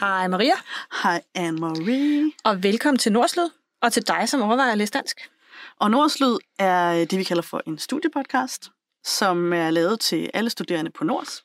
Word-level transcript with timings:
Hej 0.00 0.28
Maria, 0.28 0.54
Hej 1.02 1.22
Anne-Marie. 1.38 2.32
og 2.44 2.62
velkommen 2.62 2.98
til 2.98 3.12
Nordslød, 3.12 3.50
og 3.82 3.92
til 3.92 4.08
dig, 4.08 4.28
som 4.28 4.42
overvejer 4.42 4.72
at 4.72 4.78
læse 4.78 4.92
dansk. 4.92 5.30
Og 5.78 5.90
Nordslyd 5.90 6.36
er 6.58 7.04
det, 7.04 7.18
vi 7.18 7.24
kalder 7.24 7.42
for 7.42 7.62
en 7.66 7.78
studiepodcast, 7.78 8.70
som 9.04 9.52
er 9.52 9.70
lavet 9.70 10.00
til 10.00 10.30
alle 10.34 10.50
studerende 10.50 10.90
på 10.90 11.04
Nords, 11.04 11.44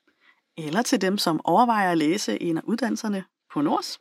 eller 0.58 0.82
til 0.82 1.02
dem, 1.02 1.18
som 1.18 1.42
overvejer 1.44 1.92
at 1.92 1.98
læse 1.98 2.42
en 2.42 2.58
af 2.58 2.62
uddannelserne 2.64 3.24
på 3.54 3.62
Nords. 3.62 4.00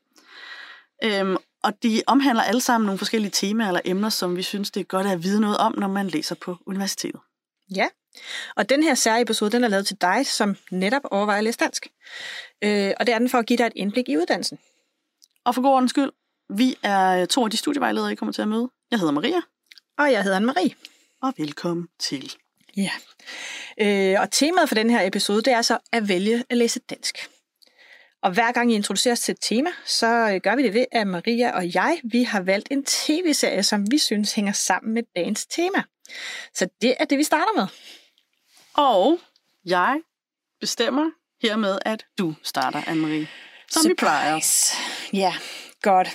Øhm, 1.05 1.37
og 1.63 1.83
de 1.83 2.03
omhandler 2.07 2.43
alle 2.43 2.61
sammen 2.61 2.87
nogle 2.87 2.99
forskellige 2.99 3.31
temaer 3.31 3.69
eller 3.69 3.81
emner, 3.85 4.09
som 4.09 4.37
vi 4.37 4.43
synes, 4.43 4.71
det 4.71 4.81
er 4.81 4.85
godt 4.85 5.07
at 5.07 5.23
vide 5.23 5.41
noget 5.41 5.57
om, 5.57 5.79
når 5.79 5.89
man 5.89 6.09
læser 6.09 6.35
på 6.35 6.57
universitetet. 6.67 7.21
Ja, 7.75 7.89
og 8.57 8.69
den 8.69 8.83
her 8.83 8.95
særlige 8.95 9.51
den 9.51 9.65
er 9.65 9.69
lavet 9.69 9.87
til 9.87 9.97
dig, 10.01 10.27
som 10.27 10.57
netop 10.71 11.03
overvejer 11.11 11.39
at 11.39 11.45
læse 11.45 11.59
dansk. 11.59 11.87
Øh, 12.65 12.93
og 13.01 13.07
det 13.07 13.15
er 13.15 13.19
den 13.19 13.29
for 13.29 13.39
at 13.39 13.47
give 13.47 13.57
dig 13.57 13.67
et 13.67 13.73
indblik 13.77 14.09
i 14.09 14.17
uddannelsen. 14.17 14.59
Og 15.45 15.55
for 15.55 15.63
god 15.63 15.71
ordens 15.71 15.91
skyld, 15.91 16.11
vi 16.51 16.77
er 16.83 17.27
to 17.27 17.45
af 17.45 17.51
de 17.51 17.57
studievejledere, 17.57 18.13
I 18.13 18.15
kommer 18.15 18.33
til 18.33 18.43
at 18.43 18.49
møde. 18.49 18.71
Jeg 18.91 18.99
hedder 18.99 19.13
Maria, 19.13 19.41
Og 19.99 20.13
jeg 20.13 20.23
hedder 20.23 20.41
Anne-Marie. 20.41 20.75
og 21.23 21.35
velkommen 21.37 21.89
til. 21.99 22.33
Ja. 22.77 22.91
Øh, 23.81 24.21
og 24.21 24.31
temaet 24.31 24.69
for 24.69 24.75
den 24.75 24.91
her 24.91 25.07
episode, 25.07 25.43
det 25.43 25.53
er 25.53 25.63
så 25.63 25.79
at 25.93 26.09
vælge 26.09 26.45
at 26.51 26.57
læse 26.57 26.81
dansk. 26.81 27.31
Og 28.25 28.31
hver 28.31 28.53
gang 28.53 28.73
I 28.73 28.75
introduceres 28.75 29.21
til 29.21 29.33
et 29.33 29.39
tema, 29.41 29.71
så 29.85 30.07
øh, 30.07 30.41
gør 30.41 30.57
vi 30.57 30.63
det 30.63 30.75
ved, 30.75 30.85
at 30.93 31.07
Maria 31.07 31.51
og 31.51 31.75
jeg, 31.75 32.01
vi 32.05 32.23
har 32.23 32.41
valgt 32.41 32.69
en 32.71 32.85
tv-serie, 32.85 33.63
som 33.63 33.91
vi 33.91 33.99
synes 33.99 34.35
hænger 34.35 34.53
sammen 34.53 34.95
med 34.95 35.03
dagens 35.17 35.47
tema. 35.47 35.83
Så 36.55 36.69
det 36.83 36.95
er 37.01 37.05
det, 37.05 37.19
vi 37.19 37.23
starter 37.23 37.61
med. 37.61 37.67
Og 38.75 39.19
jeg 39.65 40.01
bestemmer 40.61 41.11
hermed, 41.43 41.79
at 41.85 42.07
du 42.19 42.35
starter, 42.43 42.81
Anne-Marie. 42.81 43.27
Som 43.71 43.89
vi 43.89 43.95
plejer. 43.95 44.35
Surprise. 44.35 44.77
Ja, 45.13 45.33
godt. 45.83 46.09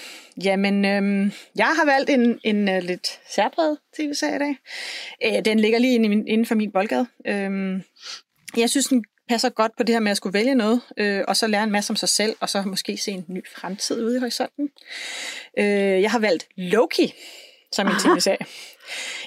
Jamen, 0.44 0.86
øhm, 0.86 1.31
jeg 1.56 1.75
har 1.75 1.86
valgt 1.86 2.09
en, 2.09 2.39
en 2.44 2.78
uh, 2.78 2.84
lidt 2.84 3.19
særpræget 3.31 3.78
tv-serie 3.97 4.36
i 4.36 4.39
dag. 4.39 4.58
Øh, 5.25 5.45
den 5.45 5.59
ligger 5.59 5.80
lige 5.80 5.95
inden, 5.95 6.28
inden 6.28 6.45
for 6.45 6.56
min 6.56 6.72
boldgade. 6.72 7.08
Øhm, 7.28 7.84
jeg 8.58 8.69
synes, 8.69 8.88
den 8.88 9.03
passer 9.30 9.49
godt 9.49 9.72
på 9.77 9.83
det 9.83 9.95
her 9.95 9.99
med 9.99 10.11
at 10.11 10.17
skulle 10.17 10.33
vælge 10.33 10.55
noget, 10.55 10.81
øh, 10.97 11.23
og 11.27 11.38
så 11.38 11.47
lære 11.47 11.63
en 11.63 11.72
masse 11.72 11.91
om 11.91 11.95
sig 11.95 12.09
selv, 12.09 12.35
og 12.39 12.49
så 12.49 12.61
måske 12.61 12.97
se 12.97 13.11
en 13.11 13.25
ny 13.27 13.45
fremtid 13.55 14.03
ude 14.03 14.16
i 14.16 14.19
horisonten. 14.19 14.69
Øh, 15.59 16.02
jeg 16.02 16.11
har 16.11 16.19
valgt 16.19 16.47
Loki 16.55 17.13
som 17.72 17.88
en 17.88 17.94
tv-serie. 18.03 18.45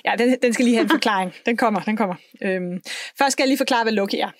Ja, 0.04 0.14
den, 0.18 0.36
den 0.42 0.52
skal 0.52 0.64
lige 0.64 0.74
have 0.74 0.82
en 0.82 0.88
forklaring. 0.88 1.34
Den 1.46 1.56
kommer, 1.56 1.80
den 1.80 1.96
kommer. 1.96 2.14
Øhm, 2.42 2.82
først 3.18 3.32
skal 3.32 3.42
jeg 3.42 3.48
lige 3.48 3.58
forklare, 3.58 3.84
hvad 3.84 3.92
Loki 3.92 4.20
er. 4.20 4.30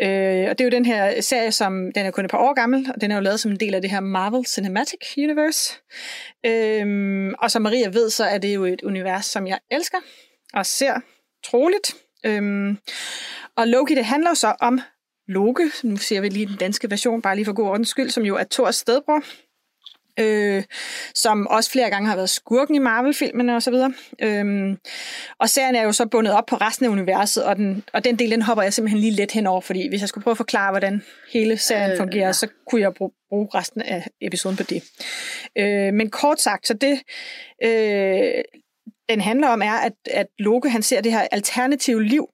Øh, 0.00 0.50
og 0.50 0.58
det 0.58 0.60
er 0.60 0.64
jo 0.64 0.70
den 0.70 0.84
her 0.84 1.20
serie, 1.20 1.52
som 1.52 1.92
den 1.94 2.06
er 2.06 2.10
kun 2.10 2.24
et 2.24 2.30
par 2.30 2.38
år 2.38 2.54
gammel, 2.54 2.90
og 2.94 3.00
den 3.00 3.10
er 3.10 3.14
jo 3.14 3.20
lavet 3.20 3.40
som 3.40 3.50
en 3.50 3.60
del 3.60 3.74
af 3.74 3.82
det 3.82 3.90
her 3.90 4.00
Marvel 4.00 4.46
Cinematic 4.46 5.16
Universe. 5.18 5.74
Øhm, 6.46 7.34
og 7.38 7.50
som 7.50 7.62
Maria 7.62 7.88
ved, 7.88 8.10
så 8.10 8.24
er 8.24 8.38
det 8.38 8.54
jo 8.54 8.64
et 8.64 8.82
univers, 8.82 9.26
som 9.26 9.46
jeg 9.46 9.58
elsker 9.70 9.98
og 10.54 10.66
ser 10.66 11.00
troligt. 11.44 11.94
Øhm, 12.26 12.78
og 13.56 13.68
Loki, 13.68 13.94
det 13.94 14.04
handler 14.04 14.30
jo 14.30 14.34
så 14.34 14.54
om 14.60 14.80
Loke, 15.28 15.70
nu 15.82 15.96
ser 15.96 16.20
vi 16.20 16.28
lige 16.28 16.46
den 16.46 16.56
danske 16.56 16.90
version, 16.90 17.22
bare 17.22 17.36
lige 17.36 17.44
for 17.44 17.52
god 17.52 17.68
ordens 17.68 17.88
skyld, 17.88 18.10
som 18.10 18.22
jo 18.22 18.36
er 18.36 18.44
Thors 18.50 18.76
stedbror, 18.76 19.22
øh, 20.20 20.62
som 21.14 21.46
også 21.46 21.70
flere 21.70 21.90
gange 21.90 22.08
har 22.08 22.16
været 22.16 22.30
skurken 22.30 22.74
i 22.74 22.78
Marvel-filmene 22.78 23.56
osv. 23.56 23.74
Øhm, 24.22 24.78
og 25.40 25.48
serien 25.48 25.74
er 25.74 25.82
jo 25.82 25.92
så 25.92 26.06
bundet 26.06 26.32
op 26.32 26.46
på 26.46 26.56
resten 26.56 26.86
af 26.86 26.90
universet, 26.90 27.44
og 27.44 27.56
den, 27.56 27.84
og 27.92 28.04
den 28.04 28.18
del, 28.18 28.30
den 28.30 28.42
hopper 28.42 28.62
jeg 28.62 28.72
simpelthen 28.72 29.00
lige 29.00 29.12
let 29.12 29.32
henover, 29.32 29.60
fordi 29.60 29.88
hvis 29.88 30.00
jeg 30.00 30.08
skulle 30.08 30.22
prøve 30.22 30.32
at 30.32 30.36
forklare, 30.36 30.70
hvordan 30.70 31.02
hele 31.32 31.56
serien 31.56 31.90
Øh, 31.90 31.96
fungerer, 31.96 32.26
ja. 32.26 32.32
så 32.32 32.48
kunne 32.70 32.80
jeg 32.80 32.94
bruge, 32.94 33.10
bruge 33.28 33.48
resten 33.54 33.82
af 33.82 34.06
episoden 34.20 34.56
på 34.56 34.62
det. 34.62 34.82
Øh, 35.58 35.94
men 35.94 36.10
kort 36.10 36.40
sagt, 36.40 36.66
så 36.66 36.74
det, 36.74 37.00
øh, 37.64 38.44
den 39.08 39.20
handler 39.20 39.48
om, 39.48 39.62
er, 39.62 39.72
at, 39.72 39.92
at 40.10 40.26
Loke 40.38 40.70
han 40.70 40.82
ser 40.82 41.00
det 41.00 41.12
her 41.12 41.20
alternative 41.20 42.04
liv, 42.04 42.28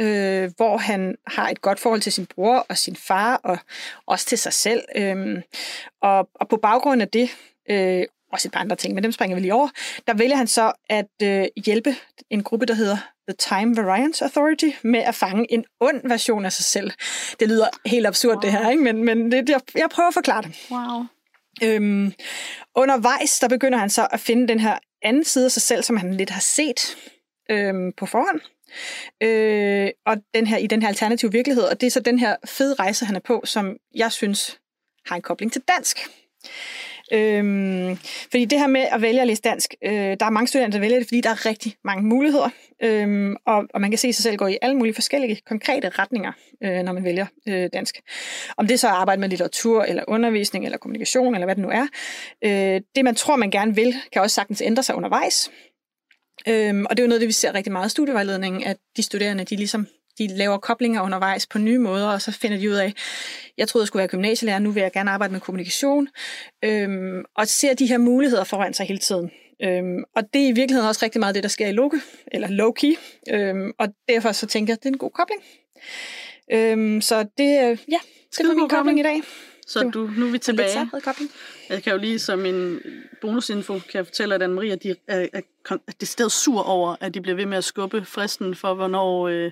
øh, 0.00 0.50
hvor 0.56 0.76
han 0.76 1.16
har 1.26 1.48
et 1.48 1.62
godt 1.62 1.80
forhold 1.80 2.00
til 2.00 2.12
sin 2.12 2.26
bror 2.26 2.66
og 2.68 2.78
sin 2.78 2.96
far, 2.96 3.36
og 3.36 3.58
også 4.06 4.26
til 4.26 4.38
sig 4.38 4.52
selv. 4.52 4.82
Øhm, 4.96 5.42
og, 6.02 6.28
og 6.34 6.48
på 6.48 6.56
baggrund 6.56 7.02
af 7.02 7.08
det, 7.08 7.30
øh, 7.70 8.04
også 8.32 8.48
et 8.48 8.52
par 8.52 8.60
andre 8.60 8.76
ting, 8.76 8.94
men 8.94 9.04
dem 9.04 9.12
springer 9.12 9.34
vi 9.34 9.40
lige 9.40 9.54
over, 9.54 9.68
der 10.06 10.14
vælger 10.14 10.36
han 10.36 10.46
så 10.46 10.72
at 10.88 11.10
øh, 11.22 11.44
hjælpe 11.64 11.94
en 12.30 12.42
gruppe, 12.42 12.66
der 12.66 12.74
hedder 12.74 12.96
The 13.28 13.36
Time 13.38 13.76
Variance 13.76 14.24
Authority, 14.24 14.68
med 14.82 15.00
at 15.00 15.14
fange 15.14 15.52
en 15.52 15.64
ond 15.80 16.08
version 16.08 16.44
af 16.44 16.52
sig 16.52 16.64
selv. 16.64 16.90
Det 17.40 17.48
lyder 17.48 17.68
helt 17.86 18.06
absurd, 18.06 18.34
wow. 18.34 18.40
det 18.40 18.52
her, 18.52 18.70
ikke? 18.70 18.82
men, 18.82 19.04
men 19.04 19.32
det, 19.32 19.48
jeg, 19.48 19.60
jeg 19.74 19.88
prøver 19.90 20.08
at 20.08 20.14
forklare 20.14 20.42
det. 20.42 20.56
Wow. 20.70 21.04
Øhm, 21.62 22.12
undervejs, 22.76 23.38
der 23.38 23.48
begynder 23.48 23.78
han 23.78 23.90
så 23.90 24.08
at 24.12 24.20
finde 24.20 24.48
den 24.48 24.60
her 24.60 24.78
anden 25.02 25.24
side 25.24 25.44
af 25.44 25.50
sig 25.50 25.62
selv, 25.62 25.82
som 25.82 25.96
han 25.96 26.14
lidt 26.14 26.30
har 26.30 26.40
set 26.40 26.96
øhm, 27.50 27.92
på 27.92 28.06
forhånd. 28.06 28.40
Øh, 29.20 29.90
og 30.06 30.16
den 30.34 30.46
her, 30.46 30.56
i 30.56 30.66
den 30.66 30.82
her 30.82 30.88
alternative 30.88 31.32
virkelighed. 31.32 31.64
Og 31.64 31.80
det 31.80 31.86
er 31.86 31.90
så 31.90 32.00
den 32.00 32.18
her 32.18 32.36
fede 32.44 32.74
rejse, 32.74 33.04
han 33.04 33.16
er 33.16 33.20
på, 33.20 33.42
som 33.44 33.76
jeg 33.94 34.12
synes 34.12 34.58
har 35.06 35.16
en 35.16 35.22
kobling 35.22 35.52
til 35.52 35.62
dansk. 35.68 35.98
Øhm, 37.12 37.96
fordi 38.30 38.44
det 38.44 38.58
her 38.58 38.66
med 38.66 38.80
at 38.80 39.02
vælge 39.02 39.20
at 39.20 39.26
læse 39.26 39.42
dansk, 39.42 39.74
øh, 39.84 39.92
der 39.92 40.26
er 40.26 40.30
mange 40.30 40.46
studerende, 40.46 40.74
der 40.74 40.80
vælger 40.80 40.98
det, 40.98 41.06
fordi 41.06 41.20
der 41.20 41.30
er 41.30 41.46
rigtig 41.46 41.76
mange 41.84 42.04
muligheder. 42.04 42.48
Øhm, 42.82 43.36
og, 43.46 43.64
og 43.74 43.80
man 43.80 43.90
kan 43.90 43.98
se 43.98 44.12
sig 44.12 44.22
selv 44.22 44.36
gå 44.36 44.46
i 44.46 44.58
alle 44.62 44.76
mulige 44.76 44.94
forskellige 44.94 45.40
konkrete 45.46 45.88
retninger, 45.88 46.32
øh, 46.64 46.82
når 46.82 46.92
man 46.92 47.04
vælger 47.04 47.26
øh, 47.48 47.68
dansk. 47.72 48.00
Om 48.56 48.66
det 48.66 48.80
så 48.80 48.88
er 48.88 48.92
at 48.92 48.98
arbejde 48.98 49.20
med 49.20 49.28
litteratur, 49.28 49.82
eller 49.82 50.04
undervisning, 50.08 50.64
eller 50.64 50.78
kommunikation, 50.78 51.34
eller 51.34 51.46
hvad 51.46 51.54
det 51.54 51.62
nu 51.62 51.70
er. 51.70 51.86
Øh, 52.44 52.80
det, 52.96 53.04
man 53.04 53.14
tror, 53.14 53.36
man 53.36 53.50
gerne 53.50 53.74
vil, 53.74 53.94
kan 54.12 54.22
også 54.22 54.34
sagtens 54.34 54.62
ændre 54.64 54.82
sig 54.82 54.94
undervejs. 54.94 55.50
Øhm, 56.48 56.86
og 56.90 56.96
det 56.96 57.02
er 57.02 57.04
jo 57.04 57.08
noget, 57.08 57.20
det 57.20 57.26
vi 57.26 57.32
ser 57.32 57.54
rigtig 57.54 57.72
meget 57.72 57.86
i 57.86 57.90
studievejledningen, 57.90 58.64
at 58.64 58.76
de 58.96 59.02
studerende, 59.02 59.44
de 59.44 59.56
ligesom 59.56 59.86
de 60.18 60.26
laver 60.26 60.58
koblinger 60.58 61.02
undervejs 61.02 61.46
på 61.46 61.58
nye 61.58 61.78
måder, 61.78 62.08
og 62.08 62.22
så 62.22 62.32
finder 62.32 62.58
de 62.58 62.70
ud 62.70 62.74
af, 62.74 62.92
jeg 63.58 63.68
troede, 63.68 63.82
jeg 63.82 63.86
skulle 63.86 64.00
være 64.00 64.08
gymnasielærer, 64.08 64.58
nu 64.58 64.70
vil 64.70 64.80
jeg 64.80 64.92
gerne 64.92 65.10
arbejde 65.10 65.32
med 65.32 65.40
kommunikation, 65.40 66.08
øhm, 66.64 67.24
og 67.36 67.48
ser 67.48 67.74
de 67.74 67.86
her 67.86 67.98
muligheder 67.98 68.44
foran 68.44 68.74
sig 68.74 68.86
hele 68.86 68.98
tiden. 68.98 69.30
Øhm, 69.62 70.04
og 70.16 70.22
det 70.34 70.42
er 70.42 70.48
i 70.48 70.52
virkeligheden 70.52 70.88
også 70.88 71.04
rigtig 71.04 71.20
meget 71.20 71.34
det, 71.34 71.42
der 71.42 71.48
sker 71.48 71.66
i 71.66 71.72
Loke, 71.72 72.00
eller 72.32 72.48
Loki, 72.48 72.96
øhm, 73.30 73.72
og 73.78 73.88
derfor 74.08 74.32
så 74.32 74.46
tænker 74.46 74.72
jeg, 74.72 74.76
at 74.76 74.82
det 74.82 74.88
er 74.88 74.92
en 74.92 74.98
god 74.98 75.10
kobling. 75.10 75.42
Øhm, 76.52 77.00
så 77.00 77.22
det, 77.38 77.70
øh, 77.70 77.78
ja, 77.88 77.98
det 78.38 78.48
var 78.48 78.54
min 78.54 78.68
kobling. 78.68 79.00
i 79.00 79.02
dag. 79.02 79.22
Så 79.70 79.80
Det 79.84 79.94
du, 79.94 80.10
nu 80.16 80.26
er 80.26 80.30
vi 80.30 80.38
tilbage. 80.38 80.90
Jeg 81.68 81.82
kan 81.82 81.92
jo 81.92 81.98
lige 81.98 82.18
som 82.18 82.46
en 82.46 82.80
bonusinfo, 83.20 83.72
kan 83.72 83.82
jeg 83.94 84.06
fortælle, 84.06 84.34
at 84.34 84.42
Anne-Marie 84.42 84.66
at 84.72 84.82
de 84.82 84.90
er, 85.08 85.26
er, 85.32 85.40
er 85.70 85.76
decideret 86.00 86.32
sur 86.32 86.62
over, 86.62 86.96
at 87.00 87.14
de 87.14 87.20
bliver 87.20 87.36
ved 87.36 87.46
med 87.46 87.58
at 87.58 87.64
skubbe 87.64 88.04
fristen 88.04 88.54
for, 88.54 88.74
hvornår 88.74 89.28
øh, 89.28 89.50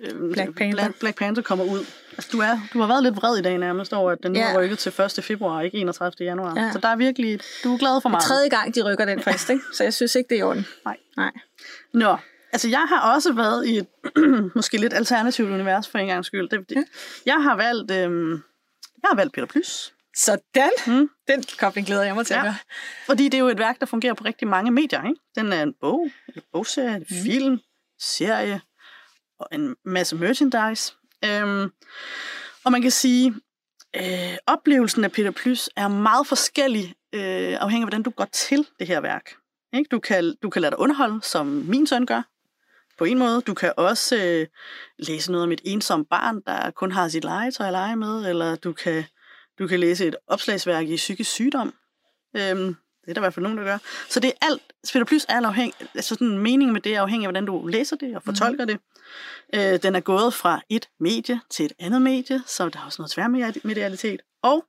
øh, 0.00 0.32
Black 0.32 0.56
Panther. 0.56 0.74
Black, 0.84 0.98
Black 1.00 1.18
Panther 1.18 1.42
kommer 1.42 1.64
ud. 1.64 1.84
Altså, 2.12 2.28
du, 2.32 2.38
er, 2.40 2.58
du 2.72 2.80
har 2.80 2.86
været 2.86 3.02
lidt 3.02 3.16
vred 3.16 3.38
i 3.38 3.42
dag 3.42 3.58
nærmest 3.58 3.92
over, 3.92 4.10
at 4.12 4.18
den 4.22 4.32
nu 4.32 4.38
Ja. 4.38 4.52
er 4.52 4.58
rykket 4.58 4.78
til 4.78 4.92
1. 5.18 5.24
februar, 5.24 5.60
ikke 5.62 5.78
31. 5.78 6.12
januar. 6.26 6.60
Ja. 6.60 6.70
Så 6.72 6.78
der 6.78 6.88
er 6.88 6.96
virkelig, 6.96 7.40
du 7.64 7.74
er 7.74 7.78
glad 7.78 7.90
for 7.90 7.98
Det 8.00 8.04
er 8.04 8.08
meget. 8.08 8.24
tredje 8.24 8.48
gang, 8.48 8.74
de 8.74 8.82
rykker 8.92 9.04
den 9.04 9.22
frist, 9.22 9.50
ikke? 9.50 9.62
så 9.74 9.84
jeg 9.84 9.94
synes 9.94 10.14
ikke, 10.14 10.28
det 10.28 10.34
er 10.34 10.38
i 10.38 10.42
orden. 10.42 10.66
Nej. 10.84 10.96
Nej. 11.16 11.32
Nå, 11.94 12.16
altså 12.52 12.68
jeg 12.68 12.86
har 12.88 13.14
også 13.14 13.32
været 13.32 13.66
i 13.66 13.76
et 13.76 13.86
måske 14.56 14.76
lidt 14.78 14.94
alternativt 14.94 15.50
univers 15.50 15.88
for 15.88 15.98
en 15.98 16.06
gang 16.06 16.24
skyld. 16.24 16.48
Det, 16.48 16.68
det, 16.68 16.84
jeg 17.26 17.42
har 17.42 17.56
valgt, 17.56 17.90
øh, 17.90 18.38
jeg 19.02 19.08
har 19.08 19.16
valgt 19.16 19.34
Peter 19.34 19.46
Plys. 19.46 19.94
Sådan. 20.16 20.70
Mm. 20.86 21.10
Den 21.28 21.44
kobling 21.58 21.86
glæder 21.86 22.02
jeg 22.04 22.14
mig 22.14 22.26
til 22.26 22.34
Ja. 22.34 22.40
at 22.40 22.44
gøre. 22.44 22.56
Fordi 23.06 23.24
det 23.24 23.34
er 23.34 23.38
jo 23.38 23.48
et 23.48 23.58
værk, 23.58 23.80
der 23.80 23.86
fungerer 23.86 24.14
på 24.14 24.24
rigtig 24.24 24.48
mange 24.48 24.70
medier. 24.70 25.02
Ikke? 25.08 25.20
Den 25.36 25.52
er 25.52 25.62
en 25.62 25.74
bog, 25.80 26.10
en 26.36 26.42
bogserie, 26.52 26.96
en 26.96 27.06
film, 27.24 27.60
serie 28.00 28.60
og 29.40 29.48
en 29.52 29.76
masse 29.84 30.16
merchandise. 30.16 30.92
Øhm, 31.24 31.70
og 32.64 32.72
man 32.72 32.82
kan 32.82 32.90
sige, 32.90 33.34
øh, 33.96 34.36
oplevelsen 34.46 35.04
af 35.04 35.12
Peter 35.12 35.30
Plys 35.30 35.70
er 35.76 35.88
meget 35.88 36.26
forskellig, 36.26 36.94
øh, 37.14 37.20
afhængig 37.60 37.82
af, 37.82 37.88
hvordan 37.88 38.02
du 38.02 38.10
går 38.10 38.24
til 38.24 38.66
det 38.78 38.86
her 38.86 39.00
værk. 39.00 39.30
Ikke? 39.72 39.88
Du, 39.90 39.98
kan, 39.98 40.34
du 40.42 40.50
kan 40.50 40.62
lade 40.62 40.70
dig 40.70 40.78
underholde, 40.78 41.22
som 41.22 41.46
min 41.46 41.86
søn 41.86 42.06
gør, 42.06 42.22
på 42.98 43.04
en 43.04 43.18
måde. 43.18 43.40
Du 43.40 43.54
kan 43.54 43.72
også 43.76 44.16
øh, 44.16 44.46
læse 44.98 45.32
noget 45.32 45.44
om 45.44 45.52
et 45.52 45.60
ensomt 45.64 46.08
barn, 46.10 46.40
der 46.46 46.70
kun 46.70 46.92
har 46.92 47.08
sit 47.08 47.24
legetøj 47.24 47.66
at 47.66 47.72
lege 47.72 47.96
med, 47.96 48.28
eller 48.28 48.56
du 48.56 48.72
kan, 48.72 49.04
du 49.58 49.66
kan 49.66 49.80
læse 49.80 50.06
et 50.06 50.16
opslagsværk 50.26 50.88
i 50.88 50.96
psykisk 50.96 51.30
sygdom. 51.30 51.74
Øhm, 52.36 52.76
det 53.02 53.08
er 53.08 53.14
der 53.14 53.20
i 53.20 53.22
hvert 53.22 53.34
fald 53.34 53.42
nogen, 53.42 53.58
der 53.58 53.64
gør. 53.64 53.78
Så 54.08 54.20
det 54.20 54.28
er 54.28 54.46
alt, 54.46 54.62
Spiller 54.84 55.06
Plus 55.06 55.26
er 55.28 55.46
afhængig, 55.46 55.74
altså 55.94 56.14
sådan 56.14 56.38
meningen 56.38 56.72
med 56.72 56.80
det 56.80 56.94
er 56.94 57.02
afhængig 57.02 57.26
af, 57.26 57.32
hvordan 57.32 57.46
du 57.46 57.66
læser 57.66 57.96
det 57.96 58.16
og 58.16 58.22
fortolker 58.22 58.64
mm. 58.64 58.68
det. 58.68 58.78
Øh, 59.54 59.82
den 59.82 59.94
er 59.94 60.00
gået 60.00 60.34
fra 60.34 60.60
et 60.68 60.88
medie 61.00 61.40
til 61.50 61.64
et 61.64 61.72
andet 61.78 62.02
medie, 62.02 62.42
så 62.46 62.68
der 62.68 62.78
er 62.80 62.84
også 62.84 63.02
noget 63.02 63.10
tværmedialitet. 63.10 64.20
Og 64.42 64.64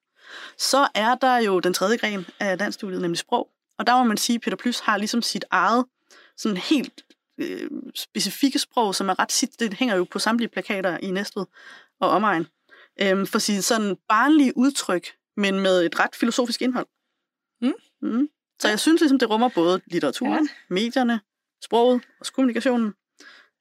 Så 0.58 0.88
er 0.96 1.16
der 1.16 1.38
jo 1.38 1.60
den 1.60 1.74
tredje 1.74 1.98
gren 1.98 2.26
af 2.40 2.58
dansstudiet, 2.58 3.02
nemlig 3.02 3.18
sprog. 3.18 3.48
Og 3.78 3.88
der 3.88 3.98
må 3.98 4.04
man 4.04 4.18
sige, 4.18 4.36
at 4.36 4.42
Peter 4.42 4.58
Plys 4.58 4.80
har 4.80 4.98
ligesom 4.98 5.22
sit 5.22 5.46
eget 5.52 5.86
sådan 6.38 6.58
helt 6.58 7.04
øh, 7.40 7.70
specifikke 7.96 8.60
sprog, 8.60 8.96
som 8.96 9.10
er 9.10 9.20
ret 9.20 9.32
sit, 9.32 9.60
det 9.60 9.74
hænger 9.74 9.96
jo 9.96 10.04
på 10.04 10.20
samtlige 10.20 10.50
plakater 10.50 10.98
i 10.98 11.12
Næstved 11.12 11.46
og 12.02 12.10
omegn, 12.10 12.48
øh, 13.02 13.28
for 13.28 13.40
sit 13.40 13.64
sådan 13.64 13.98
barnlige 14.10 14.58
udtryk, 14.58 15.08
men 15.38 15.60
med 15.60 15.86
et 15.86 16.00
ret 16.00 16.16
filosofisk 16.16 16.62
indhold. 16.62 16.88
Mm. 17.62 17.74
Mm. 18.02 18.30
Så 18.60 18.68
jeg 18.68 18.80
synes 18.80 19.02
ligesom, 19.02 19.20
det 19.20 19.30
rummer 19.30 19.50
både 19.50 19.82
litteraturen, 19.88 20.50
ja. 20.52 20.74
medierne, 20.74 21.20
sproget 21.64 22.02
og 22.20 22.26
kommunikationen. 22.34 22.94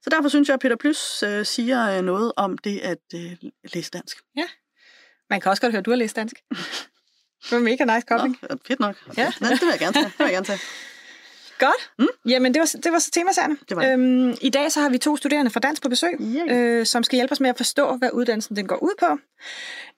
Så 0.03 0.11
derfor 0.11 0.29
synes 0.29 0.49
jeg, 0.49 0.55
at 0.55 0.61
Peter 0.61 0.77
Plys 0.77 1.23
øh, 1.23 1.47
siger 1.47 1.99
øh, 1.99 2.05
noget 2.05 2.33
om 2.37 2.59
det 2.59 2.79
at 2.79 2.99
øh, 3.15 3.37
læse 3.75 3.91
dansk. 3.91 4.17
Man 5.31 5.41
kan 5.41 5.51
også 5.51 5.61
godt 5.61 5.73
høre, 5.73 5.79
at 5.79 5.87
du 5.87 5.91
har 5.91 5.97
læst 5.97 6.17
dansk. 6.17 6.37
Det 7.43 7.53
var 7.53 7.59
mega 7.59 7.85
nice 7.85 8.07
kobling. 8.07 8.39
Nå, 8.43 8.57
fedt 8.67 8.81
nok. 8.81 8.97
Ja. 9.17 9.33
Ja, 9.41 9.47
det 9.51 9.61
vil 9.61 9.69
jeg 9.71 9.79
gerne 9.79 9.93
tage. 9.93 10.05
Det 10.05 10.19
vil 10.19 10.25
jeg 10.25 10.33
gerne 10.33 10.47
tage. 10.47 10.59
Godt. 11.59 11.91
Mm. 11.99 12.07
Jamen, 12.29 12.55
det 12.55 12.61
var, 12.61 12.81
det 12.83 12.93
var 12.93 12.99
så 12.99 13.11
temasagerne. 13.11 13.57
Det 13.69 13.77
var 13.77 13.83
det. 13.83 13.93
Øhm, 13.93 14.35
I 14.41 14.51
dag 14.51 14.73
så 14.73 14.81
har 14.81 14.89
vi 14.89 14.99
to 14.99 15.17
studerende 15.17 15.51
fra 15.51 15.61
Dans 15.61 15.81
på 15.81 15.89
besøg, 15.89 16.17
Yay. 16.21 16.53
øh, 16.53 16.87
som 16.87 17.03
skal 17.03 17.17
hjælpe 17.17 17.33
os 17.33 17.41
med 17.41 17.51
at 17.51 17.57
forstå, 17.57 17.97
hvad 17.97 18.11
uddannelsen 18.13 18.57
den 18.57 18.67
går 18.67 18.77
ud 18.77 18.93
på. 19.01 19.19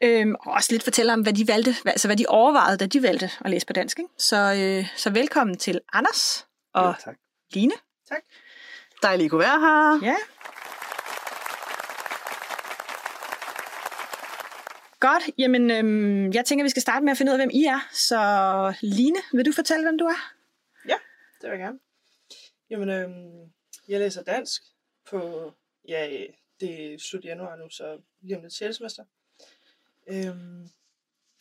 Øhm, 0.02 0.34
og 0.40 0.52
også 0.52 0.72
lidt 0.72 0.82
fortælle 0.82 1.12
om, 1.12 1.20
hvad 1.20 1.32
de 1.32 1.48
valgte, 1.48 1.74
hvad, 1.82 1.92
altså 1.92 2.08
hvad 2.08 2.16
de 2.16 2.24
overvejede, 2.28 2.76
da 2.76 2.86
de 2.86 3.02
valgte 3.02 3.30
at 3.40 3.50
læse 3.50 3.66
på 3.66 3.72
dansk. 3.72 3.98
Ikke? 3.98 4.10
Så, 4.18 4.36
øh, 4.36 4.88
så 4.96 5.10
velkommen 5.10 5.56
til 5.58 5.80
Anders 5.92 6.46
og 6.74 6.86
Ja, 6.86 6.92
tak. 7.04 7.16
Line. 7.52 7.72
Dejligt, 9.02 9.26
at 9.26 9.30
kunne 9.30 9.38
være 9.40 9.60
her. 9.60 10.00
Ja. 10.02 10.16
Godt. 15.00 15.22
Jamen, 15.38 15.70
øhm, 15.70 16.32
jeg 16.32 16.44
tænker, 16.44 16.62
vi 16.64 16.70
skal 16.70 16.82
starte 16.82 17.04
med 17.04 17.10
at 17.12 17.18
finde 17.18 17.30
ud 17.30 17.34
af, 17.34 17.38
hvem 17.38 17.50
I 17.52 17.64
er. 17.64 17.88
Så 17.92 18.18
Line, 18.80 19.16
vil 19.32 19.46
du 19.46 19.52
fortælle, 19.52 19.84
hvem 19.84 19.98
du 19.98 20.04
er? 20.04 20.32
Det 21.40 21.50
vil 21.50 21.58
jeg 21.58 21.58
gerne. 21.58 21.78
Jamen, 22.70 22.88
øhm, 22.88 23.52
jeg 23.88 24.00
læser 24.00 24.22
dansk 24.22 24.62
på, 25.10 25.52
ja, 25.88 26.26
det 26.60 26.94
er 26.94 26.98
slut 26.98 27.24
januar 27.24 27.56
nu, 27.56 27.68
så 27.70 28.00
lige 28.20 28.36
om 28.36 28.42
lidt 28.42 28.52
6. 28.52 28.76
semester. 28.76 29.04
Øhm, 30.08 30.68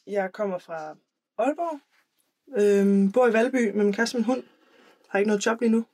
jeg 0.07 0.31
kommer 0.33 0.57
fra 0.57 0.95
Aalborg, 1.37 1.79
øhm, 2.57 3.11
bor 3.11 3.27
i 3.27 3.33
Valby 3.33 3.71
med 3.75 3.83
min 3.83 3.93
kæreste 3.93 4.15
og 4.15 4.19
min 4.19 4.25
hund. 4.25 4.43
Har 5.09 5.19
ikke 5.19 5.27
noget 5.27 5.45
job 5.45 5.61
lige 5.61 5.71
nu. 5.71 5.85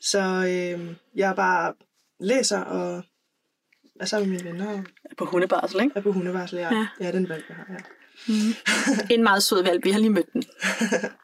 Så 0.00 0.18
øhm, 0.20 0.96
jeg 1.14 1.36
bare 1.36 1.74
læser 2.18 2.60
og 2.60 3.02
er 4.00 4.04
sammen 4.04 4.30
med 4.30 4.38
mine 4.38 4.50
venner 4.50 4.78
og 4.78 4.84
På 5.18 5.24
hundebarsel, 5.24 5.80
ikke? 5.82 5.92
er 5.98 6.02
på 6.02 6.12
hundevarsel. 6.12 6.58
Ja, 6.58 6.68
Ja. 6.74 6.88
ja. 7.00 7.12
den 7.12 7.28
valg, 7.28 7.44
jeg 7.48 7.56
har. 7.56 7.66
Ja. 7.70 7.78
En 9.14 9.22
meget 9.22 9.42
sød 9.42 9.62
valg. 9.62 9.84
Vi 9.84 9.90
har 9.90 9.98
lige 9.98 10.10
mødt 10.10 10.32
den. 10.32 10.42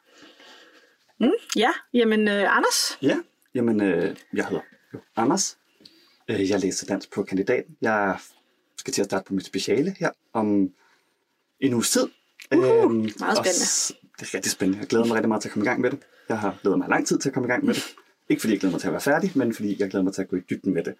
Mm, 1.19 1.31
ja, 1.55 1.69
jamen 1.93 2.27
øh, 2.27 2.55
Anders. 2.57 2.97
Ja, 3.01 3.17
jamen, 3.55 3.81
øh, 3.81 4.15
jeg 4.33 4.45
hedder 4.47 4.63
jo 4.93 4.99
Anders. 5.15 5.57
Øh, 6.29 6.49
jeg 6.49 6.59
læser 6.59 6.85
dansk 6.87 7.11
på 7.13 7.23
kandidaten. 7.23 7.77
Jeg 7.81 8.19
skal 8.77 8.93
til 8.93 9.01
at 9.01 9.05
starte 9.05 9.25
på 9.27 9.33
mit 9.33 9.45
speciale 9.45 9.95
her 9.99 10.11
om 10.33 10.69
en 11.59 11.73
uges 11.73 11.89
tid. 11.91 12.07
Uhu, 12.55 12.63
Øhm, 12.65 12.91
meget 13.19 13.37
spændende. 13.37 13.65
s- 13.65 13.91
Det 14.19 14.27
er 14.29 14.33
rigtig 14.35 14.51
spændende. 14.51 14.79
Jeg 14.79 14.87
glæder 14.87 15.05
mig 15.05 15.15
rigtig 15.15 15.27
meget 15.27 15.41
til 15.41 15.49
at 15.49 15.53
komme 15.53 15.65
i 15.65 15.67
gang 15.69 15.81
med 15.81 15.91
det. 15.91 15.99
Jeg 16.29 16.39
har 16.39 16.59
glædet 16.61 16.77
mig 16.79 16.89
lang 16.89 17.07
tid 17.07 17.19
til 17.19 17.29
at 17.29 17.33
komme 17.33 17.47
i 17.47 17.51
gang 17.51 17.65
med 17.65 17.73
det. 17.73 17.83
Ikke 18.29 18.39
fordi 18.39 18.53
jeg 18.53 18.59
glæder 18.59 18.71
mig 18.71 18.81
til 18.81 18.87
at 18.87 18.91
være 18.93 19.01
færdig, 19.01 19.31
men 19.35 19.53
fordi 19.53 19.75
jeg 19.79 19.89
glæder 19.89 20.03
mig 20.03 20.13
til 20.13 20.21
at 20.21 20.27
gå 20.29 20.35
i 20.35 20.39
dybden 20.49 20.73
med 20.73 20.83
det. 20.83 20.95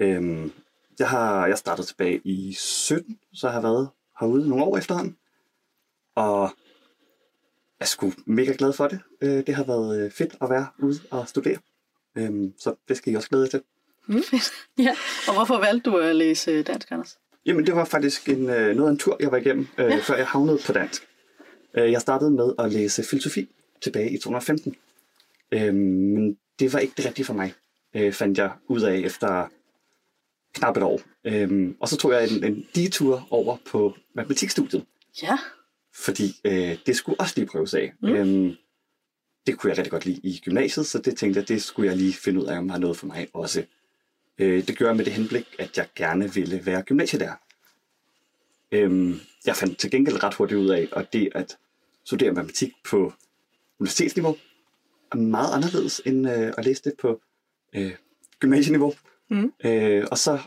Øhm, 0.00 0.52
jeg 0.98 1.08
har 1.08 1.46
jeg 1.46 1.58
startede 1.58 1.86
tilbage 1.86 2.20
i 2.24 2.52
17, 2.52 3.18
så 3.32 3.46
jeg 3.46 3.54
har 3.54 3.60
været 3.60 3.88
herude 4.20 4.48
nogle 4.48 4.64
år 4.64 4.78
efterhånden. 4.78 5.16
Og 6.14 6.50
er 7.84 7.88
sgu 7.88 8.12
mega 8.26 8.54
glad 8.58 8.72
for 8.72 8.88
det. 8.88 9.00
Øh, 9.20 9.46
det 9.46 9.54
har 9.54 9.64
været 9.64 10.04
øh, 10.04 10.10
fedt 10.10 10.34
at 10.42 10.50
være 10.50 10.66
ude 10.78 11.00
og 11.10 11.28
studere. 11.28 11.58
Øhm, 12.18 12.52
så 12.58 12.74
det 12.88 12.96
skal 12.96 13.12
I 13.12 13.16
også 13.16 13.28
glæde 13.28 13.42
jer 13.44 13.50
til. 13.50 13.62
Ja. 14.86 14.96
Og 15.28 15.34
hvorfor 15.34 15.58
valgte 15.58 15.90
du 15.90 15.96
at 15.96 16.16
læse 16.16 16.62
dansk, 16.62 16.90
Anders? 16.90 17.18
Jamen, 17.46 17.66
det 17.66 17.76
var 17.76 17.84
faktisk 17.84 18.28
en, 18.28 18.50
øh, 18.50 18.76
noget 18.76 18.88
af 18.88 18.92
en 18.92 18.98
tur, 18.98 19.16
jeg 19.20 19.30
var 19.30 19.36
igennem, 19.36 19.66
øh, 19.78 19.90
ja. 19.90 19.98
før 19.98 20.16
jeg 20.16 20.26
havnede 20.26 20.58
på 20.66 20.72
dansk. 20.72 21.08
Øh, 21.74 21.92
jeg 21.92 22.00
startede 22.00 22.30
med 22.30 22.52
at 22.58 22.72
læse 22.72 23.04
filosofi 23.04 23.48
tilbage 23.82 24.10
i 24.10 24.16
2015. 24.16 24.76
Øh, 25.52 25.74
men 25.74 26.38
det 26.58 26.72
var 26.72 26.78
ikke 26.78 26.94
det 26.96 27.06
rigtige 27.06 27.26
for 27.26 27.34
mig, 27.34 27.54
øh, 27.96 28.12
fandt 28.12 28.38
jeg 28.38 28.50
ud 28.68 28.80
af 28.80 28.94
efter 28.96 29.48
knap 30.54 30.76
et 30.76 30.82
år. 30.82 31.00
Øh, 31.24 31.74
og 31.80 31.88
så 31.88 31.96
tog 31.96 32.12
jeg 32.12 32.28
en, 32.30 32.44
en 32.44 32.66
detur 32.74 33.28
over 33.30 33.56
på 33.66 33.96
matematikstudiet, 34.14 34.84
Ja. 35.22 35.38
Fordi 35.94 36.40
øh, 36.44 36.78
det 36.86 36.96
skulle 36.96 37.20
også 37.20 37.34
lige 37.36 37.46
prøves 37.46 37.74
af. 37.74 37.92
Mm. 38.02 38.08
Øh, 38.08 38.56
det 39.46 39.58
kunne 39.58 39.70
jeg 39.70 39.78
rigtig 39.78 39.90
godt 39.90 40.06
lide 40.06 40.20
i 40.22 40.40
gymnasiet, 40.44 40.86
så 40.86 40.98
det 40.98 41.16
tænkte 41.16 41.40
jeg, 41.40 41.48
det 41.48 41.62
skulle 41.62 41.88
jeg 41.90 41.96
lige 41.96 42.12
finde 42.12 42.40
ud 42.40 42.46
af, 42.46 42.58
om 42.58 42.68
er 42.68 42.78
noget 42.78 42.96
for 42.96 43.06
mig 43.06 43.28
også. 43.32 43.64
Øh, 44.38 44.66
det 44.66 44.78
gør 44.78 44.86
jeg 44.86 44.96
med 44.96 45.04
det 45.04 45.12
henblik, 45.12 45.56
at 45.58 45.78
jeg 45.78 45.88
gerne 45.94 46.34
ville 46.34 46.66
være 46.66 46.82
gymnasielærer. 46.82 47.34
Øhm, 48.72 49.20
jeg 49.46 49.56
fandt 49.56 49.78
til 49.78 49.90
gengæld 49.90 50.22
ret 50.22 50.34
hurtigt 50.34 50.60
ud 50.60 50.68
af, 50.68 50.88
at 50.92 51.12
det 51.12 51.28
at 51.34 51.58
studere 52.04 52.32
matematik 52.32 52.72
på 52.90 53.12
universitetsniveau 53.80 54.36
er 55.12 55.16
meget 55.16 55.54
anderledes 55.54 56.02
end 56.06 56.30
øh, 56.30 56.52
at 56.58 56.64
læse 56.64 56.82
det 56.82 56.94
på 57.00 57.20
øh, 57.74 57.94
gymnasieniveau. 58.38 58.94
Mm. 59.30 59.52
Øh, 59.64 60.06
og 60.10 60.18
så 60.18 60.38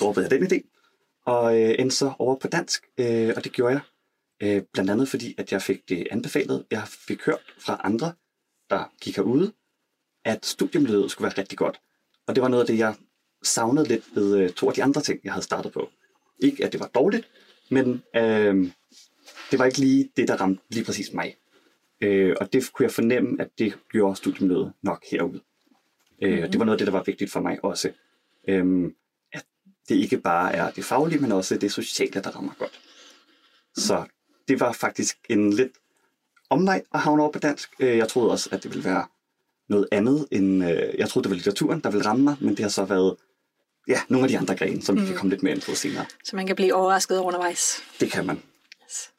droppede 0.00 0.28
jeg 0.30 0.40
den 0.40 0.46
idé, 0.46 0.68
og 1.24 1.62
øh, 1.62 1.74
endte 1.78 1.96
så 1.96 2.12
over 2.18 2.36
på 2.36 2.48
dansk, 2.48 2.86
øh, 2.98 3.32
og 3.36 3.44
det 3.44 3.52
gjorde 3.52 3.72
jeg. 3.72 3.80
Øh, 4.42 4.62
blandt 4.72 4.90
andet 4.90 5.08
fordi, 5.08 5.34
at 5.38 5.52
jeg 5.52 5.62
fik 5.62 5.88
det 5.88 6.08
anbefalet. 6.10 6.64
Jeg 6.70 6.82
fik 6.88 7.24
hørt 7.26 7.54
fra 7.58 7.80
andre, 7.84 8.12
der 8.70 8.92
gik 9.00 9.16
herude, 9.16 9.52
at 10.24 10.46
studiemiljøet 10.46 11.10
skulle 11.10 11.26
være 11.26 11.38
rigtig 11.38 11.58
godt. 11.58 11.80
Og 12.26 12.34
det 12.34 12.42
var 12.42 12.48
noget 12.48 12.62
af 12.62 12.66
det, 12.66 12.78
jeg 12.78 12.94
savnede 13.42 13.88
lidt 13.88 14.04
ved 14.14 14.38
øh, 14.38 14.50
to 14.50 14.68
af 14.68 14.74
de 14.74 14.82
andre 14.82 15.00
ting, 15.00 15.20
jeg 15.24 15.32
havde 15.32 15.44
startet 15.44 15.72
på. 15.72 15.90
Ikke, 16.38 16.64
at 16.64 16.72
det 16.72 16.80
var 16.80 16.86
dårligt, 16.94 17.28
men 17.70 18.02
øh, 18.16 18.70
det 19.50 19.58
var 19.58 19.64
ikke 19.64 19.78
lige 19.78 20.10
det, 20.16 20.28
der 20.28 20.36
ramte 20.36 20.62
lige 20.70 20.84
præcis 20.84 21.12
mig. 21.12 21.36
Øh, 22.00 22.36
og 22.40 22.52
det 22.52 22.72
kunne 22.72 22.84
jeg 22.84 22.92
fornemme, 22.92 23.40
at 23.42 23.48
det 23.58 23.78
gjorde 23.90 24.16
studiemiljøet 24.16 24.72
nok 24.82 25.04
herude. 25.10 25.40
Øh, 26.22 26.32
Mhm. 26.34 26.42
og 26.42 26.52
det 26.52 26.58
var 26.58 26.64
noget 26.64 26.74
af 26.74 26.78
det, 26.78 26.86
der 26.86 26.92
var 26.98 27.02
vigtigt 27.02 27.30
for 27.32 27.40
mig 27.40 27.64
også. 27.64 27.92
Øh, 28.48 28.92
at 29.32 29.44
det 29.88 29.94
ikke 29.94 30.18
bare 30.18 30.52
er 30.54 30.70
det 30.70 30.84
faglige, 30.84 31.20
men 31.20 31.32
også 31.32 31.56
det 31.58 31.72
sociale, 31.72 32.12
der 32.22 32.30
rammer 32.30 32.52
godt. 32.58 32.80
Så 33.76 34.04
det 34.48 34.60
var 34.60 34.72
faktisk 34.72 35.18
en 35.28 35.52
lidt 35.52 35.72
omvej 36.50 36.82
at 36.94 37.00
havne 37.00 37.22
over 37.22 37.32
på 37.32 37.38
dansk. 37.38 37.70
Øh, 37.78 37.96
Jeg 37.96 38.08
troede 38.08 38.30
også, 38.30 38.48
at 38.52 38.62
det 38.62 38.70
ville 38.70 38.84
være 38.84 39.06
noget 39.68 39.88
andet 39.92 40.28
end... 40.30 40.64
øh, 40.64 40.94
Jeg 40.98 41.08
troede, 41.08 41.24
det 41.24 41.30
var 41.30 41.34
litteraturen, 41.36 41.80
der 41.80 41.90
ville 41.90 42.06
ramme 42.06 42.24
mig, 42.24 42.36
men 42.40 42.50
det 42.50 42.60
har 42.60 42.68
så 42.68 42.84
været 42.84 43.16
ja, 43.88 44.00
nogle 44.08 44.24
af 44.24 44.28
de 44.28 44.38
andre 44.38 44.56
grene, 44.56 44.82
som 44.82 45.00
vi 45.00 45.06
kan 45.06 45.16
komme 45.16 45.30
lidt 45.30 45.42
mere 45.42 45.54
ind 45.54 45.62
på 45.62 45.74
senere. 45.74 46.06
Så 46.24 46.36
man 46.36 46.46
kan 46.46 46.56
blive 46.56 46.74
overrasket 46.74 47.18
undervejs. 47.18 47.82
Det 48.00 48.10
kan 48.12 48.26
man. 48.26 48.42
Yes. 48.84 49.10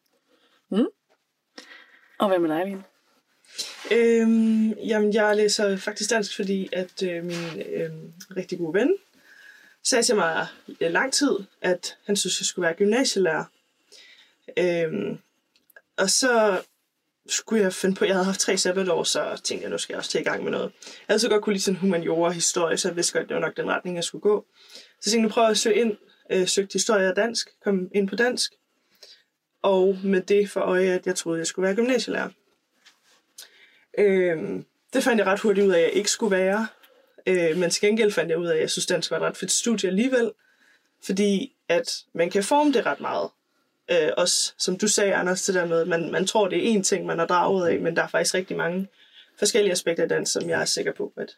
Og 2.19 2.27
hvad 2.27 2.39
med 2.39 2.49
dig, 2.49 2.65
Line? 2.65 2.83
Øhm, 3.91 4.69
jamen, 4.71 5.13
jeg 5.13 5.35
læser 5.35 5.77
faktisk 5.77 6.09
dansk, 6.09 6.35
fordi 6.35 6.69
at 6.71 7.03
øh, 7.03 7.23
min 7.25 7.61
øh, 7.73 7.89
rigtig 8.37 8.57
gode 8.57 8.73
ven 8.73 8.97
sagde 9.83 10.03
til 10.03 10.15
mig 10.15 10.47
i 10.67 10.75
lang 10.79 11.13
tid, 11.13 11.31
at 11.61 11.97
han 12.05 12.15
synes, 12.15 12.39
jeg 12.41 12.45
skulle 12.45 12.63
være 12.65 12.73
gymnasielærer. 12.73 13.45
Øhm, 14.57 15.19
og 15.97 16.09
så 16.09 16.61
skulle 17.27 17.63
jeg 17.63 17.73
finde 17.73 17.95
på, 17.95 18.05
jeg 18.05 18.13
havde 18.13 18.25
haft 18.25 18.39
tre 18.39 18.57
sabbatår, 18.57 19.03
så 19.03 19.41
tænkte 19.43 19.63
jeg, 19.63 19.71
nu 19.71 19.77
skal 19.77 19.93
jeg 19.93 19.97
også 19.97 20.11
til 20.11 20.21
i 20.21 20.23
gang 20.23 20.43
med 20.43 20.51
noget. 20.51 20.71
Jeg 20.83 21.05
havde 21.07 21.19
så 21.19 21.29
godt 21.29 21.43
kunne 21.43 21.53
lide 21.53 21.63
sådan 21.63 21.79
humaniora 21.79 22.27
og 22.27 22.33
historie, 22.33 22.77
så 22.77 22.87
jeg 22.87 22.95
vidste 22.95 23.17
godt, 23.17 23.29
det 23.29 23.35
var 23.35 23.41
nok 23.41 23.57
den 23.57 23.69
retning, 23.69 23.95
jeg 23.95 24.03
skulle 24.03 24.21
gå. 24.21 24.45
Så 25.01 25.09
jeg 25.13 25.21
nu 25.21 25.29
prøver 25.29 25.47
jeg 25.47 25.51
at 25.51 25.57
søge 25.57 25.75
ind, 25.75 25.97
øh, 26.31 26.47
søgte 26.47 26.73
historie 26.73 27.09
og 27.09 27.15
dansk, 27.15 27.49
kom 27.63 27.89
ind 27.95 28.07
på 28.07 28.15
dansk, 28.15 28.53
og 29.61 29.97
med 30.03 30.21
det 30.21 30.49
for 30.49 30.59
øje, 30.59 30.87
at 30.87 31.07
jeg 31.07 31.15
troede, 31.15 31.39
jeg 31.39 31.47
skulle 31.47 31.65
være 31.65 31.75
gymnasielærer. 31.75 32.29
Øhm, 33.97 34.65
det 34.93 35.03
fandt 35.03 35.19
jeg 35.19 35.27
ret 35.27 35.39
hurtigt 35.39 35.67
ud 35.67 35.71
af, 35.71 35.77
at 35.77 35.83
jeg 35.83 35.93
ikke 35.93 36.09
skulle 36.09 36.35
være. 36.35 36.67
Øh, 37.27 37.57
men 37.57 37.69
til 37.69 37.81
gengæld 37.81 38.11
fandt 38.11 38.29
jeg 38.29 38.37
ud 38.37 38.47
af, 38.47 38.55
at 38.55 38.61
jeg 38.61 38.69
synes, 38.69 38.85
dansk 38.85 39.11
var 39.11 39.17
et 39.17 39.23
ret 39.23 39.37
fedt 39.37 39.51
studie 39.51 39.89
alligevel. 39.89 40.31
Fordi 41.05 41.55
at 41.67 42.03
man 42.13 42.29
kan 42.29 42.43
forme 42.43 42.73
det 42.73 42.85
ret 42.85 42.99
meget. 42.99 43.29
Øh, 43.91 44.09
også 44.17 44.53
som 44.57 44.77
du 44.77 44.87
sagde, 44.87 45.13
Anders, 45.15 45.41
det 45.45 45.55
der 45.55 45.65
med, 45.65 45.81
at 45.81 45.87
man, 45.87 46.11
man 46.11 46.27
tror, 46.27 46.47
det 46.47 46.69
er 46.75 46.79
én 46.79 46.83
ting, 46.83 47.05
man 47.05 47.19
er 47.19 47.25
draget 47.25 47.67
af, 47.67 47.79
men 47.79 47.95
der 47.95 48.03
er 48.03 48.07
faktisk 48.07 48.33
rigtig 48.33 48.57
mange 48.57 48.87
forskellige 49.39 49.71
aspekter 49.71 50.03
af 50.03 50.09
dans, 50.09 50.29
som 50.29 50.49
jeg 50.49 50.61
er 50.61 50.65
sikker 50.65 50.93
på, 50.93 51.13
at, 51.17 51.29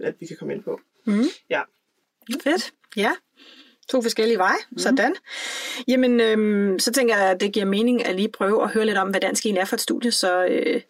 at 0.00 0.14
vi 0.20 0.26
kan 0.26 0.36
komme 0.36 0.54
ind 0.54 0.62
på. 0.62 0.80
Mm. 1.06 1.24
Ja. 1.50 1.60
Fedt. 2.42 2.72
Ja. 2.96 3.10
To 3.88 4.02
forskellige 4.02 4.38
veje. 4.38 4.56
Mm. 4.70 4.78
Sådan. 4.78 5.14
Jamen, 5.88 6.20
øhm, 6.20 6.78
så 6.78 6.92
tænker 6.92 7.16
jeg, 7.16 7.30
at 7.30 7.40
det 7.40 7.52
giver 7.52 7.66
mening 7.66 8.06
at 8.06 8.16
lige 8.16 8.28
prøve 8.28 8.62
at 8.62 8.70
høre 8.70 8.86
lidt 8.86 8.98
om, 8.98 9.08
hvad 9.10 9.20
dansk 9.20 9.46
egentlig 9.46 9.60
er 9.60 9.64
for 9.64 9.76
et 9.76 9.80
studie. 9.80 10.10
Så 10.12 10.44
øh, 10.44 10.80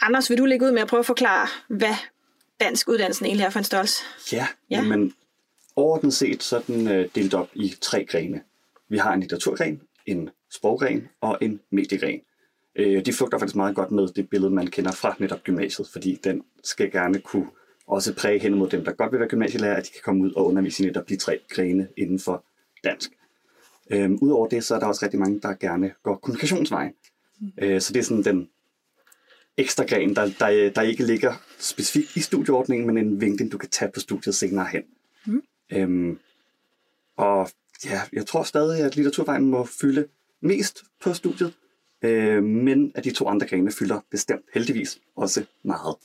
Anders, 0.00 0.30
vil 0.30 0.38
du 0.38 0.44
lægge 0.44 0.66
ud 0.66 0.72
med 0.72 0.82
at 0.82 0.88
prøve 0.88 0.98
at 1.00 1.06
forklare, 1.06 1.48
hvad 1.68 1.94
dansk 2.60 2.88
uddannelsen 2.88 3.26
egentlig 3.26 3.44
er 3.44 3.50
for 3.50 3.58
en 3.58 3.64
størrelse? 3.64 4.02
Ja, 4.32 4.36
Ja. 4.70 4.76
ja. 4.76 4.82
men 4.82 5.14
overordnet 5.76 6.14
set 6.14 6.42
så 6.42 6.56
er 6.56 6.60
den 6.60 6.88
øh, 6.88 7.08
delt 7.14 7.34
op 7.34 7.48
i 7.54 7.74
tre 7.80 8.04
grene. 8.04 8.40
Vi 8.88 8.98
har 8.98 9.12
en 9.12 9.20
litteraturgren, 9.20 9.80
en 10.06 10.30
sproggren 10.50 11.08
og 11.20 11.38
en 11.40 11.60
mediegren. 11.70 12.20
Øh, 12.76 13.06
de 13.06 13.12
flugter 13.12 13.38
faktisk 13.38 13.56
meget 13.56 13.76
godt 13.76 13.90
med 13.90 14.08
det 14.08 14.30
billede, 14.30 14.50
man 14.50 14.66
kender 14.66 14.92
fra 14.92 15.16
netop 15.18 15.42
gymnasiet, 15.42 15.88
fordi 15.92 16.20
den 16.24 16.42
skal 16.64 16.90
gerne 16.90 17.18
kunne 17.20 17.46
også 17.86 18.14
præge 18.14 18.38
hen 18.38 18.54
mod 18.54 18.68
dem, 18.68 18.84
der 18.84 18.92
godt 18.92 19.12
vil 19.12 19.20
være 19.20 19.28
gymnasielærer, 19.28 19.76
at 19.76 19.84
de 19.84 19.90
kan 19.92 20.00
komme 20.04 20.24
ud 20.24 20.32
og 20.32 20.46
undervise 20.46 20.82
i 20.82 20.86
netop 20.86 21.08
de 21.08 21.16
tre 21.16 21.40
grene 21.48 21.88
inden 21.96 22.18
for 22.18 22.44
dansk. 22.84 23.10
Øhm, 23.90 24.18
Udover 24.22 24.48
det, 24.48 24.64
så 24.64 24.74
er 24.74 24.78
der 24.78 24.86
også 24.86 25.04
rigtig 25.04 25.20
mange, 25.20 25.40
der 25.40 25.54
gerne 25.54 25.92
går 26.02 26.16
kommunikationsvejen. 26.16 26.92
Øh, 27.58 27.80
så 27.80 27.92
det 27.92 27.98
er 27.98 28.04
sådan 28.04 28.24
den 28.24 28.48
ekstra 29.56 29.84
gren, 29.84 30.16
der, 30.16 30.30
der, 30.38 30.70
der 30.70 30.82
ikke 30.82 31.04
ligger 31.04 31.34
specifikt 31.58 32.16
i 32.16 32.20
studieordningen, 32.20 32.86
men 32.86 32.98
en 32.98 33.20
vinkling, 33.20 33.52
du 33.52 33.58
kan 33.58 33.68
tage 33.68 33.90
på 33.94 34.00
studiet 34.00 34.34
senere 34.34 34.66
hen. 34.72 34.82
Mm. 35.26 35.42
Øhm, 35.72 36.18
og 37.16 37.50
ja, 37.84 38.00
jeg 38.12 38.26
tror 38.26 38.42
stadig, 38.42 38.80
at 38.84 38.96
litteraturvejen 38.96 39.44
må 39.44 39.64
fylde 39.64 40.06
mest 40.40 40.84
på 41.02 41.14
studiet, 41.14 41.52
øh, 42.02 42.42
men 42.42 42.92
at 42.94 43.04
de 43.04 43.10
to 43.10 43.28
andre 43.28 43.46
grene 43.46 43.72
fylder 43.72 44.00
bestemt 44.10 44.44
heldigvis 44.54 44.98
også 45.16 45.44
meget. 45.62 45.96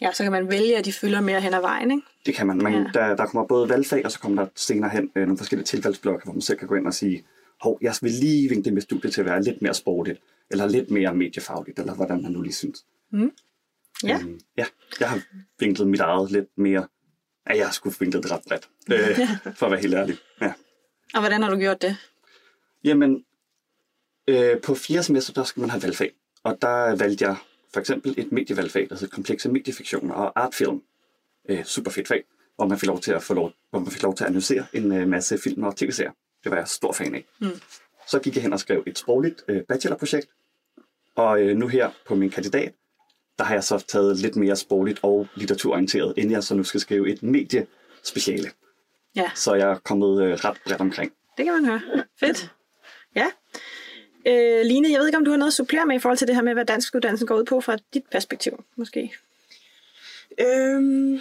Ja, 0.00 0.12
så 0.12 0.22
kan 0.22 0.32
man 0.32 0.48
vælge, 0.50 0.76
at 0.76 0.84
de 0.84 0.92
fylder 0.92 1.20
mere 1.20 1.40
hen 1.40 1.54
ad 1.54 1.60
vejen, 1.60 1.90
ikke? 1.90 2.02
Det 2.26 2.34
kan 2.34 2.46
man. 2.46 2.56
man 2.58 2.72
Ja. 2.72 2.84
der, 2.94 3.16
der 3.16 3.26
kommer 3.26 3.46
både 3.46 3.68
valgfag, 3.68 4.04
og 4.04 4.12
så 4.12 4.18
kommer 4.18 4.42
der 4.42 4.50
senere 4.56 4.90
hen 4.90 5.10
øh, 5.16 5.22
nogle 5.22 5.38
forskellige 5.38 5.66
tilvalgsblokke, 5.66 6.24
hvor 6.24 6.32
man 6.32 6.42
selv 6.42 6.58
kan 6.58 6.68
gå 6.68 6.74
ind 6.74 6.86
og 6.86 6.94
sige, 6.94 7.24
hov, 7.60 7.78
jeg 7.80 7.94
vil 8.02 8.12
lige 8.12 8.48
vinkle 8.48 8.72
mit 8.72 8.82
studie 8.82 9.10
til 9.10 9.20
at 9.20 9.26
være 9.26 9.42
lidt 9.42 9.62
mere 9.62 9.74
sportigt, 9.74 10.20
eller 10.50 10.66
lidt 10.66 10.90
mere 10.90 11.14
mediefagligt, 11.14 11.78
eller 11.78 11.94
hvordan 11.94 12.22
man 12.22 12.32
nu 12.32 12.42
lige 12.42 12.52
synes. 12.54 12.84
Ja. 14.04 14.18
Øhm, 14.22 14.40
ja, 14.56 14.64
jeg 15.00 15.08
har 15.08 15.20
vinklet 15.58 15.88
mit 15.88 16.00
eget 16.00 16.30
lidt 16.30 16.58
mere, 16.58 16.86
ja, 17.48 17.56
jeg 17.56 17.66
har 17.66 17.72
sgu 17.72 17.92
vinklet 18.00 18.22
det 18.22 18.32
ret 18.32 18.42
bredt, 18.48 18.68
øh, 18.92 19.54
for 19.56 19.66
at 19.66 19.72
være 19.72 19.80
helt 19.80 19.94
ærlig. 19.94 20.16
Ja. 20.40 20.52
Og 21.14 21.20
hvordan 21.20 21.42
har 21.42 21.50
du 21.50 21.56
gjort 21.56 21.82
det? 21.82 21.96
Jamen, 22.84 23.24
øh, 24.28 24.60
på 24.60 24.74
fjerde 24.74 25.02
semester, 25.02 25.32
der 25.32 25.44
skal 25.44 25.60
man 25.60 25.70
have 25.70 25.82
valgfag. 25.82 26.12
Og 26.42 26.62
der 26.62 26.96
valgte 26.96 27.24
jeg 27.24 27.36
for 27.72 27.80
eksempel 27.80 28.14
et 28.16 28.32
medievalgfag, 28.32 28.88
der 28.88 28.94
hedder 28.94 29.14
komplekse 29.14 29.48
mediefiktioner 29.48 30.14
og 30.14 30.42
artfilm. 30.42 30.82
Øh, 31.48 31.64
super 31.64 31.90
fedt 31.90 32.08
fag, 32.08 32.24
hvor 32.56 32.66
man 32.66 32.78
fik 32.78 32.86
lov 32.86 33.00
til 33.00 33.12
at 33.12 33.22
få 33.22 33.34
lov, 33.34 33.52
hvor 33.70 33.78
man 33.78 33.90
fik 33.90 34.02
lov 34.02 34.14
til 34.14 34.24
at 34.24 34.28
analysere 34.28 34.66
en 34.72 34.92
øh, 34.92 35.08
masse 35.08 35.38
film 35.38 35.62
og 35.62 35.76
tv-serier. 35.76 36.12
Det 36.44 36.50
var 36.50 36.56
jeg 36.56 36.68
stor 36.68 36.92
fan 36.92 37.14
af. 37.14 37.24
Mm. 37.40 37.48
Så 38.06 38.18
gik 38.18 38.34
jeg 38.34 38.42
hen 38.42 38.52
og 38.52 38.60
skrev 38.60 38.82
et 38.86 38.98
sprogligt 38.98 39.44
øh, 39.48 39.62
bachelorprojekt. 39.62 40.28
Og 41.16 41.40
øh, 41.42 41.56
nu 41.56 41.66
her 41.66 41.90
på 42.06 42.14
min 42.14 42.30
kandidat, 42.30 42.72
der 43.38 43.44
har 43.44 43.54
jeg 43.54 43.64
så 43.64 43.84
taget 43.88 44.18
lidt 44.18 44.36
mere 44.36 44.56
sprogligt 44.56 44.98
og 45.02 45.26
litteraturorienteret, 45.34 46.14
inden 46.16 46.32
jeg 46.32 46.44
så 46.44 46.54
nu 46.54 46.64
skal 46.64 46.80
skrive 46.80 47.10
et 47.12 47.22
mediespeciale. 47.22 48.50
Ja, 49.16 49.30
Så 49.34 49.54
jeg 49.54 49.70
er 49.70 49.78
kommet 49.78 50.22
øh, 50.22 50.32
ret 50.32 50.56
bredt 50.66 50.80
omkring. 50.80 51.12
det 51.36 51.44
kan 51.44 51.54
man 51.54 51.64
høre. 51.64 51.80
Fedt. 52.20 52.50
Ja. 53.16 53.26
Øh, 54.26 54.64
Line, 54.66 54.90
jeg 54.92 54.98
ved 55.00 55.06
ikke, 55.06 55.18
om 55.18 55.24
du 55.24 55.30
har 55.30 55.38
noget 55.38 55.50
at 55.50 55.54
supplere 55.54 55.86
med 55.86 55.96
i 55.96 55.98
forhold 55.98 56.18
til 56.18 56.26
det 56.26 56.34
her 56.34 56.42
med, 56.42 56.52
hvad 56.54 56.64
danskuddannelsen 56.64 57.26
går 57.26 57.34
ud 57.36 57.44
på 57.44 57.60
fra 57.60 57.76
dit 57.94 58.02
perspektiv, 58.12 58.64
måske? 58.76 59.12
Øhm, 60.40 61.20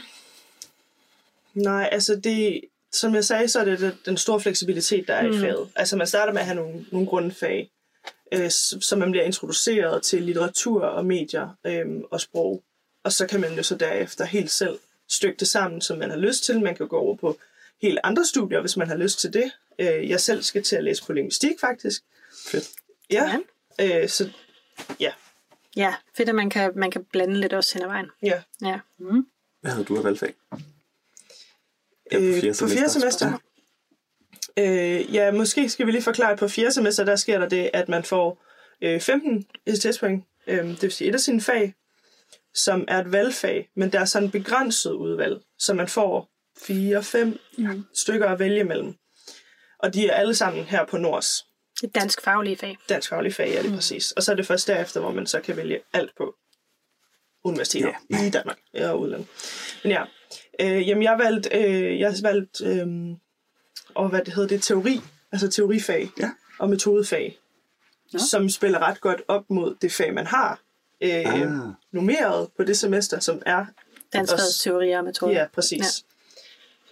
nej, 1.53 1.89
altså 1.91 2.15
det, 2.23 2.61
som 2.91 3.15
jeg 3.15 3.25
sagde, 3.25 3.47
så 3.47 3.59
er 3.59 3.65
det 3.65 3.79
det- 3.79 3.97
den 4.05 4.17
store 4.17 4.39
fleksibilitet, 4.39 5.07
der 5.07 5.13
er 5.13 5.27
mm. 5.27 5.33
i 5.33 5.39
faget. 5.39 5.69
Altså 5.75 5.97
man 5.97 6.07
starter 6.07 6.33
med 6.33 6.39
at 6.41 6.45
have 6.47 6.55
nogle, 6.55 6.85
nogle 6.91 7.07
grundfag, 7.07 7.71
øh, 8.31 8.51
så 8.51 8.95
man 8.95 9.11
bliver 9.11 9.23
introduceret 9.23 10.03
til 10.03 10.23
litteratur 10.23 10.81
og 10.83 11.05
medier 11.05 11.49
øh, 11.65 11.85
og 12.11 12.21
sprog. 12.21 12.63
Og 13.03 13.11
så 13.13 13.27
kan 13.27 13.41
man 13.41 13.53
jo 13.53 13.63
så 13.63 13.75
derefter 13.75 14.25
helt 14.25 14.51
selv 14.51 14.79
stykke 15.09 15.39
det 15.39 15.47
sammen, 15.47 15.81
som 15.81 15.97
man 15.97 16.09
har 16.09 16.17
lyst 16.17 16.43
til. 16.43 16.61
Man 16.61 16.75
kan 16.75 16.87
gå 16.87 16.97
over 16.97 17.15
på 17.15 17.37
helt 17.81 17.99
andre 18.03 18.25
studier, 18.25 18.61
hvis 18.61 18.77
man 18.77 18.87
har 18.87 18.95
lyst 18.95 19.19
til 19.19 19.33
det. 19.33 19.51
Øh, 19.79 20.09
jeg 20.09 20.19
selv 20.21 20.43
skal 20.43 20.63
til 20.63 20.75
at 20.75 20.83
læse 20.83 21.05
på 21.05 21.13
linguistik, 21.13 21.59
faktisk. 21.59 22.03
Fedt. 22.45 22.69
Ja. 23.09 23.37
Øh, 23.81 24.09
så 24.09 24.29
ja, 24.99 25.11
Ja, 25.75 25.95
fedt, 26.17 26.29
at 26.29 26.35
man 26.35 26.49
kan, 26.49 26.71
man 26.75 26.91
kan 26.91 27.03
blande 27.03 27.39
lidt 27.39 27.53
også 27.53 27.73
hen 27.73 27.81
ad 27.83 27.87
vejen. 27.87 28.09
ja. 28.23 28.41
Ja. 28.61 28.79
Hvad 29.61 29.71
havde 29.71 29.85
du 29.85 29.97
af 29.97 30.03
valgfag? 30.03 30.33
Ja, 32.11 32.17
Øh, 32.19 32.41
på 32.59 32.67
fjerde 32.67 32.89
semester? 32.89 33.39
Øh, 34.57 35.15
ja, 35.15 35.31
måske 35.31 35.69
skal 35.69 35.85
vi 35.85 35.91
lige 35.91 36.01
forklare, 36.01 36.31
at 36.31 36.39
på 36.39 36.47
fjerde 36.47 36.71
semester, 36.71 37.03
der 37.03 37.15
sker 37.15 37.39
der 37.39 37.49
det, 37.49 37.69
at 37.73 37.89
man 37.89 38.03
får 38.03 38.43
øh, 38.81 39.01
15 39.01 39.45
STS-point, 39.75 40.25
øh, 40.47 40.67
det 40.67 40.81
vil 40.81 40.91
sige 40.91 41.09
et 41.09 41.13
af 41.13 41.19
sine 41.19 41.41
fag, 41.41 41.73
som 42.53 42.85
er 42.87 42.99
et 42.99 43.11
valgfag, 43.11 43.69
men 43.75 43.91
der 43.91 43.99
er 43.99 44.05
sådan 44.05 44.31
begrænset 44.31 44.91
udvalg, 44.91 45.41
så 45.59 45.73
man 45.73 45.87
får 45.87 46.29
4-5 46.59 47.37
mm. 47.57 47.85
stykker 47.93 48.27
at 48.27 48.39
vælge 48.39 48.63
mellem. 48.63 48.95
Og 49.79 49.93
de 49.93 50.07
er 50.07 50.13
alle 50.13 50.35
sammen 50.35 50.63
her 50.63 50.85
på 50.85 50.97
Nords. 50.97 51.45
Et 51.83 51.95
dansk 51.95 52.21
faglige 52.21 52.57
fag. 52.57 52.77
Dansk 52.89 53.09
faglige 53.09 53.33
fag 53.33 53.55
er 53.55 53.61
det 53.61 53.71
mm. 53.71 53.75
præcis. 53.75 54.11
Og 54.11 54.23
så 54.23 54.31
er 54.31 54.35
det 54.35 54.45
først 54.45 54.67
derefter, 54.67 54.99
hvor 54.99 55.11
man 55.11 55.27
så 55.27 55.41
kan 55.41 55.57
vælge 55.57 55.79
alt 55.93 56.11
på 56.17 56.35
universiteter 57.43 57.93
Ja. 58.09 58.25
i 58.27 58.29
Danmark 58.29 58.57
og 58.73 58.99
udlandet. 58.99 59.27
Men 59.83 59.91
ja, 59.91 60.03
øh, 60.61 60.87
jamen 60.87 61.03
jeg 61.03 61.19
valgte, 61.19 61.49
øh, 61.57 61.99
jeg 61.99 62.13
valgte 62.23 62.65
øh, 62.65 62.87
og 63.97 64.09
hvad 64.09 64.21
det 64.25 64.33
hedder, 64.33 64.47
det 64.49 64.55
er 64.55 64.59
teori, 64.59 65.01
altså 65.31 65.47
teorifag 65.49 66.09
Ja. 66.19 66.31
og 66.59 66.69
metodefag, 66.69 67.37
Nå. 68.13 68.19
som 68.19 68.49
spiller 68.49 68.79
ret 68.79 69.01
godt 69.01 69.21
op 69.27 69.49
mod 69.49 69.75
det 69.81 69.91
fag, 69.91 70.13
man 70.13 70.25
har 70.27 70.59
øh, 71.01 71.09
Ah. 71.09 71.49
nummeret 71.91 72.49
på 72.57 72.63
det 72.63 72.77
semester, 72.77 73.19
som 73.19 73.41
er, 73.45 73.65
Dansk 74.13 74.33
teorier 74.63 74.97
og 74.97 75.03
metoder. 75.03 75.33
ja, 75.33 75.47
præcis. 75.53 76.05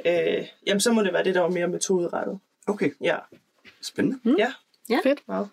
Ja. 0.06 0.38
Øh, 0.40 0.48
jamen, 0.68 0.82
så 0.82 0.92
må 0.94 1.04
det 1.04 1.14
være 1.14 1.24
det, 1.24 1.36
der 1.36 1.42
var 1.42 1.50
mere 1.50 1.68
metoderettet. 1.68 2.40
Okay, 2.68 2.92
Ja, 3.02 3.18
spændende. 3.82 4.20
mm. 4.24 4.36
ja, 4.90 5.00
Fedt. 5.04 5.20
meget. 5.28 5.50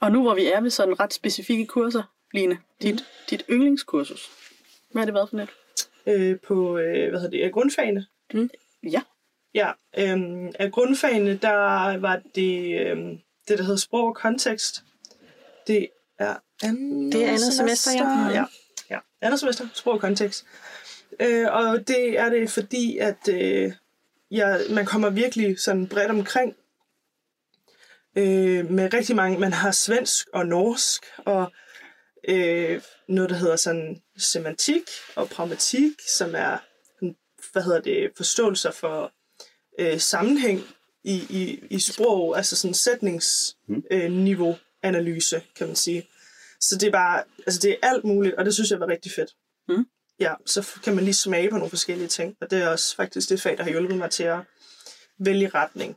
Og 0.00 0.12
nu 0.12 0.22
hvor 0.22 0.34
vi 0.34 0.46
er 0.46 0.60
ved 0.60 0.70
sådan 0.70 1.00
ret 1.00 1.14
specifikke 1.14 1.66
kurser, 1.66 2.02
Line, 2.34 2.58
dit, 2.82 2.94
Mm. 2.94 2.98
dit 3.30 3.42
yndlingskursus, 3.50 4.30
hvad 4.90 5.00
har 5.00 5.04
det 5.04 5.14
været 5.14 5.28
for 5.30 5.36
net? 5.36 5.48
Øh, 6.06 6.40
på, 6.40 6.78
øh, 6.78 7.10
hvad 7.10 7.20
hedder 7.20 7.42
det, 7.44 7.52
grundfagene. 7.52 8.06
Ja. 8.82 9.02
Ja, 9.54 9.72
øhm, 9.98 10.52
af 10.58 10.72
grundfagene, 10.72 11.36
der 11.36 11.96
var 11.96 12.20
det, 12.34 12.80
øhm, 12.80 13.18
det, 13.48 13.58
der 13.58 13.64
hedder 13.64 13.76
sprog 13.78 14.06
og 14.06 14.14
kontekst. 14.14 14.84
Det 15.66 15.88
er 16.18 16.36
andet, 16.62 17.12
Det 17.12 17.24
er 17.24 17.28
andet 17.28 17.52
semester, 17.52 17.92
ja. 17.92 18.14
Mhm. 18.14 18.34
ja. 18.34 18.44
Ja, 18.90 18.98
andet 19.20 19.40
semester, 19.40 19.68
sprog 19.74 19.94
og 19.94 20.00
kontekst. 20.00 20.46
Øh, 21.20 21.52
og 21.52 21.88
det 21.88 22.18
er 22.18 22.28
det, 22.28 22.50
fordi 22.50 22.98
at 22.98 23.28
øh, 23.28 23.72
ja, 24.30 24.56
man 24.70 24.86
kommer 24.86 25.10
virkelig 25.10 25.60
sådan 25.60 25.86
bredt 25.86 26.10
omkring. 26.10 26.56
Øh, 28.16 28.70
med 28.70 28.94
rigtig 28.94 29.16
mange, 29.16 29.38
man 29.38 29.52
har 29.52 29.70
svensk 29.70 30.28
og 30.32 30.46
norsk, 30.46 31.04
og 31.18 31.52
øh, 32.28 32.82
noget, 33.08 33.30
der 33.30 33.36
hedder 33.36 33.56
sådan 33.56 34.02
semantik 34.16 34.82
og 35.16 35.28
pragmatik, 35.28 35.92
som 36.18 36.34
er, 36.34 36.58
hvad 37.52 37.62
hedder 37.62 37.80
det, 37.80 38.10
forståelser 38.16 38.70
for 38.70 39.12
øh, 39.78 40.00
sammenhæng 40.00 40.60
i, 41.04 41.14
i, 41.30 41.66
i 41.70 41.78
sprog, 41.80 42.36
altså 42.36 42.56
sådan 42.56 42.74
sætningsniveau 42.74 44.50
øh, 44.50 44.56
analyse, 44.82 45.42
kan 45.56 45.66
man 45.66 45.76
sige. 45.76 46.08
Så 46.60 46.76
det 46.78 46.86
er 46.86 46.90
bare, 46.92 47.24
altså 47.46 47.60
det 47.60 47.70
er 47.70 47.76
alt 47.88 48.04
muligt, 48.04 48.34
og 48.34 48.44
det 48.44 48.54
synes 48.54 48.70
jeg 48.70 48.80
var 48.80 48.86
rigtig 48.88 49.12
fedt. 49.12 49.30
Mm. 49.68 49.86
Ja, 50.20 50.34
så 50.46 50.68
kan 50.84 50.94
man 50.94 51.04
lige 51.04 51.14
smage 51.14 51.50
på 51.50 51.56
nogle 51.56 51.70
forskellige 51.70 52.08
ting, 52.08 52.36
og 52.40 52.50
det 52.50 52.62
er 52.62 52.68
også 52.68 52.96
faktisk 52.96 53.28
det 53.28 53.40
fag, 53.40 53.56
der 53.58 53.62
har 53.64 53.70
hjulpet 53.70 53.96
mig 53.98 54.10
til 54.10 54.22
at 54.24 54.38
vælge 55.18 55.48
retning, 55.48 55.96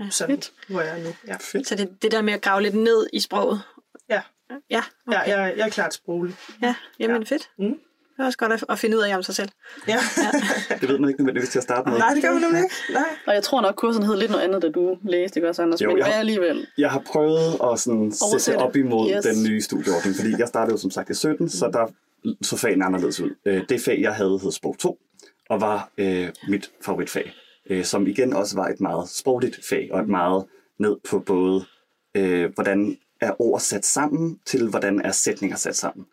Ja, 0.00 0.10
sådan, 0.10 0.36
fedt. 0.36 0.52
hvor 0.68 0.80
jeg 0.80 0.98
er 1.00 1.04
nu. 1.04 1.14
Ja, 1.26 1.36
Fedt. 1.40 1.68
Så 1.68 1.74
det, 1.74 2.02
det 2.02 2.12
der 2.12 2.22
med 2.22 2.32
at 2.32 2.42
grave 2.42 2.62
lidt 2.62 2.74
ned 2.74 3.06
i 3.12 3.20
sproget. 3.20 3.62
ja. 4.08 4.22
Ja, 4.70 4.82
ja 5.10 5.18
jeg, 5.20 5.54
jeg 5.56 5.66
er 5.66 5.70
klart 5.70 5.94
sproglig. 5.94 6.36
ja 6.62 6.74
jamen 6.98 7.22
Ja. 7.22 7.26
fedt. 7.34 7.50
Mm. 7.58 7.80
Det 8.20 8.24
er 8.24 8.26
også 8.26 8.38
godt 8.38 8.52
at, 8.52 8.64
at 8.68 8.78
finde 8.78 8.96
ud 8.96 9.02
af 9.02 9.16
om 9.16 9.22
sig 9.22 9.34
selv. 9.34 9.48
Ja. 9.88 9.96
Det 10.80 10.88
ved 10.88 10.98
man 10.98 11.08
ikke 11.10 11.20
nødvendigvis 11.22 11.48
til 11.50 11.58
at 11.58 11.62
starte 11.62 11.90
med. 11.90 11.98
Nej, 11.98 12.14
det 12.14 12.22
gør 12.22 12.32
man 12.32 12.40
nemlig 12.42 12.62
ikke. 12.62 12.74
Nej. 12.92 13.04
Og 13.26 13.34
jeg 13.34 13.42
tror 13.42 13.60
nok, 13.60 13.74
kursen 13.76 14.02
hed 14.02 14.16
lidt 14.16 14.30
noget 14.30 14.44
andet, 14.44 14.62
da 14.62 14.68
du 14.68 14.98
læste, 15.02 15.38
ikke 15.38 15.48
også, 15.48 15.62
Anders? 15.62 15.82
Jo, 15.82 15.88
Men 15.88 15.98
jeg 15.98 16.06
har- 16.06 16.12
alligevel? 16.12 16.66
Jeg 16.78 16.90
har 16.90 17.02
prøvet 17.06 17.58
at 17.72 17.78
sådan 17.80 18.12
sætte 18.38 18.58
op 18.58 18.76
imod 18.76 19.10
Yes. 19.16 19.24
den 19.24 19.44
nye 19.50 19.60
studieordning, 19.60 20.16
fordi 20.16 20.30
jeg 20.38 20.48
startede 20.48 20.74
jo 20.74 20.78
som 20.78 20.90
sagt 20.90 21.10
i 21.10 21.14
17, 21.14 21.48
så 21.48 21.70
der 21.72 21.86
så 22.42 22.56
fagene 22.56 22.84
anderledes 22.84 23.20
ud. 23.20 23.30
Øh, 23.46 23.62
Det 23.68 23.80
fag, 23.80 24.00
jeg 24.00 24.14
havde, 24.14 24.38
hed 24.42 24.52
sprog 24.52 24.76
2, 24.78 24.98
og 25.48 25.60
var 25.60 25.90
øh, 25.98 26.28
mit 26.48 26.70
favoritfag, 26.84 27.32
øh, 27.70 27.84
som 27.84 28.06
igen 28.06 28.32
også 28.32 28.56
var 28.56 28.68
et 28.68 28.80
meget 28.80 29.08
sprogligt 29.08 29.60
fag, 29.68 29.88
og 29.92 30.00
et 30.00 30.08
meget 30.08 30.44
ned 30.78 30.96
på 31.10 31.18
både, 31.18 31.64
øh, 32.14 32.50
hvordan 32.54 32.96
er 33.20 33.40
ord 33.40 33.60
sat 33.60 33.86
sammen, 33.86 34.38
til 34.46 34.68
hvordan 34.68 35.00
er 35.00 35.12
sætninger 35.12 35.56
sat 35.56 35.76
sammen. 35.76 36.06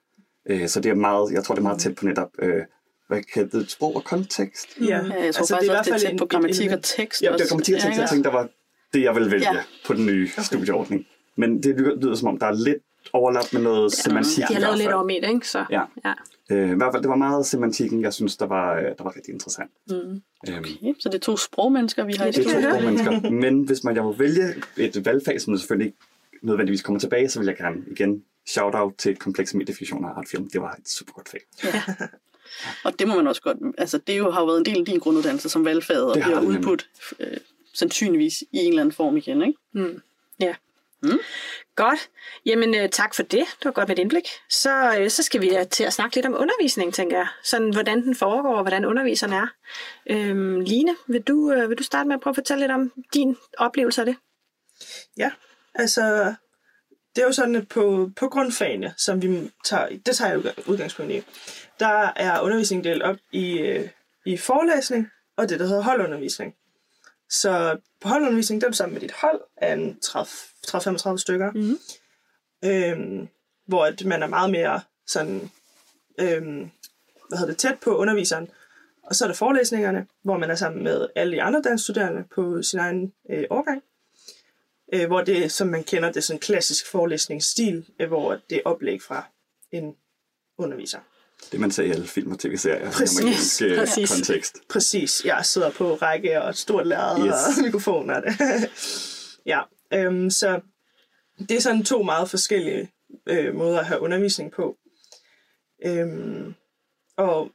Øh, 0.49 0.67
så 0.67 0.79
det 0.79 0.89
er 0.89 0.93
meget, 0.95 1.31
jeg 1.33 1.43
tror, 1.43 1.55
det 1.55 1.59
er 1.59 1.63
meget 1.63 1.79
tæt 1.79 1.95
på 1.95 2.05
netop, 2.05 2.29
øh, 2.39 2.61
hvad 3.07 3.21
kalder 3.33 3.59
det, 3.59 3.71
sprog 3.71 3.95
og 3.95 4.03
kontekst? 4.03 4.67
Ja, 4.81 4.85
Ja, 4.85 4.95
jeg 4.95 5.03
tror 5.09 5.17
altså, 5.25 5.39
altså, 5.39 5.53
faktisk 5.55 5.63
i 5.63 5.71
hvert 5.71 5.79
også, 5.79 5.89
det 5.89 5.89
er 5.89 5.93
fald 5.93 6.01
tæt 6.01 6.11
en- 6.11 6.17
på 6.17 6.25
grammatik 6.25 6.71
og 6.71 6.83
tekst 6.83 7.21
Ja, 7.23 7.33
det 7.37 7.49
kommer 7.49 7.63
til 7.63 7.73
at 7.75 7.81
tænke, 7.81 7.95
ja, 7.95 8.01
jeg 8.01 8.09
tænkte, 8.09 8.29
der 8.29 8.35
var 8.35 8.49
det, 8.93 9.01
jeg 9.01 9.15
ville 9.15 9.31
vælge 9.31 9.45
Ja. 9.51 9.55
ja. 9.57 9.63
på 9.87 9.93
den 9.93 10.05
nye 10.05 10.29
okay. 10.33 10.43
studieordning. 10.43 11.05
Men 11.35 11.63
det 11.63 11.75
lyder, 11.79 12.15
som 12.15 12.27
om, 12.27 12.37
der 12.39 12.45
er 12.45 12.51
lidt 12.53 12.77
overlap 13.13 13.53
med 13.53 13.61
noget 13.61 13.83
ja, 13.97 14.01
semantik. 14.01 14.43
De 14.47 14.53
har 14.53 14.61
lavet 14.61 14.77
lidt 14.77 14.91
om 14.91 15.09
i 15.09 15.19
det, 15.19 15.29
ikke? 15.29 15.47
Så, 15.47 15.65
Ja. 15.69 15.81
ja. 16.05 16.13
Øh, 16.51 16.69
I 16.71 16.73
hvert 16.75 16.93
fald, 16.93 17.01
det 17.03 17.09
var 17.09 17.15
meget 17.15 17.45
semantikken, 17.45 18.01
jeg 18.01 18.13
synes, 18.13 18.37
der 18.37 18.45
var, 18.45 18.75
øh, 18.75 18.83
der 18.97 19.03
var 19.03 19.15
rigtig 19.15 19.33
interessant. 19.33 19.71
Mm. 19.89 19.95
Øhm, 19.95 20.21
Okay, 20.57 20.93
så 20.99 21.09
det 21.09 21.15
er 21.15 21.19
to 21.19 21.37
sprogmennesker, 21.37 22.05
vi 22.05 22.13
har 22.13 22.25
Ja, 22.25 22.29
i 22.29 22.33
det 22.33 22.45
det 22.45 22.53
er 22.55 22.61
to 22.61 22.69
sprogmennesker. 22.69 23.29
Men 23.43 23.61
hvis 23.63 23.83
man 23.83 23.95
jeg 23.95 24.03
må 24.03 24.11
vælge 24.11 24.43
et 24.77 25.05
valgfag, 25.05 25.41
som 25.41 25.57
selvfølgelig 25.57 25.85
ikke 25.87 25.97
nødvendigvis 26.41 26.81
kommer 26.81 26.99
tilbage, 26.99 27.29
så 27.29 27.39
vil 27.39 27.45
jeg 27.45 27.57
gerne 27.57 27.77
igen 27.91 28.23
shout-out 28.47 28.93
til 28.97 29.15
komplekse 29.15 29.57
mediefiktioner 29.57 30.09
og 30.09 30.17
artfilm. 30.17 30.49
Det 30.49 30.61
var 30.61 30.73
et 30.73 30.89
super 30.89 31.13
godt 31.13 31.29
fag. 31.29 31.41
Og 32.83 32.99
det 32.99 33.07
må 33.07 33.15
man 33.15 33.27
også 33.27 33.41
godt... 33.41 33.57
Altså, 33.77 33.97
det 33.97 34.17
jo 34.17 34.31
har 34.31 34.41
jo 34.41 34.45
været 34.45 34.57
en 34.57 34.65
del 34.65 34.79
af 34.79 34.85
din 34.85 34.99
grunduddannelse 34.99 35.49
som 35.49 35.65
valgfaget, 35.65 36.05
og 36.05 36.15
Det 36.15 36.23
har 36.23 36.31
bliver 36.31 36.51
udbudt 36.51 36.89
øh, 37.19 37.37
sandsynligvis 37.73 38.41
i 38.41 38.57
en 38.57 38.69
eller 38.69 38.81
anden 38.81 38.93
form 38.93 39.17
igen, 39.17 39.41
ikke? 39.41 39.59
Mm. 39.73 40.01
Ja. 40.39 40.55
Mm. 41.03 41.19
Godt. 41.75 42.09
Jamen, 42.45 42.75
øh, 42.75 42.89
tak 42.89 43.15
for 43.15 43.23
det. 43.23 43.39
Det 43.59 43.65
var 43.65 43.71
godt 43.71 43.87
med 43.87 43.97
et 43.97 44.01
indblik. 44.01 44.27
Så, 44.49 44.97
øh, 44.99 45.09
så 45.09 45.23
skal 45.23 45.41
vi 45.41 45.57
øh, 45.57 45.67
til 45.67 45.83
at 45.83 45.93
snakke 45.93 46.15
lidt 46.15 46.25
om 46.25 46.35
undervisning, 46.37 46.93
tænker 46.93 47.17
jeg. 47.17 47.27
Sådan, 47.43 47.73
hvordan 47.73 48.03
den 48.03 48.15
foregår, 48.15 48.55
og 48.55 48.61
hvordan 48.61 48.85
underviseren 48.85 49.33
er. 49.33 49.47
Øhm, 50.09 50.59
Line, 50.59 50.95
vil 51.07 51.21
du, 51.21 51.51
øh, 51.51 51.69
vil 51.69 51.77
du 51.77 51.83
starte 51.83 52.07
med 52.07 52.15
at 52.15 52.21
prøve 52.21 52.31
at 52.31 52.35
fortælle 52.35 52.63
lidt 52.63 52.71
om 52.71 52.91
din 53.13 53.37
oplevelse 53.57 54.01
af 54.01 54.05
det? 54.05 54.15
Ja, 55.17 55.31
altså, 55.75 56.33
det 57.17 57.23
er 57.23 57.27
jo 57.27 57.33
sådan, 57.33 57.55
at 57.55 57.67
på, 57.67 58.09
på 58.15 58.29
grundfagene, 58.29 58.93
som 58.97 59.21
vi 59.21 59.51
tager, 59.65 59.87
det 60.05 60.15
tager 60.15 60.29
jeg 60.29 60.37
udgang- 60.39 60.69
udgangspunkt 60.69 61.11
i, 61.11 61.21
der 61.79 62.11
er 62.15 62.41
undervisningen 62.41 62.83
delt 62.83 63.03
op 63.03 63.15
i, 63.31 63.57
øh, 63.59 63.89
i 64.25 64.37
forelæsning 64.37 65.07
og 65.37 65.49
det, 65.49 65.59
der 65.59 65.65
hedder 65.67 65.81
holdundervisning. 65.83 66.55
Så 67.29 67.77
på 68.01 68.07
holdundervisning, 68.07 68.61
der 68.61 68.67
er 68.67 68.71
du 68.71 68.77
sammen 68.77 68.93
med 68.93 69.01
dit 69.01 69.11
hold 69.11 69.41
af 69.57 69.73
en 69.73 69.97
30-35 70.05 71.17
stykker, 71.17 71.51
Mhm. 71.51 71.77
øhm, 72.65 73.27
hvor 73.67 73.85
at 73.85 74.05
man 74.05 74.23
er 74.23 74.27
meget 74.27 74.51
mere 74.51 74.81
sådan, 75.07 75.51
øhm, 76.19 76.71
hvad 77.29 77.37
hedder 77.37 77.51
det, 77.53 77.57
tæt 77.57 77.79
på 77.81 77.97
underviseren. 77.97 78.49
Og 79.03 79.15
så 79.15 79.25
er 79.25 79.27
der 79.27 79.35
forelæsningerne, 79.35 80.07
hvor 80.23 80.37
man 80.37 80.49
er 80.51 80.55
sammen 80.55 80.83
med 80.83 81.07
alle 81.15 81.33
de 81.35 81.41
andre 81.41 81.61
danskstuderende 81.61 82.23
på 82.35 82.61
sin 82.61 82.79
egen 82.79 83.13
øh, 83.29 83.43
årgang 83.49 83.83
øh, 84.93 85.07
hvor 85.07 85.21
det, 85.21 85.51
som 85.51 85.67
man 85.67 85.83
kender, 85.83 86.07
det 86.09 86.17
er 86.17 86.21
sådan 86.21 86.39
klassisk 86.39 86.87
forelæsningsstil, 86.91 87.85
øh, 87.99 88.07
hvor 88.07 88.39
det 88.49 88.55
er 88.57 88.61
oplæg 88.65 89.01
fra 89.01 89.25
en 89.71 89.95
underviser. 90.57 90.99
Det 91.51 91.59
man 91.59 91.71
ser 91.71 91.83
i 91.83 91.89
alle 91.91 92.07
film 92.07 92.31
og 92.31 92.39
tv-serier 92.39 92.91
Præcis, 92.91 93.19
i 93.19 93.21
amerikansk 93.23 93.61
øh, 93.61 93.77
præcis. 93.77 94.11
kontekst. 94.11 94.57
Præcis, 94.69 95.25
jeg 95.25 95.45
sidder 95.45 95.71
på 95.71 95.95
række 95.95 96.41
og 96.41 96.49
et 96.49 96.57
stort 96.57 96.87
lærred 96.87 97.25
Yes. 97.25 97.33
og 97.57 97.63
mikrofoner. 97.63 98.15
og 98.15 98.23
Det. 98.23 98.35
ja, 99.45 99.61
øhm, 99.93 100.29
så 100.29 100.59
det 101.39 101.51
er 101.51 101.61
sådan 101.61 101.83
to 101.83 102.03
meget 102.03 102.29
forskellige 102.29 102.91
øh, 103.27 103.55
måder 103.55 103.79
at 103.79 103.85
have 103.85 104.01
undervisning 104.01 104.51
på. 104.51 104.77
Øhm, 105.85 106.53
og 107.17 107.51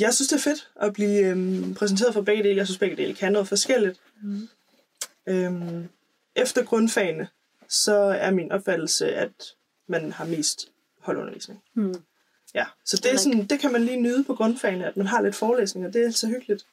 jeg 0.00 0.14
synes, 0.14 0.28
det 0.28 0.36
er 0.36 0.40
fedt 0.40 0.70
at 0.80 0.92
blive 0.92 1.26
øhm, 1.26 1.74
præsenteret 1.74 2.14
for 2.14 2.22
begge 2.22 2.42
dele. 2.42 2.56
Jeg 2.56 2.66
synes, 2.66 2.78
begge 2.78 2.96
dele 2.96 3.14
kan 3.14 3.32
noget 3.32 3.48
forskelligt. 3.48 4.00
Mhm. 4.22 4.48
Øhm, 5.28 5.88
efter 6.36 6.64
grundfagene, 6.64 7.28
så 7.68 7.94
er 7.96 8.30
min 8.30 8.52
opfattelse, 8.52 9.12
at 9.14 9.32
man 9.88 10.12
har 10.12 10.24
mest 10.24 10.72
holdundervisning. 11.00 11.60
Mm. 11.74 11.94
Ja, 12.54 12.64
så 12.84 12.96
det, 12.96 13.12
er 13.12 13.16
sådan, 13.16 13.46
det 13.46 13.60
kan 13.60 13.72
man 13.72 13.82
lige 13.82 14.00
nyde 14.00 14.24
på 14.24 14.34
grundfagene, 14.34 14.86
at 14.86 14.96
man 14.96 15.06
har 15.06 15.22
lidt 15.22 15.34
forelæsninger. 15.34 15.90
Det 15.90 16.06
er 16.06 16.10
så 16.10 16.26
hyggeligt. 16.28 16.66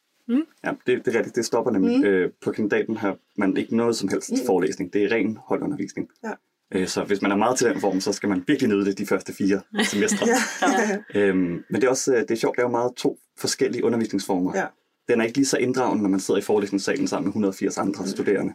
Ja, 0.63 0.71
det, 0.87 1.05
det 1.05 1.13
er 1.13 1.17
rigtigt. 1.17 1.35
Det 1.35 1.45
stopper 1.45 1.71
nemlig. 1.71 1.97
Mm. 1.97 2.03
Øh, 2.03 2.31
på 2.43 2.51
kandidaten 2.51 2.97
har 2.97 3.17
man 3.35 3.57
ikke 3.57 3.77
noget 3.77 3.95
som 3.95 4.09
helst 4.09 4.31
Mm. 4.31 4.37
forelæsning. 4.45 4.93
Det 4.93 5.03
er 5.03 5.11
ren 5.15 5.37
holdundervisning. 5.45 6.09
Ja. 6.23 6.31
Øh, 6.71 6.87
så 6.87 7.03
hvis 7.03 7.21
man 7.21 7.31
er 7.31 7.35
meget 7.35 7.57
til 7.57 7.67
den 7.69 7.81
form, 7.81 8.01
så 8.01 8.13
skal 8.13 8.29
man 8.29 8.43
virkelig 8.47 8.69
nyde 8.69 8.85
det 8.85 8.97
de 8.97 9.05
første 9.05 9.33
fire 9.33 9.61
semestre. 9.91 10.27
Ja. 10.61 10.97
Øhm, 11.21 11.37
men 11.69 11.81
det 11.81 11.83
er 11.83 11.89
også 11.89 12.13
øh, 12.15 12.21
det 12.21 12.31
er 12.31 12.35
sjovt, 12.35 12.55
det 12.55 12.61
er 12.61 12.67
jo 12.67 12.71
meget 12.71 12.93
to 12.95 13.19
forskellige 13.37 13.83
undervisningsformer. 13.83 14.57
Ja. 14.57 14.65
Den 15.09 15.21
er 15.21 15.25
ikke 15.25 15.37
lige 15.37 15.45
så 15.45 15.57
inddragende, 15.57 16.03
når 16.03 16.09
man 16.09 16.19
sidder 16.19 16.39
i 16.39 16.43
forelæsningssalen 16.43 17.07
sammen 17.07 17.25
med 17.25 17.29
180 17.31 17.77
andre 17.77 18.01
mm. 18.03 18.07
studerende. 18.07 18.53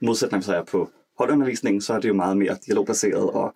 Man 0.00 0.42
så 0.42 0.54
er 0.56 0.62
på 0.64 0.90
holdundervisningen, 1.18 1.80
så 1.80 1.92
er 1.94 2.00
det 2.00 2.08
jo 2.08 2.14
meget 2.14 2.36
mere 2.36 2.58
dialogbaseret, 2.66 3.30
og 3.30 3.54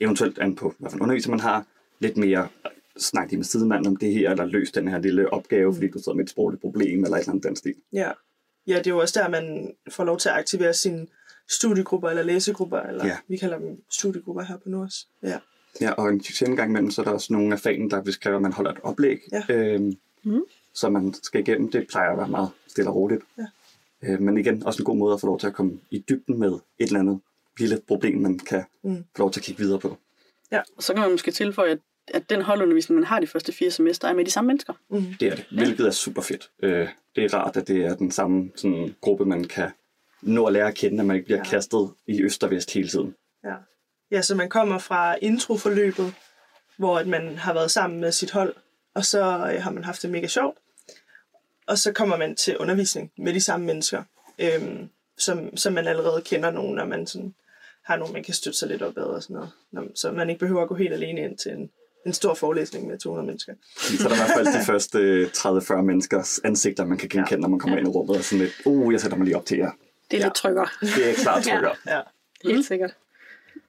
eventuelt 0.00 0.38
an 0.38 0.54
på, 0.56 0.74
hvad 0.78 0.90
for 0.90 0.96
en 0.96 1.02
underviser 1.02 1.30
man 1.30 1.40
har, 1.40 1.66
lidt 1.98 2.16
mere 2.16 2.48
snak 2.96 3.28
lige 3.30 3.36
med 3.38 3.44
sidemanden 3.44 3.86
om 3.86 3.96
det 3.96 4.12
her, 4.12 4.30
eller 4.30 4.44
løs 4.44 4.72
den 4.72 4.88
her 4.88 4.98
lille 4.98 5.32
opgave, 5.32 5.74
fordi 5.74 5.88
du 5.88 5.98
sidder 5.98 6.14
med 6.14 6.24
et 6.24 6.30
sprogligt 6.30 6.60
problem, 6.62 7.04
eller 7.04 7.16
et 7.16 7.20
eller 7.20 7.30
andet 7.32 7.44
den 7.44 7.56
stil. 7.56 7.74
ja. 7.92 8.10
Ja, 8.68 8.78
det 8.78 8.86
er 8.86 8.90
jo 8.90 8.98
også 8.98 9.20
der, 9.20 9.28
man 9.28 9.72
får 9.90 10.04
lov 10.04 10.18
til 10.18 10.28
at 10.28 10.34
aktivere 10.34 10.74
sine 10.74 11.06
studiegrupper 11.48 12.08
eller 12.08 12.22
læsegrupper, 12.22 12.80
eller 12.80 13.06
Ja. 13.06 13.16
vi 13.28 13.36
kalder 13.36 13.58
dem 13.58 13.82
studiegrupper 13.90 14.42
her 14.42 14.56
på 14.56 14.68
Nors. 14.68 15.08
Ja. 15.22 15.38
Ja, 15.80 15.90
og 15.92 16.08
en 16.08 16.22
sjældent 16.22 16.56
gang 16.58 16.70
imellem, 16.70 16.90
så 16.90 17.00
er 17.00 17.04
der 17.04 17.12
også 17.12 17.32
nogle 17.32 17.52
af 17.52 17.60
fagene, 17.60 17.90
der 17.90 18.16
kræve, 18.22 18.36
at 18.36 18.42
man 18.42 18.52
holder 18.52 18.70
et 18.70 18.78
oplæg, 18.82 19.18
Ja. 19.32 19.42
øhm, 19.54 19.96
Mm. 20.22 20.42
så 20.72 20.88
man 20.88 21.14
skal 21.22 21.40
igennem. 21.40 21.70
Det 21.70 21.86
plejer 21.88 22.10
at 22.12 22.18
være 22.18 22.28
meget 22.28 22.50
stille 22.66 22.90
og 22.90 22.96
roligt. 22.96 23.22
Ja. 23.38 23.46
Øh, 24.04 24.20
men 24.20 24.38
igen, 24.38 24.62
også 24.66 24.82
en 24.82 24.84
god 24.84 24.96
måde 24.96 25.14
at 25.14 25.20
få 25.20 25.26
lov 25.26 25.38
til 25.40 25.46
at 25.46 25.54
komme 25.54 25.80
i 25.90 26.04
dybden 26.08 26.38
med 26.38 26.48
et 26.52 26.60
eller 26.86 27.00
andet 27.00 27.20
lille 27.58 27.80
problem, 27.88 28.18
man 28.18 28.38
kan 28.38 28.64
Mm. 28.82 28.96
få 29.16 29.22
lov 29.22 29.30
til 29.30 29.40
at 29.40 29.44
kigge 29.44 29.62
videre 29.62 29.78
på. 29.80 29.96
Og 30.76 30.82
så 30.82 30.92
kan 30.92 31.00
man 31.02 31.10
måske 31.10 31.30
tilføje, 31.30 31.70
at, 31.70 31.78
at 32.14 32.30
den 32.30 32.42
holdundervisning, 32.42 32.94
man 33.00 33.04
har 33.06 33.20
de 33.20 33.26
første 33.26 33.52
fire 33.52 33.70
semester, 33.70 34.08
er 34.08 34.14
med 34.14 34.24
de 34.24 34.30
samme 34.30 34.46
mennesker. 34.48 34.72
Mm. 34.90 35.04
Det 35.20 35.28
er 35.28 35.34
det, 35.34 35.44
hvilket 35.52 35.86
er 35.86 35.90
super 35.90 36.22
fedt. 36.22 36.50
Øh, 36.62 36.88
det 37.16 37.24
er 37.24 37.34
rart, 37.34 37.56
at 37.56 37.68
det 37.68 37.84
er 37.84 37.96
den 37.96 38.10
samme 38.10 38.50
sådan, 38.56 38.94
gruppe, 39.00 39.24
man 39.24 39.44
kan 39.44 39.70
nå 40.22 40.44
at 40.46 40.52
lære 40.52 40.68
at 40.68 40.74
kende, 40.74 41.00
at 41.00 41.06
man 41.06 41.16
ikke 41.16 41.24
bliver 41.26 41.38
Ja. 41.38 41.44
kastet 41.44 41.90
i 42.06 42.22
øst 42.22 42.44
og 42.44 42.50
vest 42.50 42.74
hele 42.74 42.88
tiden. 42.88 43.14
Ja. 43.44 43.54
ja, 44.10 44.22
så 44.22 44.34
man 44.34 44.48
kommer 44.48 44.78
fra 44.78 45.16
introforløbet, 45.22 46.14
hvor 46.78 46.98
at 46.98 47.06
man 47.06 47.36
har 47.36 47.54
været 47.54 47.70
sammen 47.70 48.00
med 48.00 48.12
sit 48.12 48.30
hold, 48.30 48.54
og 48.94 49.04
så 49.04 49.20
øh, 49.54 49.62
har 49.62 49.70
man 49.70 49.84
haft 49.84 50.02
det 50.02 50.10
mega 50.10 50.26
sjovt. 50.26 50.58
Og 51.66 51.78
så 51.78 51.92
kommer 51.92 52.16
man 52.16 52.34
til 52.36 52.58
undervisning 52.58 53.12
med 53.18 53.34
de 53.34 53.40
samme 53.40 53.66
mennesker, 53.66 54.02
øhm, 54.38 54.88
som, 55.18 55.56
som 55.56 55.72
man 55.72 55.86
allerede 55.88 56.22
kender 56.24 56.50
nogen, 56.50 56.74
når 56.74 56.84
man 56.84 57.06
sådan, 57.06 57.34
har 57.84 57.96
nogen, 57.96 58.12
man 58.12 58.22
kan 58.24 58.34
støtte 58.34 58.58
sig 58.58 58.68
lidt 58.68 58.82
op 58.82 58.98
ad 58.98 59.02
og 59.02 59.22
sådan 59.22 59.34
noget. 59.34 59.50
Når, 59.72 59.84
så 59.94 60.12
man 60.12 60.30
ikke 60.30 60.38
behøver 60.40 60.62
at 60.62 60.68
gå 60.68 60.74
helt 60.74 60.92
alene 60.92 61.20
ind 61.20 61.38
til 61.38 61.52
en, 61.52 61.70
en 62.06 62.12
stor 62.12 62.34
forelæsning 62.34 62.86
med 62.86 62.98
200 62.98 63.26
mennesker. 63.26 63.52
Så 63.76 64.04
er 64.04 64.08
der 64.08 64.14
i 64.14 64.18
hvert 64.18 64.30
fald 64.36 64.60
de 64.60 64.64
første 64.66 64.98
øh, 64.98 65.28
30-40 65.36 65.74
menneskers 65.82 66.40
ansigter, 66.44 66.84
man 66.84 66.98
kan 66.98 67.08
genkende, 67.08 67.40
når 67.40 67.48
man 67.48 67.58
kommer 67.58 67.78
ind 67.78 67.88
i 67.88 67.90
rummet. 67.90 68.16
Og 68.16 68.24
sådan 68.24 68.44
lidt, 68.44 68.52
uh, 68.64 68.92
jeg 68.92 69.00
sætter 69.00 69.16
mig 69.16 69.24
lige 69.24 69.36
op 69.36 69.46
til 69.46 69.58
jer. 69.58 69.70
Det 70.10 70.16
er 70.16 70.20
Ja. 70.20 70.24
lidt 70.26 70.34
tryggere. 70.34 70.68
Det 70.80 71.10
er 71.10 71.14
klart 71.14 71.46
Ja. 71.46 71.52
trykker. 71.52 71.70
Ja. 71.86 72.00
Helt 72.44 72.66
sikkert. 72.66 72.94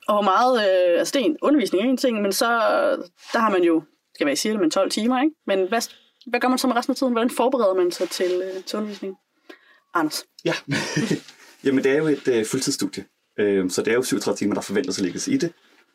Og 0.08 0.16
hvor 0.16 0.22
meget, 0.22 0.54
øh, 0.60 1.00
altså 1.00 1.12
det 1.14 1.22
er 1.22 1.26
en 1.26 1.38
undervisning 1.42 1.86
er 1.86 1.90
en 1.90 1.98
ting, 1.98 2.22
men 2.22 2.34
så 2.34 2.46
der 3.34 3.40
har 3.40 3.50
man 3.52 3.64
jo, 3.64 3.84
skal 4.16 4.26
være 4.26 4.34
i 4.34 4.36
cirka 4.36 4.58
men 4.58 4.72
12 4.72 4.92
timer, 4.92 5.22
ikke? 5.22 5.36
Men 5.48 5.68
hvad, 5.68 5.82
hvad 6.28 6.40
gør 6.40 6.48
man 6.48 6.58
så 6.58 6.68
med 6.68 6.76
resten 6.76 6.92
af 6.92 6.96
tiden? 6.96 7.14
Hvordan 7.14 7.30
forbereder 7.30 7.74
man 7.74 7.92
sig 7.92 8.10
til, 8.10 8.42
øh, 8.46 8.64
til 8.64 8.78
undervisning? 8.78 9.16
Anders. 9.94 10.26
Ja, 10.46 10.54
jamen 11.64 11.84
det 11.84 11.92
er 11.92 11.98
jo 11.98 12.08
et 12.08 12.28
øh, 12.28 12.46
fuldtidsstudie, 12.46 13.06
øh, 13.38 13.70
så 13.70 13.82
det 13.82 13.92
er 13.92 13.96
jo 13.96 14.04
37 14.04 14.38
timer, 14.38 14.54
der 14.54 14.62
forventes 14.62 14.98
at 14.98 15.04
lægges 15.04 15.28
i 15.28 15.38
det. 15.38 15.54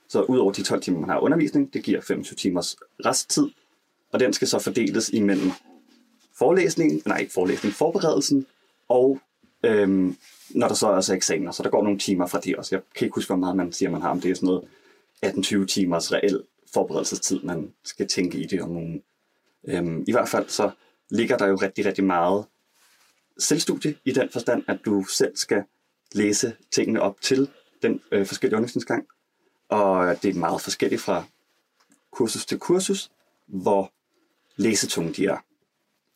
Så 0.08 0.22
ud 0.22 0.38
over 0.38 0.52
de 0.52 0.62
12 0.62 0.82
timer, 0.82 1.00
man 1.00 1.08
har 1.08 1.18
undervisning, 1.18 1.74
det 1.74 1.82
giver 1.82 2.00
25 2.00 2.36
timers 2.36 2.76
resttid, 3.04 3.48
og 4.12 4.20
den 4.20 4.32
skal 4.32 4.48
så 4.48 4.58
fordeles 4.58 5.08
imellem 5.08 5.50
forelæsningen, 6.38 7.02
nej 7.06 7.18
ikke 7.18 7.32
forelæsningen, 7.32 7.74
forberedelsen, 7.74 8.46
og 8.88 9.20
øhm, 9.64 10.16
når 10.50 10.68
der 10.68 10.74
så 10.74 10.86
også 10.86 10.86
er 10.86 10.96
altså 10.96 11.14
eksamener, 11.14 11.52
så 11.52 11.62
der 11.62 11.70
går 11.70 11.82
nogle 11.82 11.98
timer 11.98 12.26
fra 12.26 12.40
det 12.40 12.56
også. 12.56 12.74
Jeg 12.74 12.82
kan 12.94 13.04
ikke 13.04 13.14
huske, 13.14 13.28
hvor 13.28 13.36
meget 13.36 13.56
man 13.56 13.72
siger, 13.72 13.90
man 13.90 14.02
har, 14.02 14.10
om 14.10 14.20
det 14.20 14.30
er 14.30 14.34
sådan 14.34 14.46
noget 14.46 14.64
18-20 15.62 15.66
timers 15.66 16.12
reel 16.12 16.42
forberedelsestid, 16.74 17.40
man 17.40 17.72
skal 17.84 18.08
tænke 18.08 18.38
i 18.38 18.46
det 18.46 18.62
om 18.62 18.70
nogle 18.70 19.00
Øhm, 19.68 20.04
I 20.08 20.12
hvert 20.12 20.28
fald 20.28 20.48
så 20.48 20.70
ligger 21.10 21.38
der 21.38 21.46
jo 21.46 21.54
rigtig, 21.54 21.86
rigtig 21.86 22.04
meget 22.04 22.46
selvstudie 23.38 23.98
i 24.04 24.12
den 24.12 24.30
forstand, 24.30 24.64
at 24.68 24.78
du 24.84 25.04
selv 25.04 25.36
skal 25.36 25.64
læse 26.12 26.56
tingene 26.70 27.00
op 27.00 27.20
til 27.20 27.50
den 27.82 28.00
øh, 28.12 28.26
forskellige 28.26 28.56
undervisningsgang. 28.56 29.06
Og 29.68 30.22
det 30.22 30.30
er 30.30 30.38
meget 30.38 30.60
forskelligt 30.60 31.02
fra 31.02 31.24
kursus 32.10 32.46
til 32.46 32.58
kursus, 32.58 33.10
hvor 33.46 33.92
læsetunge 34.56 35.12
de 35.12 35.26
er. 35.26 35.38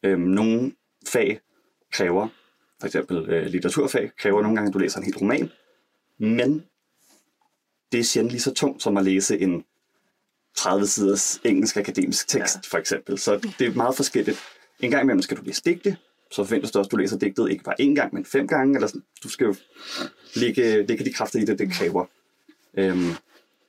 Øhm, 0.03 0.21
nogle 0.21 0.73
fag 1.07 1.41
kræver, 1.93 2.29
for 2.81 2.87
eksempel 2.87 3.31
øh, 3.31 3.47
litteraturfag, 3.47 4.11
kræver 4.19 4.43
nogle 4.43 4.57
gange, 4.57 4.69
at 4.69 4.75
du 4.75 4.79
læser 4.79 4.99
en 4.99 5.05
hel 5.05 5.19
roman, 5.19 5.51
men 6.19 6.67
det 7.93 8.01
er 8.01 8.05
sjældent 8.05 8.33
lige 8.33 8.41
så 8.41 8.55
tungt 8.55 8.83
som 8.83 8.97
at 8.97 9.05
læse 9.05 9.39
en 9.39 9.65
30 10.57 10.87
siders 10.87 11.41
engelsk 11.45 11.77
akademisk 11.77 12.29
tekst, 12.29 12.57
ja. 12.57 12.61
for 12.71 12.79
eksempel. 12.79 13.19
Så 13.19 13.53
det 13.59 13.67
er 13.67 13.75
meget 13.75 13.97
forskelligt. 13.97 14.39
En 14.81 14.91
gang 14.91 15.03
imellem 15.03 15.23
skal 15.23 15.37
du 15.37 15.43
læse 15.43 15.63
digte, 15.65 15.97
så 16.31 16.45
forventes 16.45 16.71
du 16.71 16.79
også, 16.79 16.89
at 16.89 16.93
du 16.93 16.97
læser 16.97 17.19
digtet 17.19 17.51
ikke 17.51 17.65
bare 17.65 17.81
én 17.81 17.95
gang, 17.95 18.15
men 18.15 18.25
fem 18.25 18.49
gange. 18.49 18.75
Eller 18.75 18.87
sådan. 18.87 19.03
Du 19.23 19.29
skal 19.29 19.45
jo 19.45 19.55
lægge, 20.35 20.87
lægge 20.87 21.05
de 21.05 21.13
kræfter 21.13 21.39
i 21.39 21.45
det, 21.45 21.59
det 21.59 21.73
kræver. 21.73 22.07
Øhm, 22.79 23.11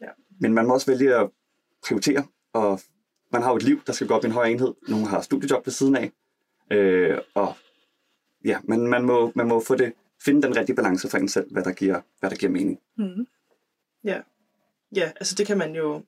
Ja. 0.01 0.07
Men 0.39 0.53
man 0.53 0.67
må 0.67 0.73
også 0.73 0.91
vælge 0.91 1.15
at 1.15 1.29
prioritere, 1.87 2.25
og 2.53 2.79
man 3.31 3.41
har 3.41 3.49
jo 3.49 3.55
et 3.55 3.63
liv, 3.63 3.81
der 3.87 3.93
skal 3.93 4.07
gå 4.07 4.13
op 4.13 4.23
i 4.23 4.27
en 4.27 4.31
højere 4.33 4.51
enhed. 4.51 4.73
Nogle 4.87 5.07
har 5.07 5.21
studiejob 5.21 5.65
ved 5.65 5.73
siden 5.73 5.95
af. 5.95 6.11
Øh, 6.71 7.17
og 7.33 7.55
ja, 8.45 8.59
men 8.63 8.87
man 8.87 9.03
må, 9.03 9.31
man 9.35 9.47
må 9.47 9.59
få 9.59 9.75
det, 9.75 9.93
finde 10.25 10.41
den 10.41 10.55
rigtige 10.57 10.75
balance 10.75 11.09
for 11.09 11.17
en 11.17 11.29
selv, 11.29 11.51
hvad 11.51 11.63
der 11.63 11.71
giver, 11.71 12.01
hvad 12.19 12.29
der 12.29 12.35
giver 12.35 12.51
mening. 12.51 12.79
Mm. 12.97 13.27
Ja. 14.03 14.21
ja, 14.95 15.11
altså 15.15 15.35
det 15.35 15.47
kan 15.47 15.57
man 15.57 15.75
jo, 15.75 16.03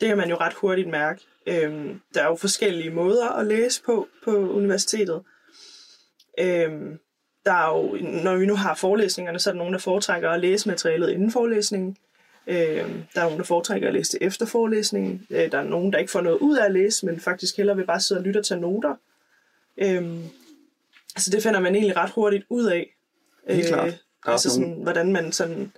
det 0.00 0.08
kan 0.08 0.16
man 0.16 0.30
jo 0.30 0.36
ret 0.36 0.54
hurtigt 0.54 0.88
mærke. 0.88 1.20
Øhm, 1.46 2.00
der 2.14 2.22
er 2.22 2.26
jo 2.26 2.34
forskellige 2.34 2.90
måder 2.90 3.28
at 3.28 3.46
læse 3.46 3.82
på 3.82 4.08
på 4.24 4.30
universitetet. 4.30 5.22
Øhm, 6.38 6.98
der 7.44 7.52
er 7.52 7.78
jo, 7.78 7.96
når 8.22 8.36
vi 8.36 8.46
nu 8.46 8.56
har 8.56 8.74
forelæsningerne, 8.74 9.38
så 9.38 9.50
er 9.50 9.54
der 9.54 9.58
nogen, 9.58 9.72
der 9.72 9.80
foretrækker 9.80 10.30
at 10.30 10.40
læse 10.40 10.68
materialet 10.68 11.10
inden 11.10 11.30
forelæsningen. 11.30 11.96
Øh, 12.46 12.56
der 13.14 13.20
er 13.20 13.24
nogen, 13.24 13.38
der 13.38 13.44
foretrækker 13.44 13.88
at 13.88 13.94
læse 13.94 14.12
det 14.12 14.26
efter 14.26 14.46
forelæsningen. 14.46 15.26
Øh, 15.30 15.52
der 15.52 15.58
er 15.58 15.62
nogen, 15.62 15.92
der 15.92 15.98
ikke 15.98 16.10
får 16.10 16.20
noget 16.20 16.38
ud 16.38 16.56
af 16.56 16.64
at 16.64 16.72
læse, 16.72 17.06
men 17.06 17.20
faktisk 17.20 17.56
hellere 17.56 17.76
vil 17.76 17.86
bare 17.86 18.00
sidde 18.00 18.18
og 18.18 18.24
lytte 18.24 18.38
og 18.38 18.46
tage 18.46 18.60
noter. 18.60 18.94
Øh, 19.76 20.18
altså 21.16 21.30
det 21.30 21.42
finder 21.42 21.60
man 21.60 21.74
egentlig 21.74 21.96
ret 21.96 22.10
hurtigt 22.10 22.44
ud 22.48 22.66
af. 22.66 22.96
Helt 23.48 23.68
klart. 23.68 23.88
Er 24.26 24.30
altså 24.30 24.50
sådan, 24.50 24.78
hvordan 24.82 25.12
man 25.12 25.32
sådan 25.32 25.72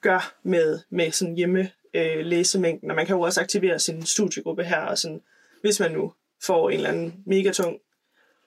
gør 0.00 0.34
med, 0.42 0.78
med 0.90 1.12
sådan 1.12 1.34
hjemme 1.34 1.70
øh, 1.94 2.26
læsemængden. 2.26 2.90
Og 2.90 2.96
man 2.96 3.06
kan 3.06 3.16
jo 3.16 3.20
også 3.20 3.40
aktivere 3.40 3.78
sin 3.78 4.06
studiegruppe 4.06 4.64
her, 4.64 4.80
og 4.80 4.98
sådan, 4.98 5.20
hvis 5.60 5.80
man 5.80 5.92
nu 5.92 6.12
får 6.42 6.70
en 6.70 6.76
eller 6.76 6.88
anden 6.90 7.14
megatung 7.26 7.78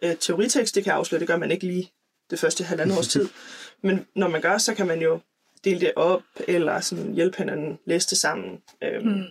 øh, 0.02 0.16
teoritekst, 0.20 0.76
det 0.76 0.84
kan 0.84 0.92
jeg 0.92 0.98
afsløre, 0.98 1.20
det 1.20 1.28
gør 1.28 1.38
man 1.38 1.52
ikke 1.52 1.68
lige 1.68 1.92
det 2.30 2.40
første 2.40 2.64
halvandet 2.64 2.98
års 2.98 3.08
tid. 3.08 3.30
Men 3.84 4.08
når 4.16 4.28
man 4.28 4.42
gør, 4.42 4.58
så 4.58 4.74
kan 4.74 4.88
man 4.88 5.02
jo 5.02 5.20
dele 5.64 5.80
det 5.80 5.92
op, 5.96 6.22
eller 6.48 6.80
sådan 6.80 7.14
hjælpe 7.14 7.38
hinanden 7.38 7.80
læse 7.86 8.10
det 8.10 8.18
sammen. 8.18 8.62
Øhm, 8.84 9.08
mm. 9.08 9.24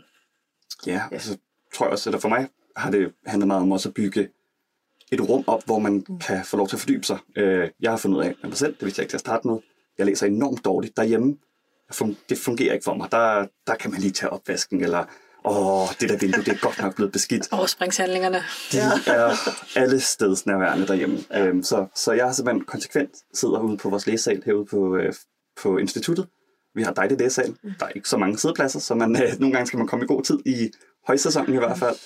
Ja, 0.86 1.02
og 1.12 1.20
så 1.20 1.38
tror 1.74 1.86
jeg 1.86 1.92
også, 1.92 2.10
at 2.10 2.20
for 2.20 2.28
mig 2.28 2.48
har 2.76 2.90
det 2.90 3.12
handlet 3.26 3.46
meget 3.46 3.62
om 3.62 3.72
også 3.72 3.88
at 3.88 3.94
bygge 3.94 4.28
et 5.12 5.20
rum 5.20 5.44
op, 5.46 5.64
hvor 5.64 5.78
man 5.78 6.04
mm. 6.08 6.18
kan 6.18 6.44
få 6.44 6.56
lov 6.56 6.68
til 6.68 6.76
at 6.76 6.80
fordybe 6.80 7.04
sig. 7.04 7.18
Øh, 7.36 7.70
Jeg 7.80 7.90
har 7.90 7.96
fundet 7.96 8.18
ud 8.18 8.22
af 8.22 8.34
med 8.42 8.48
mig 8.48 8.58
selv, 8.58 8.74
det 8.74 8.84
vidste 8.84 9.00
jeg 9.00 9.04
ikke 9.04 9.12
til 9.12 9.16
at 9.16 9.20
starte 9.20 9.48
med. 9.48 9.58
Jeg 9.98 10.06
læser 10.06 10.26
enormt 10.26 10.64
dårligt 10.64 10.96
derhjemme. 10.96 11.36
Det 12.28 12.38
fungerer 12.38 12.72
ikke 12.72 12.84
for 12.84 12.94
mig. 12.94 13.12
Der, 13.12 13.46
der 13.66 13.74
kan 13.74 13.90
man 13.90 14.00
lige 14.00 14.12
tage 14.12 14.30
opvasken, 14.30 14.84
eller 14.84 15.04
åh, 15.44 15.88
det 16.00 16.08
der 16.08 16.16
vindue, 16.18 16.44
det 16.44 16.52
er 16.52 16.58
godt 16.60 16.78
nok 16.78 16.94
blevet 16.94 17.12
beskidt. 17.12 17.52
Overspringshandlingerne. 17.52 18.42
De 18.72 18.78
er 18.78 19.36
alle 19.76 20.00
steds 20.00 20.46
nærværende 20.46 20.86
derhjemme. 20.86 21.18
Øhm, 21.34 21.62
så, 21.62 21.86
så 21.94 22.12
jeg 22.12 22.24
har 22.24 22.32
simpelthen 22.32 22.64
konsekvent 22.64 23.16
sidder 23.34 23.60
ude 23.60 23.76
på 23.76 23.90
vores 23.90 24.06
læsesal 24.06 24.42
herude 24.44 24.66
på, 24.66 24.96
øh, 24.96 25.14
på 25.62 25.78
instituttet. 25.78 26.26
Vi 26.74 26.82
har 26.82 26.92
dejlig 26.92 27.18
læsesal. 27.18 27.56
Der 27.78 27.86
er 27.86 27.90
ikke 27.90 28.08
så 28.08 28.16
mange 28.16 28.38
sædepladser, 28.38 28.80
så 28.80 28.94
man, 28.94 29.16
øh, 29.22 29.40
nogle 29.40 29.52
gange 29.52 29.66
skal 29.66 29.78
man 29.78 29.86
komme 29.86 30.04
i 30.04 30.08
god 30.08 30.22
tid 30.22 30.38
i 30.46 30.70
højsæsonen 31.06 31.54
i 31.54 31.58
hvert 31.58 31.78
fald. 31.78 31.96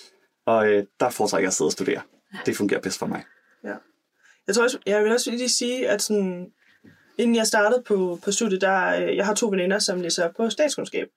Og 0.46 0.68
øh, 0.68 0.84
der 1.00 1.10
foretrækker 1.10 1.44
jeg 1.44 1.48
at 1.48 1.54
sidde 1.54 1.68
og 1.68 1.72
studere. 1.72 2.00
Det 2.46 2.56
fungerer 2.56 2.80
bedst 2.80 2.98
for 2.98 3.06
mig. 3.06 3.24
Ja. 3.64 3.74
Jeg 4.46 4.54
tror 4.54 4.62
også, 4.64 4.78
jeg 4.86 5.04
vil 5.04 5.12
også 5.12 5.30
lige 5.30 5.48
sige, 5.48 5.88
at 5.88 6.02
sådan, 6.02 6.46
inden 7.18 7.36
jeg 7.36 7.46
startede 7.46 7.82
på, 7.82 8.18
på 8.22 8.32
studiet, 8.32 8.60
der, 8.60 8.86
øh, 8.86 9.16
jeg 9.16 9.26
har 9.26 9.34
to 9.34 9.48
veninder, 9.48 9.78
som 9.78 10.00
læser 10.00 10.28
på 10.28 10.50
statskundskab. 10.50 11.08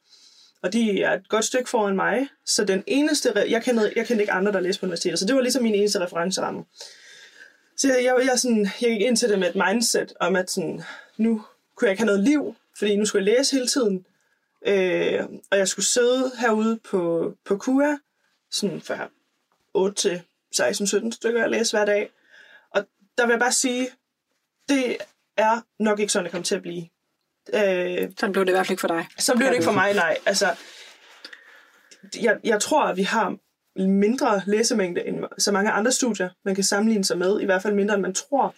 Og 0.61 0.73
de 0.73 1.01
er 1.01 1.13
et 1.13 1.29
godt 1.29 1.45
stykke 1.45 1.69
foran 1.69 1.95
mig, 1.95 2.27
så 2.45 2.65
den 2.65 2.83
eneste, 2.87 3.33
jeg 3.49 3.63
kendte, 3.63 3.93
jeg 3.95 4.07
kendte 4.07 4.23
ikke 4.23 4.33
andre, 4.33 4.51
der 4.51 4.59
læste 4.59 4.79
på 4.79 4.85
universitetet, 4.85 5.19
så 5.19 5.25
det 5.25 5.35
var 5.35 5.41
ligesom 5.41 5.63
min 5.63 5.75
eneste 5.75 5.99
referenceramme. 5.99 6.63
Så 7.77 7.87
jeg, 7.87 8.03
jeg, 8.03 8.27
jeg, 8.31 8.39
sådan, 8.39 8.69
jeg 8.81 8.89
gik 8.89 9.01
ind 9.01 9.17
til 9.17 9.29
det 9.29 9.39
med 9.39 9.49
et 9.49 9.63
mindset 9.67 10.13
om, 10.19 10.35
at 10.35 10.51
sådan, 10.51 10.83
nu 11.17 11.41
kunne 11.75 11.85
jeg 11.85 11.91
ikke 11.91 12.01
have 12.01 12.15
noget 12.15 12.23
liv, 12.23 12.55
fordi 12.77 12.95
nu 12.95 13.05
skulle 13.05 13.25
jeg 13.25 13.37
læse 13.37 13.55
hele 13.55 13.67
tiden. 13.67 14.05
Øh, 14.67 15.23
og 15.51 15.57
jeg 15.57 15.67
skulle 15.67 15.85
sidde 15.85 16.31
herude 16.39 16.79
på, 16.89 17.33
på 17.45 17.57
KUA, 17.57 17.97
sådan 18.51 18.81
fra 18.81 19.09
8 19.73 19.95
til 19.95 20.21
16-17 20.55 21.11
stykker 21.11 21.43
at 21.43 21.51
læse 21.51 21.77
hver 21.77 21.85
dag. 21.85 22.09
Og 22.71 22.85
der 23.17 23.25
vil 23.25 23.33
jeg 23.33 23.39
bare 23.39 23.51
sige, 23.51 23.89
det 24.69 24.97
er 25.37 25.61
nok 25.79 25.99
ikke 25.99 26.11
sådan, 26.13 26.23
det 26.23 26.31
kommer 26.31 26.45
til 26.45 26.55
at 26.55 26.61
blive. 26.61 26.87
Øh, 27.53 28.11
Sådan 28.19 28.31
blev 28.33 28.45
det 28.45 28.51
i 28.51 28.53
hvert 28.53 28.67
fald 28.67 28.71
ikke 28.71 28.81
for 28.81 28.87
dig. 28.87 29.07
så 29.17 29.35
blev 29.35 29.47
det 29.47 29.53
ikke 29.53 29.65
for 29.65 29.71
mig, 29.71 29.93
nej. 29.93 30.17
Altså, 30.25 30.55
jeg, 32.21 32.37
jeg 32.43 32.61
tror, 32.61 32.83
at 32.83 32.97
vi 32.97 33.03
har 33.03 33.37
mindre 33.79 34.41
læsemængde 34.45 35.07
end 35.07 35.23
så 35.37 35.51
mange 35.51 35.71
andre 35.71 35.91
studier, 35.91 36.29
man 36.45 36.55
kan 36.55 36.63
sammenligne 36.63 37.05
sig 37.05 37.17
med. 37.17 37.41
I 37.41 37.45
hvert 37.45 37.61
fald 37.61 37.73
mindre, 37.73 37.93
end 37.95 38.01
man 38.01 38.13
tror, 38.13 38.55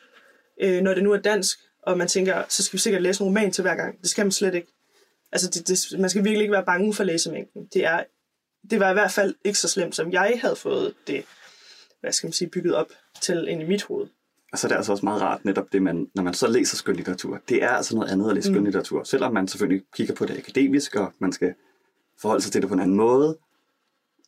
øh, 0.61 0.81
når 0.81 0.93
det 0.93 1.03
nu 1.03 1.11
er 1.11 1.17
dansk, 1.17 1.59
og 1.83 1.97
man 1.97 2.07
tænker, 2.07 2.43
så 2.49 2.63
skal 2.63 2.77
vi 2.77 2.81
sikkert 2.81 3.01
læse 3.01 3.21
en 3.21 3.27
roman 3.27 3.51
til 3.51 3.61
hver 3.61 3.75
gang. 3.75 4.01
Det 4.01 4.09
skal 4.09 4.25
man 4.25 4.31
slet 4.31 4.55
ikke. 4.55 4.67
Altså, 5.31 5.49
det, 5.49 5.67
det, 5.67 5.99
man 5.99 6.09
skal 6.09 6.23
virkelig 6.23 6.41
ikke 6.41 6.51
være 6.53 6.65
bange 6.65 6.93
for 6.93 7.03
læsemængden. 7.03 7.67
Det, 7.73 7.85
er, 7.85 8.03
det 8.69 8.79
var 8.79 8.89
i 8.89 8.93
hvert 8.93 9.11
fald 9.11 9.35
ikke 9.45 9.59
så 9.59 9.67
slemt, 9.67 9.95
som 9.95 10.11
jeg 10.11 10.39
havde 10.41 10.55
fået 10.55 10.93
det, 11.07 11.25
hvad 12.01 12.11
skal 12.11 12.27
man 12.27 12.33
sige, 12.33 12.49
bygget 12.49 12.75
op 12.75 12.87
til 13.21 13.47
ind 13.47 13.61
i 13.61 13.65
mit 13.65 13.83
hoved. 13.83 14.07
Og 14.51 14.59
så 14.59 14.67
er 14.67 14.69
det 14.69 14.75
altså 14.75 14.91
også 14.91 15.05
meget 15.05 15.21
rart, 15.21 15.45
netop 15.45 15.65
det, 15.73 15.81
man, 15.81 16.07
når 16.15 16.23
man 16.23 16.33
så 16.33 16.47
læser 16.47 16.77
skønlitteratur. 16.77 17.39
Det 17.49 17.63
er 17.63 17.69
altså 17.69 17.95
noget 17.95 18.09
andet 18.11 18.29
at 18.29 18.35
læse 18.35 18.49
mm. 18.49 18.55
skønlitteratur. 18.55 19.03
Selvom 19.03 19.33
man 19.33 19.47
selvfølgelig 19.47 19.85
kigger 19.95 20.13
på 20.15 20.25
det 20.25 20.37
akademisk, 20.37 20.95
og 20.95 21.13
man 21.19 21.31
skal 21.31 21.53
forholde 22.21 22.43
sig 22.43 22.51
til 22.51 22.61
det 22.61 22.67
på 22.67 22.73
en 22.73 22.79
anden 22.81 22.95
måde, 22.97 23.37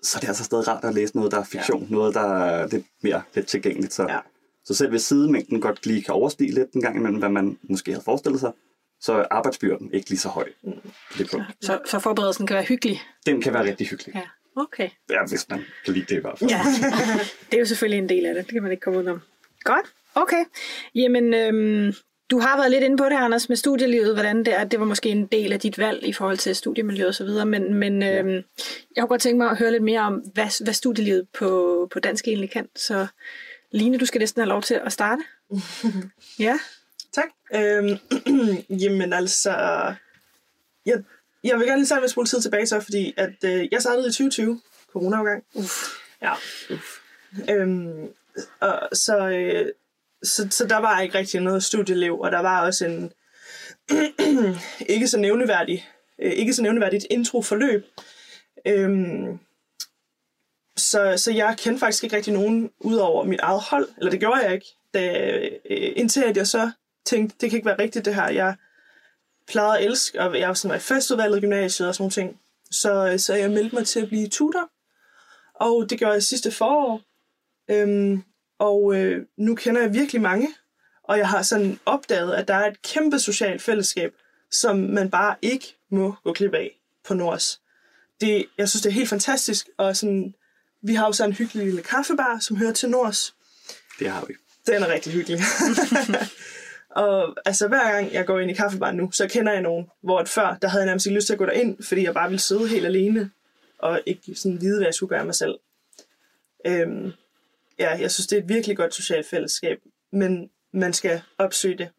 så 0.03 0.17
er 0.17 0.19
det 0.19 0.27
altså 0.27 0.43
stadig 0.43 0.67
rart 0.67 0.83
at 0.85 0.93
læse 0.93 1.15
noget, 1.15 1.31
der 1.31 1.39
er 1.39 1.43
fiktion. 1.43 1.83
Ja. 1.83 1.87
Noget, 1.91 2.13
der 2.13 2.21
er 2.21 2.67
lidt 2.67 2.85
mere 3.03 3.21
let 3.33 3.47
tilgængeligt. 3.47 3.93
Så, 3.93 4.03
Ja. 4.09 4.19
så 4.65 4.73
selv 4.73 4.89
hvis 4.89 5.01
sidemængden 5.01 5.61
godt 5.61 5.85
lige 5.85 6.03
kan 6.03 6.13
overstige 6.13 6.51
lidt 6.51 6.71
en 6.71 6.81
gang 6.81 6.95
imellem, 6.97 7.19
hvad 7.19 7.29
man 7.29 7.57
måske 7.63 7.91
havde 7.91 8.03
forestillet 8.03 8.39
sig, 8.39 8.51
så 8.99 9.13
er 9.13 9.25
arbejdsbyrden 9.31 9.93
ikke 9.93 10.09
lige 10.09 10.19
så 10.19 10.29
høj 10.29 10.49
Mm. 10.63 10.71
på 11.11 11.17
det 11.17 11.29
punkt. 11.31 11.45
Så, 11.61 11.79
så 11.85 11.99
forberedelsen 11.99 12.47
kan 12.47 12.53
være 12.55 12.63
hyggelig. 12.63 13.01
Den 13.25 13.41
kan 13.41 13.53
være 13.53 13.63
rigtig 13.63 13.87
hyggelig. 13.87 14.15
Ja, 14.15 14.21
okay. 14.61 14.89
Ja, 15.09 15.25
hvis 15.29 15.49
man 15.49 15.61
kan 15.85 15.93
lide 15.93 16.05
det 16.09 16.17
i 16.17 16.21
hvert 16.21 16.39
fald. 16.39 16.49
Ja, 16.49 16.61
det 17.51 17.53
er 17.55 17.59
jo 17.59 17.65
selvfølgelig 17.65 17.97
en 17.97 18.09
del 18.09 18.25
af 18.25 18.33
det. 18.35 18.45
Det 18.45 18.53
kan 18.53 18.63
man 18.63 18.71
ikke 18.71 18.81
komme 18.81 18.99
udenom. 18.99 19.21
Godt, 19.63 19.85
okay. 20.15 20.45
Jamen, 20.95 21.33
øhm, 21.33 21.93
du 22.29 22.39
har 22.39 22.57
været 22.57 22.71
lidt 22.71 22.83
inde 22.83 22.97
på 22.97 23.05
det, 23.05 23.15
Anders, 23.15 23.49
med 23.49 23.57
studielivet, 23.57 24.13
hvordan 24.13 24.37
det 24.37 24.53
er. 24.53 24.63
Det 24.63 24.79
var 24.79 24.85
måske 24.85 25.09
en 25.09 25.25
del 25.25 25.53
af 25.53 25.59
dit 25.59 25.77
valg 25.77 26.07
i 26.07 26.13
forhold 26.13 26.37
til 26.37 26.55
studiemiljø 26.55 27.07
og 27.07 27.15
så 27.15 27.23
videre, 27.23 27.45
men, 27.45 27.73
men 27.73 28.03
øhm, 28.03 28.43
jeg 28.95 29.01
kunne 29.01 29.07
godt 29.07 29.21
tænke 29.21 29.37
mig 29.37 29.51
at 29.51 29.57
høre 29.57 29.71
lidt 29.71 29.83
mere 29.83 30.01
om, 30.01 30.13
hvad, 30.13 30.63
hvad 30.63 30.73
studielivet 30.73 31.27
på, 31.33 31.87
på 31.91 31.99
dansk 31.99 32.27
egentlig 32.27 32.51
kan. 32.51 32.67
Så 32.75 33.07
Line, 33.71 33.97
du 33.97 34.05
skal 34.05 34.19
næsten 34.19 34.41
have 34.41 34.49
lov 34.49 34.61
til 34.61 34.81
at 34.85 34.93
starte. 34.93 35.23
Ja, 36.39 36.59
Tak. 37.11 37.29
Øhm, 37.55 37.97
jamen 38.81 39.13
altså, 39.13 39.51
jeg, 40.85 41.03
jeg 41.43 41.57
vil 41.57 41.67
gerne 41.67 41.79
lige 41.79 41.85
starte 41.85 41.99
med 41.99 42.05
at 42.05 42.11
spole 42.11 42.27
tid 42.27 42.41
tilbage 42.41 42.65
så, 42.65 42.79
fordi 42.79 43.13
at, 43.17 43.43
øh, 43.45 43.67
jeg 43.71 43.81
startede 43.81 44.07
i 44.07 44.11
2020, 44.11 44.61
corona-afgang. 44.93 45.43
Uff. 45.53 45.73
Ja. 46.21 46.33
Øhm, 47.49 48.07
og 48.59 48.89
så, 48.93 49.29
øh, 49.29 49.65
så, 50.23 50.47
så 50.49 50.67
der 50.67 50.77
var 50.77 51.01
ikke 51.01 51.17
rigtig 51.17 51.41
noget 51.41 51.63
studieliv, 51.63 52.19
og 52.19 52.31
der 52.31 52.39
var 52.39 52.65
også 52.65 52.85
en 52.85 53.11
ikke 54.95 55.07
så 55.07 55.17
nævneværdig, 55.17 55.89
øh, 56.21 56.31
ikke 56.31 56.53
så 56.53 56.61
nævneværdigt 56.61 57.05
introforløb. 57.09 57.85
Øhm, 58.67 59.39
så, 60.77 61.13
så 61.17 61.31
jeg 61.31 61.55
kendte 61.57 61.79
faktisk 61.79 62.03
ikke 62.03 62.15
rigtig 62.15 62.33
nogen 62.33 62.71
ud 62.79 62.95
over 62.95 63.23
mit 63.23 63.39
eget 63.39 63.61
hold, 63.61 63.89
eller 63.97 64.11
det 64.11 64.19
gjorde 64.19 64.41
jeg 64.45 64.53
ikke, 64.53 64.67
da, 64.93 65.31
øh, 65.69 65.93
indtil 65.95 66.23
at 66.23 66.37
jeg 66.37 66.47
så 66.47 66.71
tænkte, 67.05 67.35
det 67.41 67.49
kan 67.49 67.57
ikke 67.57 67.65
være 67.65 67.79
rigtigt 67.79 68.05
det 68.05 68.15
her. 68.15 68.29
Jeg 68.29 68.55
plejede 69.47 69.77
at 69.77 69.85
elske, 69.85 70.21
og 70.21 70.39
jeg 70.39 70.47
var 70.47 70.53
sådan 70.53 70.69
var 70.69 70.75
i 70.75 70.79
festudvalget 70.79 71.37
i 71.37 71.41
gymnasiet 71.41 71.87
og 71.87 71.95
sådan 71.95 72.03
nogle 72.03 72.11
ting. 72.11 72.39
Så, 72.71 73.07
øh, 73.07 73.19
så 73.19 73.35
jeg 73.35 73.51
meldte 73.51 73.75
mig 73.75 73.87
til 73.87 73.99
at 73.99 74.07
blive 74.07 74.27
tutor, 74.27 74.69
og 75.55 75.89
det 75.89 75.99
gjorde 75.99 76.13
jeg 76.13 76.23
sidste 76.23 76.51
forår. 76.51 77.01
Øhm, 77.69 78.23
og 78.61 78.95
øh, 78.95 79.25
nu 79.37 79.55
kender 79.55 79.81
jeg 79.81 79.93
virkelig 79.93 80.21
mange, 80.21 80.47
og 81.03 81.17
jeg 81.17 81.29
har 81.29 81.41
sådan 81.41 81.79
opdaget, 81.85 82.33
at 82.33 82.47
der 82.47 82.53
er 82.53 82.67
et 82.67 82.81
kæmpe 82.81 83.19
socialt 83.19 83.61
fællesskab, 83.61 84.13
som 84.51 84.77
man 84.77 85.09
bare 85.09 85.35
ikke 85.41 85.75
må 85.89 86.15
gå 86.23 86.33
glip 86.33 86.53
af 86.53 86.79
på 87.07 87.13
Nords. 87.13 87.61
Det, 88.21 88.45
jeg 88.57 88.69
synes, 88.69 88.81
det 88.81 88.89
er 88.89 88.93
helt 88.93 89.09
fantastisk, 89.09 89.69
og 89.77 89.95
sådan, 89.95 90.33
vi 90.81 90.95
har 90.95 91.05
jo 91.05 91.11
så 91.11 91.25
en 91.25 91.33
hyggelig 91.33 91.65
lille 91.65 91.81
kaffebar, 91.81 92.39
som 92.39 92.57
hører 92.57 92.73
til 92.73 92.89
Nords. 92.89 93.35
Det 93.99 94.09
har 94.09 94.25
vi. 94.25 94.33
Den 94.67 94.83
er 94.83 94.87
rigtig 94.87 95.13
hyggelig. 95.13 95.39
og 97.03 97.35
altså 97.45 97.67
hver 97.67 97.91
gang 97.91 98.13
jeg 98.13 98.25
går 98.25 98.39
ind 98.39 98.51
i 98.51 98.53
kaffebaren 98.53 98.97
nu, 98.97 99.11
så 99.11 99.27
kender 99.27 99.51
jeg 99.51 99.61
nogen, 99.61 99.89
hvor 100.01 100.19
at 100.19 100.29
før, 100.29 100.57
der 100.61 100.67
havde 100.67 100.81
jeg 100.81 100.85
nærmest 100.85 101.05
ikke 101.05 101.15
lyst 101.15 101.27
til 101.27 101.33
at 101.33 101.39
gå 101.39 101.45
derind, 101.45 101.83
fordi 101.83 102.03
jeg 102.03 102.13
bare 102.13 102.29
ville 102.29 102.41
sidde 102.41 102.67
helt 102.67 102.85
alene, 102.85 103.31
og 103.79 104.01
ikke 104.05 104.35
sådan 104.35 104.61
vide, 104.61 104.77
hvad 104.77 104.87
jeg 104.87 104.93
skulle 104.93 105.09
gøre 105.09 105.25
mig 105.25 105.35
selv. 105.35 105.59
Øhm, 106.65 107.11
ja, 107.81 107.89
jeg 107.99 108.11
synes, 108.11 108.27
det 108.27 108.37
er 108.37 108.43
et 108.43 108.49
virkelig 108.49 108.77
godt 108.77 108.93
socialt 108.93 109.25
fællesskab, 109.25 109.77
men 110.11 110.49
man 110.73 110.93
skal 110.93 111.21
opsøge 111.37 111.77
det. 111.77 111.89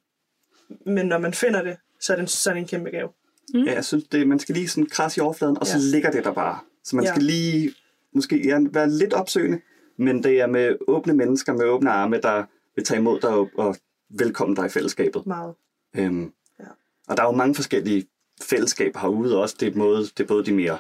Men 0.87 1.07
når 1.07 1.19
man 1.19 1.35
finder 1.35 1.63
det, 1.63 1.77
så 2.01 2.13
er 2.13 2.17
det 2.17 2.23
en, 2.23 2.29
så 2.29 2.51
det 2.51 2.59
en 2.59 2.67
kæmpe 2.67 2.91
gave. 2.91 3.09
Mm. 3.55 3.65
Ja, 3.65 3.73
jeg 3.75 3.85
synes, 3.85 4.05
det, 4.05 4.29
man 4.29 4.39
skal 4.39 4.55
lige 4.55 4.69
sådan 4.69 4.87
krasse 4.87 5.19
i 5.19 5.23
overfladen, 5.23 5.59
og 5.61 5.67
så 5.67 5.77
Ja. 5.79 5.85
ligger 5.91 6.11
det 6.11 6.25
der 6.25 6.33
bare. 6.33 6.59
Så 6.85 6.97
man 6.97 7.05
Ja. 7.05 7.11
skal 7.11 7.23
lige 7.23 7.75
måske 8.15 8.47
ja, 8.49 8.59
være 8.71 8.91
lidt 8.91 9.13
opsøgende, 9.13 9.61
men 9.97 10.23
det 10.23 10.41
er 10.41 10.47
med 10.47 10.77
åbne 10.89 11.15
mennesker, 11.15 11.53
med 11.53 11.65
åbne 11.65 11.91
arme, 11.91 12.21
der 12.21 12.45
vil 12.77 12.85
tage 12.85 12.99
imod 12.99 13.21
dig 13.21 13.31
og, 13.31 13.51
og 13.59 13.77
velkommen 14.11 14.57
dig 14.57 14.67
i 14.67 14.69
fællesskabet. 14.69 15.27
Meget. 15.27 15.55
Øhm, 15.97 16.33
Ja. 16.61 16.65
Og 17.09 17.17
der 17.17 17.23
er 17.23 17.27
jo 17.27 17.33
mange 17.33 17.55
forskellige 17.55 18.07
fællesskaber 18.43 19.01
herude 19.01 19.39
også. 19.43 19.57
Det 19.61 19.69
er, 19.69 19.73
både, 19.73 20.03
det 20.03 20.21
er 20.21 20.25
både 20.27 20.45
de 20.45 20.53
mere 20.53 20.79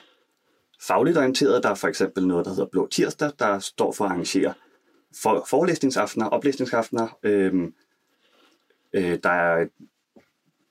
fagligt 0.80 1.18
orienterede. 1.18 1.62
Der 1.62 1.68
er 1.68 1.74
for 1.74 1.88
eksempel 1.88 2.26
noget, 2.26 2.44
der 2.44 2.50
hedder 2.50 2.66
Blå 2.72 2.88
Tirsdag, 2.88 3.30
der 3.38 3.58
står 3.58 3.92
for 3.92 4.04
at 4.04 4.10
arrangere 4.10 4.54
for, 5.22 5.46
forelæsningsaftener, 5.50 6.26
oplæsningsaftener. 6.28 7.18
Øhm, 7.22 7.74
øh, 8.92 9.18
der 9.22 9.30
er, 9.30 9.66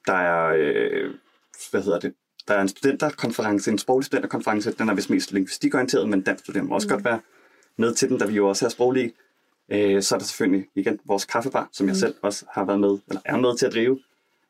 der 0.08 0.14
er 0.14 0.54
øh, 0.58 1.14
hvad 1.72 1.82
hedder 1.84 2.00
det? 2.00 2.14
Der 2.48 2.54
er 2.54 2.62
en 2.62 2.68
studenterkonference, 2.70 3.72
en 3.72 3.78
sproglig 3.78 4.06
studenterkonference. 4.06 4.72
Den 4.72 4.90
er 4.90 4.94
vist 4.94 5.10
mest 5.10 5.32
lingvistikorienteret, 5.32 6.10
men 6.10 6.22
dansk 6.22 6.44
studerende 6.44 6.70
må 6.70 6.76
også 6.76 6.88
mm. 6.88 6.92
godt 6.92 7.06
være 7.06 7.22
med 7.78 7.94
til 7.94 8.10
den, 8.10 8.18
da 8.20 8.26
vi 8.26 8.34
jo 8.34 8.50
også 8.50 8.66
er 8.66 8.70
sproglige. 8.70 9.14
Øh, 9.70 10.02
så 10.04 10.16
er 10.16 10.20
der 10.20 10.26
selvfølgelig 10.26 10.68
igen 10.76 11.00
vores 11.06 11.26
kaffebar, 11.26 11.70
som 11.72 11.88
jeg 11.88 11.94
Mm. 11.94 12.00
selv 12.00 12.16
også 12.22 12.46
har 12.52 12.66
været 12.66 12.80
med, 12.80 12.98
eller 13.08 13.22
er 13.26 13.38
med 13.38 13.58
til 13.58 13.66
at 13.66 13.74
drive. 13.74 14.00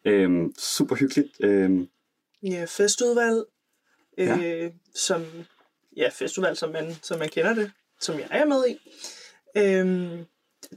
Øh, 0.06 0.50
super 0.58 0.96
hyggeligt. 0.96 1.30
Øh, 1.40 1.88
Ja, 2.44 2.66
festudvalg, 2.70 3.44
øh, 4.18 4.28
Ja. 4.28 4.70
som, 4.96 5.24
ja, 5.98 6.10
festudvalg, 6.14 6.58
som 6.58 6.72
man, 6.72 6.96
som 7.02 7.20
man 7.20 7.30
kender 7.30 7.54
det, 7.54 7.72
som 8.00 8.16
jeg 8.20 8.28
er 8.32 8.46
med 8.46 8.64
i. 8.70 8.78
Øhm, 9.58 10.26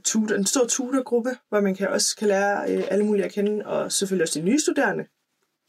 tutor, 0.03 0.35
en 0.35 0.45
stor 0.45 0.65
tutorgruppe, 0.67 1.37
hvor 1.49 1.59
man 1.61 1.75
kan 1.75 1.87
også 1.89 2.15
kan 2.17 2.27
lære 2.27 2.71
øh, 2.71 2.83
alle 2.91 3.05
mulige 3.05 3.25
at 3.25 3.31
kende, 3.31 3.65
og 3.65 3.91
selvfølgelig 3.91 4.23
også 4.23 4.39
de 4.39 4.45
nye 4.45 4.59
studerende. 4.59 5.05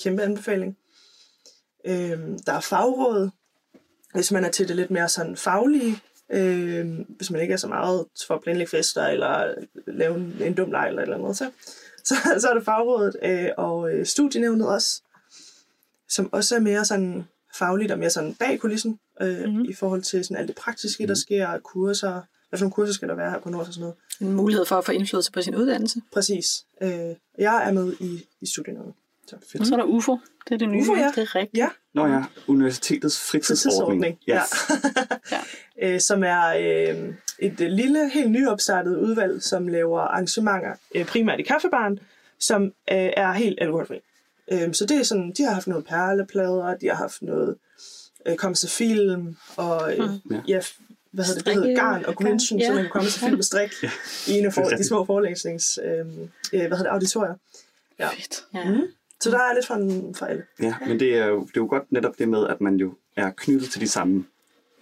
Kæmpe 0.02 0.22
anbefaling. 0.22 0.76
Øhm, 1.84 2.38
der 2.38 2.52
er 2.52 2.60
fagråd, 2.60 3.30
hvis 4.14 4.32
man 4.32 4.44
er 4.44 4.50
til 4.50 4.68
det 4.68 4.76
lidt 4.76 4.90
mere 4.90 5.08
sådan 5.08 5.36
faglige, 5.36 6.00
øh, 6.32 6.98
hvis 7.08 7.30
man 7.30 7.40
ikke 7.40 7.52
er 7.52 7.56
så 7.58 7.68
meget 7.68 8.06
for 8.26 8.34
at 8.34 8.42
planlægge 8.42 8.70
fester, 8.70 9.06
eller 9.06 9.54
lave 9.86 10.16
en, 10.16 10.36
en 10.40 10.54
dum 10.54 10.70
leg, 10.70 10.88
eller, 10.88 11.02
eller 11.02 11.16
noget, 11.18 11.36
så, 11.36 11.50
så, 12.04 12.14
så 12.38 12.48
er 12.48 12.54
der 12.54 12.64
fagrådet, 12.64 13.16
øh, 13.22 13.48
og 13.56 13.92
øh, 13.92 14.06
studienævnet 14.06 14.68
også, 14.68 15.02
som 16.08 16.32
også 16.32 16.56
er 16.56 16.60
mere 16.60 16.84
sådan 16.84 17.24
fagligt 17.58 17.92
og 17.92 17.98
mere 17.98 18.10
sådan 18.10 18.34
bag 18.34 18.60
kulissen, 18.60 19.00
øh, 19.20 19.38
Mhm. 19.38 19.48
mm-hmm. 19.48 19.64
i 19.64 19.74
forhold 19.74 20.02
til 20.02 20.24
sådan 20.24 20.36
alt 20.36 20.48
det 20.48 20.56
praktiske, 20.56 21.06
der 21.06 21.14
sker, 21.14 21.58
kurser, 21.58 22.20
hvad 22.56 22.58
for 22.58 22.64
nogle 22.64 22.72
kurser 22.72 22.94
skal 22.94 23.08
der 23.08 23.14
være 23.14 23.30
her 23.30 23.40
på 23.40 23.48
Nord 23.50 23.66
og 23.66 23.72
sådan 23.74 23.80
noget. 23.80 23.94
En 24.20 24.32
mulighed 24.32 24.64
for 24.66 24.76
at 24.76 24.84
få 24.84 24.92
indflydelse 24.92 25.32
på 25.32 25.42
sin 25.42 25.54
uddannelse. 25.54 26.00
Præcis. 26.12 26.64
Øh, 26.82 26.90
jeg 27.38 27.68
er 27.68 27.72
med 27.72 27.92
i, 28.00 28.26
i 28.40 28.46
studienævnet. 28.46 28.94
Så 29.26 29.36
fedt. 29.52 29.60
Og 29.60 29.66
så 29.66 29.74
er 29.74 29.78
der 29.78 29.84
UFO. 29.84 30.18
Det 30.48 30.54
er 30.54 30.58
det 30.58 30.68
nye. 30.68 30.80
UFO, 30.80 30.94
ja. 30.96 31.12
Det 31.16 31.18
er 31.22 31.34
rigtigt. 31.34 31.58
Ja, 31.58 31.68
Nå 31.94 32.06
ja, 32.06 32.24
universitetets 32.46 33.30
fritidsordning. 33.30 34.02
Fritidsordning, 34.02 34.18
ja. 34.26 34.42
Yes. 35.82 35.94
øh, 35.94 36.00
som 36.00 36.24
er 36.24 36.46
øh, 36.46 37.14
et 37.38 37.60
øh, 37.60 37.68
lille, 37.68 38.10
helt 38.10 38.30
nyopstartet 38.30 38.96
udvalg, 38.96 39.42
som 39.42 39.68
laver 39.68 40.00
arrangementer, 40.00 40.74
øh, 40.94 41.06
primært 41.06 41.40
i 41.40 41.42
kaffebaren, 41.42 41.98
som 42.38 42.62
øh, 42.64 42.70
er 43.16 43.32
helt 43.32 43.58
alkoholfri. 43.60 44.00
Øh, 44.52 44.74
så 44.74 44.86
det 44.86 44.96
er 44.96 45.02
sådan, 45.02 45.32
de 45.38 45.42
har 45.42 45.52
haft 45.52 45.66
noget 45.66 45.84
perleplader, 45.84 46.76
de 46.76 46.86
har 46.86 46.94
haft 46.94 47.22
noget 47.22 47.56
øh, 48.26 48.54
til 48.54 48.68
film, 48.68 49.36
og 49.56 49.92
øh, 49.96 50.10
Mm. 50.10 50.34
Ja. 50.34 50.40
ja, 50.48 50.60
hvad 51.16 51.24
hedder 51.24 51.38
det, 51.42 51.46
det 51.46 51.54
hedder 51.54 51.76
garn 51.82 52.04
og 52.04 52.14
convention, 52.14 52.58
ja. 52.60 52.66
så 52.66 52.72
man 52.72 52.82
kan 52.82 52.90
komme 52.90 53.08
til 53.10 53.20
film 53.20 53.38
og 53.38 53.44
strik 53.44 53.70
i 54.28 54.32
en 54.38 54.46
af 54.46 54.52
for, 54.52 54.62
de 54.62 54.84
små 54.88 55.04
forelæsnings, 55.04 55.78
øh, 55.84 55.98
øh, 56.00 56.06
hvad 56.50 56.60
hedder 56.62 56.76
det, 56.82 56.86
auditorier. 56.86 57.34
Ja. 57.98 58.08
Fedt. 58.08 58.46
Ja. 58.54 58.70
Mm. 58.70 58.80
Så 59.20 59.30
der 59.30 59.38
er 59.38 59.54
lidt 59.54 59.66
fra, 59.66 59.74
fra 60.18 60.28
alle. 60.30 60.42
Ja, 60.62 60.74
men 60.86 61.00
det 61.00 61.14
er, 61.18 61.26
jo, 61.26 61.40
det 61.40 61.48
er 61.56 61.60
jo 61.60 61.66
godt 61.70 61.92
netop 61.92 62.18
det 62.18 62.28
med, 62.28 62.46
at 62.46 62.60
man 62.60 62.76
jo 62.76 62.94
er 63.16 63.30
knyttet 63.36 63.70
til 63.70 63.80
de 63.80 63.88
samme 63.88 64.24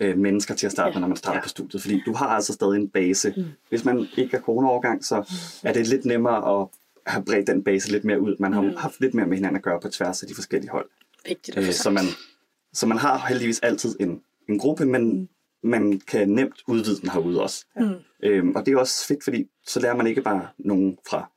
øh, 0.00 0.18
mennesker 0.18 0.54
til 0.54 0.66
at 0.66 0.72
starte 0.72 0.92
med, 0.94 1.00
når 1.00 1.08
man 1.08 1.16
starter 1.16 1.38
Ja. 1.38 1.42
på 1.42 1.48
studiet. 1.48 1.82
Fordi 1.82 2.02
du 2.06 2.12
har 2.14 2.26
altså 2.26 2.52
stadig 2.52 2.76
en 2.76 2.88
base. 2.88 3.34
Mm. 3.36 3.44
Hvis 3.68 3.84
man 3.84 4.06
ikke 4.16 4.36
er 4.36 4.40
corona-overgang, 4.40 5.04
så 5.04 5.24
er 5.62 5.72
det 5.72 5.88
lidt 5.88 6.04
nemmere 6.04 6.60
at 6.60 6.68
have 7.06 7.24
bredt 7.24 7.46
den 7.46 7.64
base 7.64 7.92
lidt 7.92 8.04
mere 8.04 8.20
ud. 8.20 8.36
Man 8.38 8.52
har 8.52 8.60
Mm. 8.60 8.76
haft 8.76 9.00
lidt 9.00 9.14
mere 9.14 9.26
med 9.26 9.36
hinanden 9.36 9.56
at 9.56 9.62
gøre 9.62 9.80
på 9.80 9.88
tværs 9.88 10.22
af 10.22 10.28
de 10.28 10.34
forskellige 10.34 10.70
hold. 10.70 10.88
Vigtigt 11.28 11.58
Øh, 11.58 11.72
så, 11.72 11.90
man, 11.90 12.04
så 12.72 12.86
man 12.86 12.98
har 12.98 13.26
heldigvis 13.28 13.60
altid 13.60 13.96
en, 14.00 14.20
en 14.48 14.58
gruppe, 14.58 14.86
men 14.86 15.28
man 15.64 16.00
kan 16.00 16.28
nemt 16.28 16.62
udvide 16.66 17.00
den 17.00 17.08
herude 17.10 17.42
også. 17.42 17.64
Mm. 17.76 17.94
Øhm, 18.22 18.56
og 18.56 18.66
det 18.66 18.72
er 18.74 18.78
også 18.78 19.06
fedt, 19.06 19.24
fordi 19.24 19.46
så 19.66 19.80
lærer 19.80 19.96
man 19.96 20.06
ikke 20.06 20.22
bare 20.22 20.48
nogen 20.58 20.98
fra 21.08 21.30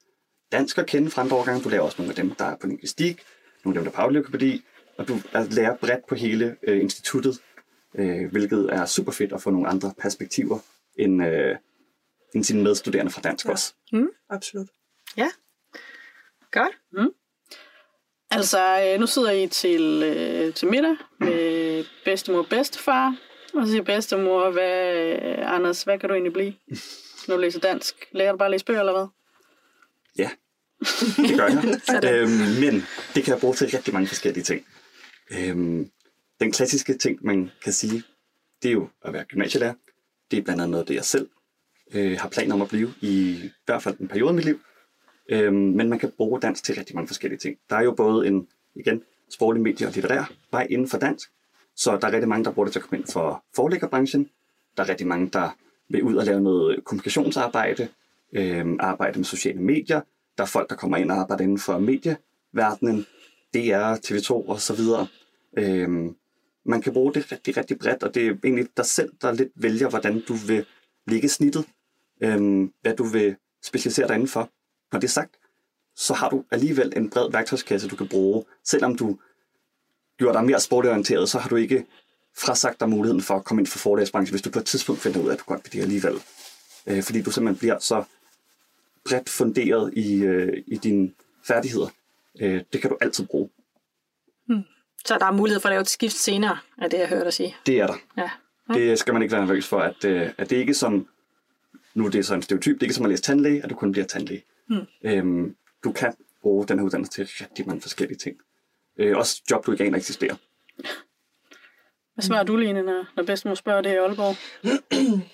dansk 0.51 0.77
at 0.77 0.85
kende 0.85 1.09
fra 1.09 1.21
andre 1.21 1.35
årgange, 1.35 1.63
du 1.63 1.69
lærer 1.69 1.81
også 1.81 1.95
nogle 2.01 2.11
af 2.11 2.15
dem, 2.15 2.31
der 2.35 2.45
er 2.45 2.55
på 2.61 2.67
linguistik, 2.67 3.23
nogle 3.65 3.79
af 3.79 3.83
dem, 3.83 3.91
der 3.91 3.91
er 3.91 3.95
på 3.95 4.01
afløbkopædi, 4.01 4.63
og 4.97 5.07
du 5.07 5.19
lærer 5.51 5.75
bredt 5.77 6.07
på 6.07 6.15
hele 6.15 6.55
øh, 6.63 6.81
instituttet, 6.81 7.41
øh, 7.95 8.31
hvilket 8.31 8.69
er 8.73 8.85
super 8.85 9.11
fedt 9.11 9.33
at 9.33 9.41
få 9.41 9.49
nogle 9.49 9.67
andre 9.67 9.93
perspektiver 10.01 10.59
end, 10.99 11.25
øh, 11.25 11.55
end 12.35 12.43
sine 12.43 12.63
medstuderende 12.63 13.11
fra 13.11 13.21
dansk 13.21 13.45
Ja. 13.45 13.51
også. 13.51 13.73
Absolut. 14.29 14.67
Godt. 16.51 16.77
Altså, 18.31 18.91
øh, 18.93 18.99
nu 18.99 19.07
sidder 19.07 19.31
I 19.31 19.47
til, 19.47 20.03
øh, 20.03 20.53
til 20.53 20.67
middag 20.67 20.95
med 21.19 21.85
bedstemor 22.05 22.39
og 22.39 22.49
bedstefar. 22.49 23.15
Og 23.57 23.65
så 23.65 23.71
siger 23.71 23.83
bedstemor, 23.83 24.51
hvad, 24.51 24.93
øh, 24.95 25.55
Anders, 25.55 25.83
hvad 25.83 25.99
kan 25.99 26.09
du 26.09 26.15
egentlig 26.15 26.33
blive, 26.33 26.53
når 27.27 27.35
du 27.35 27.41
læser 27.41 27.59
dansk? 27.59 27.95
Lærer 28.11 28.31
du 28.31 28.37
bare 28.37 28.45
at 28.45 28.51
læse 28.51 28.65
bøger, 28.65 28.79
eller 28.79 28.93
hvad? 28.93 29.07
Ja, 30.17 30.29
det 31.27 31.37
gør 31.37 31.47
jeg. 31.47 32.13
øhm, 32.13 32.29
men 32.61 32.83
det 33.15 33.23
kan 33.23 33.33
jeg 33.33 33.39
bruge 33.39 33.53
til 33.53 33.69
rigtig 33.69 33.93
mange 33.93 34.07
forskellige 34.07 34.43
ting. 34.43 34.65
Øhm, 35.31 35.91
den 36.39 36.51
klassiske 36.51 36.97
ting, 36.97 37.19
man 37.25 37.51
kan 37.63 37.73
sige, 37.73 38.03
det 38.63 38.69
er 38.69 38.73
jo 38.73 38.89
at 39.05 39.13
være 39.13 39.23
gymnasielærer. 39.23 39.73
Det 40.31 40.39
er 40.39 40.43
blandt 40.43 40.61
andet 40.61 40.71
noget, 40.71 40.87
det 40.87 40.95
jeg 40.95 41.05
selv 41.05 41.29
øh, 41.93 42.17
har 42.19 42.29
planer 42.29 42.55
om 42.55 42.61
at 42.61 42.67
blive, 42.67 42.93
i, 43.01 43.31
i 43.31 43.51
hvert 43.65 43.83
fald 43.83 43.99
en 43.99 44.07
periode 44.07 44.29
af 44.29 44.35
mit 44.35 44.45
liv. 44.45 44.59
Øhm, 45.29 45.55
men 45.55 45.89
man 45.89 45.99
kan 45.99 46.11
bruge 46.17 46.41
dansk 46.41 46.63
til 46.63 46.75
rigtig 46.75 46.95
mange 46.95 47.07
forskellige 47.07 47.39
ting. 47.39 47.57
Der 47.69 47.75
er 47.75 47.83
jo 47.83 47.91
både 47.91 48.27
en, 48.27 48.47
igen, 48.75 49.03
sproglig 49.33 49.63
medie 49.63 49.87
og 49.87 49.93
litterær 49.93 50.31
vej 50.51 50.67
inden 50.69 50.87
for 50.87 50.97
dansk. 50.97 51.29
Så 51.77 51.97
der 51.97 52.07
er 52.07 52.11
rigtig 52.11 52.29
mange, 52.29 52.45
der 52.45 52.51
bruger 52.51 52.65
det 52.65 52.73
til 52.73 52.79
at 52.79 52.85
komme 52.85 52.97
ind 52.97 53.11
for 53.13 53.43
forlæggerbranchen. 53.55 54.29
Der 54.77 54.83
er 54.83 54.89
rigtig 54.89 55.07
mange, 55.07 55.29
der 55.33 55.49
vil 55.89 56.03
ud 56.03 56.15
og 56.15 56.25
lave 56.25 56.41
noget 56.41 56.83
kommunikationsarbejde, 56.83 57.87
øh, 58.33 58.65
arbejde 58.79 59.19
med 59.19 59.25
sociale 59.25 59.61
medier. 59.61 60.01
Der 60.37 60.43
er 60.43 60.47
folk, 60.47 60.69
der 60.69 60.75
kommer 60.75 60.97
ind 60.97 61.11
og 61.11 61.17
arbejder 61.17 61.43
inden 61.43 61.59
for 61.59 61.79
medieverdenen, 61.79 63.05
DR, 63.53 63.95
TV2 63.95 64.31
og 64.31 64.61
så 64.61 64.75
videre. 64.75 65.07
Øhm, 65.57 66.15
man 66.65 66.81
kan 66.81 66.93
bruge 66.93 67.13
det 67.13 67.31
rigtig, 67.31 67.57
rigtig 67.57 67.79
bredt, 67.79 68.03
og 68.03 68.15
det 68.15 68.27
er 68.27 68.35
egentlig 68.43 68.67
dig 68.77 68.85
selv, 68.85 69.11
der 69.21 69.31
lidt 69.31 69.51
vælger, 69.55 69.89
hvordan 69.89 70.23
du 70.27 70.33
vil 70.33 70.65
ligge 71.07 71.29
snittet, 71.29 71.65
øh, 72.23 72.69
hvad 72.81 72.95
du 72.95 73.03
vil 73.03 73.35
specialisere 73.63 74.07
dig 74.07 74.15
indenfor. 74.15 74.49
Når 74.91 74.99
det 74.99 75.07
er 75.07 75.11
sagt, 75.11 75.35
så 75.95 76.13
har 76.13 76.29
du 76.29 76.43
alligevel 76.51 76.93
en 76.95 77.09
bred 77.09 77.31
værktøjskasse, 77.31 77.87
du 77.87 77.95
kan 77.95 78.07
bruge. 78.07 78.45
Selvom 78.63 78.95
du 78.95 79.17
gjorde 80.17 80.37
dig 80.37 80.45
mere 80.45 80.59
sportorienteret, 80.59 81.29
så 81.29 81.39
har 81.39 81.49
du 81.49 81.55
ikke 81.55 81.85
frasagt 82.37 82.79
dig 82.79 82.89
muligheden 82.89 83.21
for 83.21 83.35
at 83.35 83.45
komme 83.45 83.61
ind 83.61 83.67
for 83.67 83.79
forlægsbranchen, 83.79 84.33
hvis 84.33 84.41
du 84.41 84.49
på 84.49 84.59
et 84.59 84.65
tidspunkt 84.65 85.01
finder 85.01 85.19
ud 85.19 85.29
af, 85.29 85.33
at 85.33 85.39
du 85.39 85.43
godt 85.47 85.61
vil 85.63 85.73
det 85.73 85.81
alligevel. 85.81 86.21
Øh, 86.87 87.03
fordi 87.03 87.21
du 87.21 87.31
simpelthen 87.31 87.59
bliver 87.59 87.79
så 87.79 88.03
bredt 89.05 89.29
funderet 89.29 89.93
i, 89.93 90.23
øh, 90.23 90.63
i 90.67 90.77
dine 90.77 91.11
færdigheder. 91.43 91.87
Øh, 92.39 92.61
det 92.73 92.81
kan 92.81 92.89
du 92.89 92.97
altid 93.01 93.25
bruge. 93.25 93.49
Så 95.05 95.17
der 95.19 95.25
er 95.25 95.31
mulighed 95.31 95.61
for 95.61 95.69
at 95.69 95.71
lave 95.71 95.81
et 95.81 95.89
skift 95.89 96.15
senere, 96.15 96.57
er 96.77 96.87
det, 96.87 96.99
jeg 96.99 97.07
hørte 97.07 97.25
dig 97.25 97.33
sige. 97.33 97.55
Det 97.65 97.79
er 97.79 97.87
der. 97.87 97.95
Ja. 98.17 98.29
Det 98.73 98.99
skal 98.99 99.13
man 99.13 99.21
ikke 99.21 99.31
være 99.31 99.45
nervøs 99.45 99.67
for, 99.67 99.79
at, 99.79 100.05
øh, 100.05 100.29
at 100.37 100.49
det 100.49 100.55
ikke 100.55 100.73
som, 100.73 101.07
nu 101.93 102.05
er 102.05 102.09
det 102.09 102.25
så 102.25 102.35
en 102.35 102.41
stereotyp, 102.41 102.75
det 102.75 102.81
er 102.81 102.85
ikke 102.85 102.93
som 102.93 103.05
at 103.05 103.09
læse 103.09 103.23
tandlæge, 103.23 103.63
at 103.63 103.69
du 103.69 103.75
kun 103.75 103.91
bliver 103.91 104.07
tandlæge. 104.07 104.43
Mm. 104.69 104.85
Øhm, 105.03 105.55
du 105.83 105.91
kan 105.91 106.13
bruge 106.41 106.67
den 106.67 106.79
her 106.79 106.85
uddannelse 106.85 107.11
til 107.11 107.29
rigtig 107.41 107.67
mange 107.67 107.81
forskellige 107.81 108.17
ting. 108.17 108.37
Øh, 108.99 109.17
også 109.17 109.41
job, 109.51 109.65
du 109.65 109.71
ikke 109.71 109.83
aner 109.83 109.97
eksisterer. 109.97 110.35
Hvad 112.13 112.23
svarer 112.23 112.43
du, 112.43 112.55
Line, 112.55 112.81
når, 112.81 113.05
når 113.15 113.23
bedstemor 113.23 113.55
spørger 113.55 113.81
det 113.81 113.93
i 113.93 113.95
Aalborg? 113.95 114.35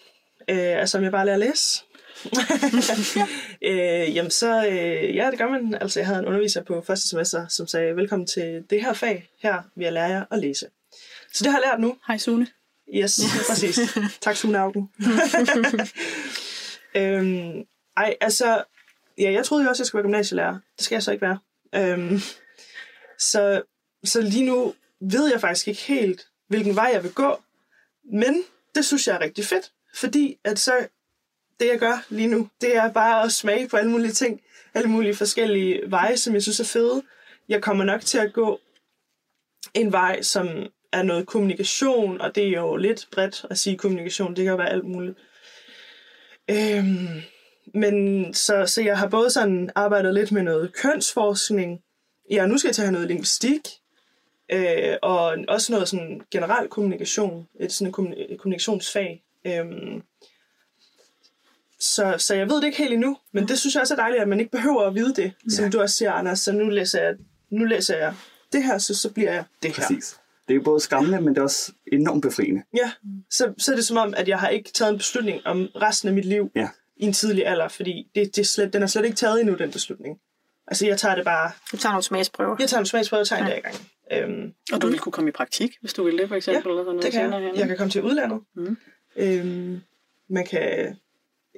Øh, 0.49 0.80
altså, 0.80 0.97
om 0.97 1.04
jeg 1.04 1.12
bare 1.12 1.26
lærer 1.26 1.36
at 1.36 1.39
læse? 1.39 1.84
øh, 3.69 4.15
jamen, 4.15 4.32
så, 4.32 4.67
øh, 4.67 5.15
ja, 5.15 5.32
det 5.32 5.38
gør 5.39 5.49
man. 5.49 5.73
Altså, 5.82 5.99
jeg 5.99 6.08
havde 6.08 6.19
en 6.19 6.26
underviser 6.26 6.63
på 6.63 6.84
første 6.88 7.10
semester, 7.10 7.47
som 7.47 7.67
sagde, 7.67 7.95
velkommen 7.95 8.28
til 8.28 8.63
det 8.69 8.82
her 8.82 8.93
fag. 8.93 9.30
Her 9.41 9.62
vil 9.76 9.84
jeg 9.84 9.93
lære 9.93 10.06
jer 10.06 10.26
at 10.32 10.39
læse. 10.39 10.67
Så 11.34 11.43
det 11.43 11.52
har 11.52 11.60
jeg 11.60 11.69
lært 11.71 11.80
nu. 11.80 11.97
Hej, 12.08 12.17
Sune. 12.17 12.47
Yes, 12.95 13.19
præcis. 13.49 13.80
Tak, 14.21 14.36
Sune 14.36 14.60
Augen. 14.60 14.89
øhm, 16.95 17.63
ej, 17.97 18.15
altså, 18.21 18.63
ja, 19.17 19.32
jeg 19.32 19.45
troede 19.45 19.63
jo 19.63 19.69
også, 19.69 19.80
at 19.80 19.84
jeg 19.84 19.88
skulle 19.88 20.04
være 20.04 20.08
gymnasielærer. 20.08 20.60
Det 20.78 20.86
skal 20.86 20.95
jeg 20.95 21.04
så 21.04 21.12
ikke 21.12 21.26
være. 21.26 21.39
Øhm, 21.76 22.19
så, 23.24 23.62
så 24.04 24.22
lige 24.22 24.46
nu 24.46 24.74
ved 25.02 25.32
jeg 25.32 25.42
faktisk 25.42 25.68
ikke 25.68 25.82
helt, 25.82 26.28
hvilken 26.48 26.76
vej 26.76 26.90
jeg 26.94 27.04
vil 27.04 27.14
gå. 27.14 27.44
Men 28.14 28.44
det 28.76 28.86
synes 28.86 29.08
jeg 29.08 29.16
er 29.16 29.22
rigtig 29.22 29.46
fedt, 29.46 29.72
fordi 29.96 30.38
at 30.44 30.60
så 30.60 30.88
det, 31.60 31.68
jeg 31.68 31.80
gør 31.80 32.06
lige 32.10 32.28
nu, 32.28 32.50
det 32.62 32.76
er 32.76 32.92
bare 32.92 33.24
at 33.24 33.32
smage 33.32 33.70
på 33.70 33.78
alle 33.78 33.92
mulige 33.92 34.12
ting, 34.12 34.42
alle 34.74 34.90
mulige 34.90 35.16
forskellige 35.16 35.82
veje, 35.88 36.18
som 36.18 36.34
jeg 36.34 36.42
synes 36.42 36.60
er 36.60 36.66
fede. 36.66 37.04
Jeg 37.50 37.62
kommer 37.62 37.84
nok 37.84 38.02
til 38.02 38.18
at 38.18 38.34
gå 38.34 38.60
en 39.74 39.92
vej, 39.92 40.22
som 40.22 40.48
er 40.92 41.04
noget 41.04 41.28
kommunikation, 41.28 42.22
og 42.22 42.36
det 42.36 42.44
er 42.44 42.52
jo 42.52 42.76
lidt 42.76 43.08
bredt 43.12 43.46
at 43.50 43.58
sige 43.58 43.78
kommunikation, 43.78 44.36
det 44.36 44.44
kan 44.44 44.52
jo 44.52 44.56
være 44.56 44.70
alt 44.70 44.86
muligt. 44.86 45.18
Øhm, 46.50 47.22
men 47.74 48.34
så, 48.34 48.66
så 48.66 48.82
jeg 48.82 48.98
har 48.98 49.08
både 49.08 49.30
sådan 49.30 49.70
arbejdet 49.76 50.14
lidt 50.14 50.32
med 50.32 50.44
noget 50.44 50.74
kønsforskning, 50.74 51.80
ja, 52.32 52.46
nu 52.46 52.58
skal 52.58 52.68
jeg 52.68 52.76
til 52.76 52.82
at 52.82 52.86
have 52.88 52.92
noget 52.94 53.08
linguistik, 53.08 53.62
øh, 54.52 54.96
og 55.02 55.38
også 55.48 55.72
noget 55.72 55.90
sådan 55.90 56.22
generel 56.32 56.68
kommunikation, 56.68 57.48
et 57.60 57.72
sådan 57.72 57.88
et 57.88 57.94
kommuni- 57.96 58.34
et 58.34 58.40
kommunikationsfag. 58.40 59.24
Øhm, 59.46 60.02
så, 61.80 62.16
så 62.18 62.36
jeg 62.36 62.50
ved 62.50 62.56
det 62.58 62.64
ikke 62.66 62.78
helt 62.78 62.94
endnu, 62.94 63.18
men 63.32 63.48
det 63.48 63.60
synes 63.60 63.76
jeg 63.76 63.82
også 63.82 63.94
er 63.94 63.98
dejligt, 63.98 64.22
at 64.22 64.28
man 64.28 64.40
ikke 64.40 64.52
behøver 64.52 64.82
at 64.82 64.96
vide 64.96 65.14
det, 65.16 65.34
som 65.50 65.66
Ja. 65.66 65.70
du 65.70 65.82
også 65.82 65.96
siger, 65.96 66.12
Anders. 66.12 66.40
Så 66.40 66.52
nu 66.52 66.70
læser 66.70 67.02
jeg, 67.04 67.16
nu 67.50 67.66
læser 67.66 67.98
jeg 67.98 68.14
det 68.54 68.64
her, 68.64 68.78
så, 68.78 68.96
så 68.96 69.10
bliver 69.10 69.34
jeg 69.34 69.44
det 69.64 69.76
her. 69.78 69.84
Præcis. 69.88 70.20
Det 70.48 70.56
er 70.56 70.60
både 70.62 70.80
skræmmende, 70.80 71.22
men 71.22 71.34
det 71.34 71.38
er 71.38 71.44
også 71.44 71.72
enormt 71.92 72.22
befriende. 72.22 72.64
Ja, 72.78 72.92
så, 73.30 73.54
så 73.58 73.72
er 73.72 73.76
det 73.76 73.86
som 73.86 73.98
om, 73.98 74.14
at 74.18 74.28
jeg 74.28 74.40
har 74.40 74.48
ikke 74.50 74.72
taget 74.74 74.92
en 74.92 74.98
beslutning 74.98 75.42
om 75.46 75.68
resten 75.76 76.08
af 76.10 76.16
mit 76.16 76.26
liv 76.26 76.52
Ja. 76.56 76.70
i 76.98 77.06
en 77.06 77.14
tidlig 77.14 77.48
alder, 77.48 77.68
fordi 77.68 78.08
det, 78.16 78.36
det 78.36 78.42
er 78.42 78.46
slet, 78.46 78.74
den 78.74 78.84
er 78.84 78.88
slet 78.88 79.06
ikke 79.06 79.16
taget 79.18 79.40
endnu, 79.42 79.56
den 79.56 79.72
beslutning. 79.72 80.20
Altså, 80.67 80.88
jeg 80.88 80.97
tager 80.97 81.15
det 81.15 81.26
bare... 81.26 81.52
Du 81.71 81.78
tager 81.78 81.93
nogle 81.93 82.04
smagsprøver. 82.04 82.56
Jeg 82.60 82.69
tager 82.69 82.80
en 82.80 82.86
smagsprøve 82.86 83.21
og 83.21 83.28
tager 83.28 83.41
en 83.41 83.47
Ja. 83.47 83.52
dag 83.54 83.60
i 83.60 83.62
gang. 83.62 83.76
Øhm, 84.12 84.54
Og 84.73 84.82
du 84.82 84.88
ville 84.88 84.99
kunne 84.99 85.12
komme 85.13 85.30
i 85.30 85.32
praktik, 85.32 85.71
hvis 85.82 85.93
du 85.93 86.04
ville 86.04 86.19
det, 86.19 86.28
for 86.28 86.36
eksempel? 86.36 86.69
eller 86.71 86.84
sådan 86.84 86.86
noget 86.95 87.04
det 87.04 87.12
kan 87.12 87.34
jeg. 87.34 87.41
hen. 87.41 87.56
Jeg 87.56 87.67
kan 87.67 87.78
komme 87.78 87.91
til 87.91 88.04
udlandet. 88.04 88.41
Mm. 88.56 88.78
Øhm, 89.15 89.82
man, 90.30 90.45
kan, 90.45 90.97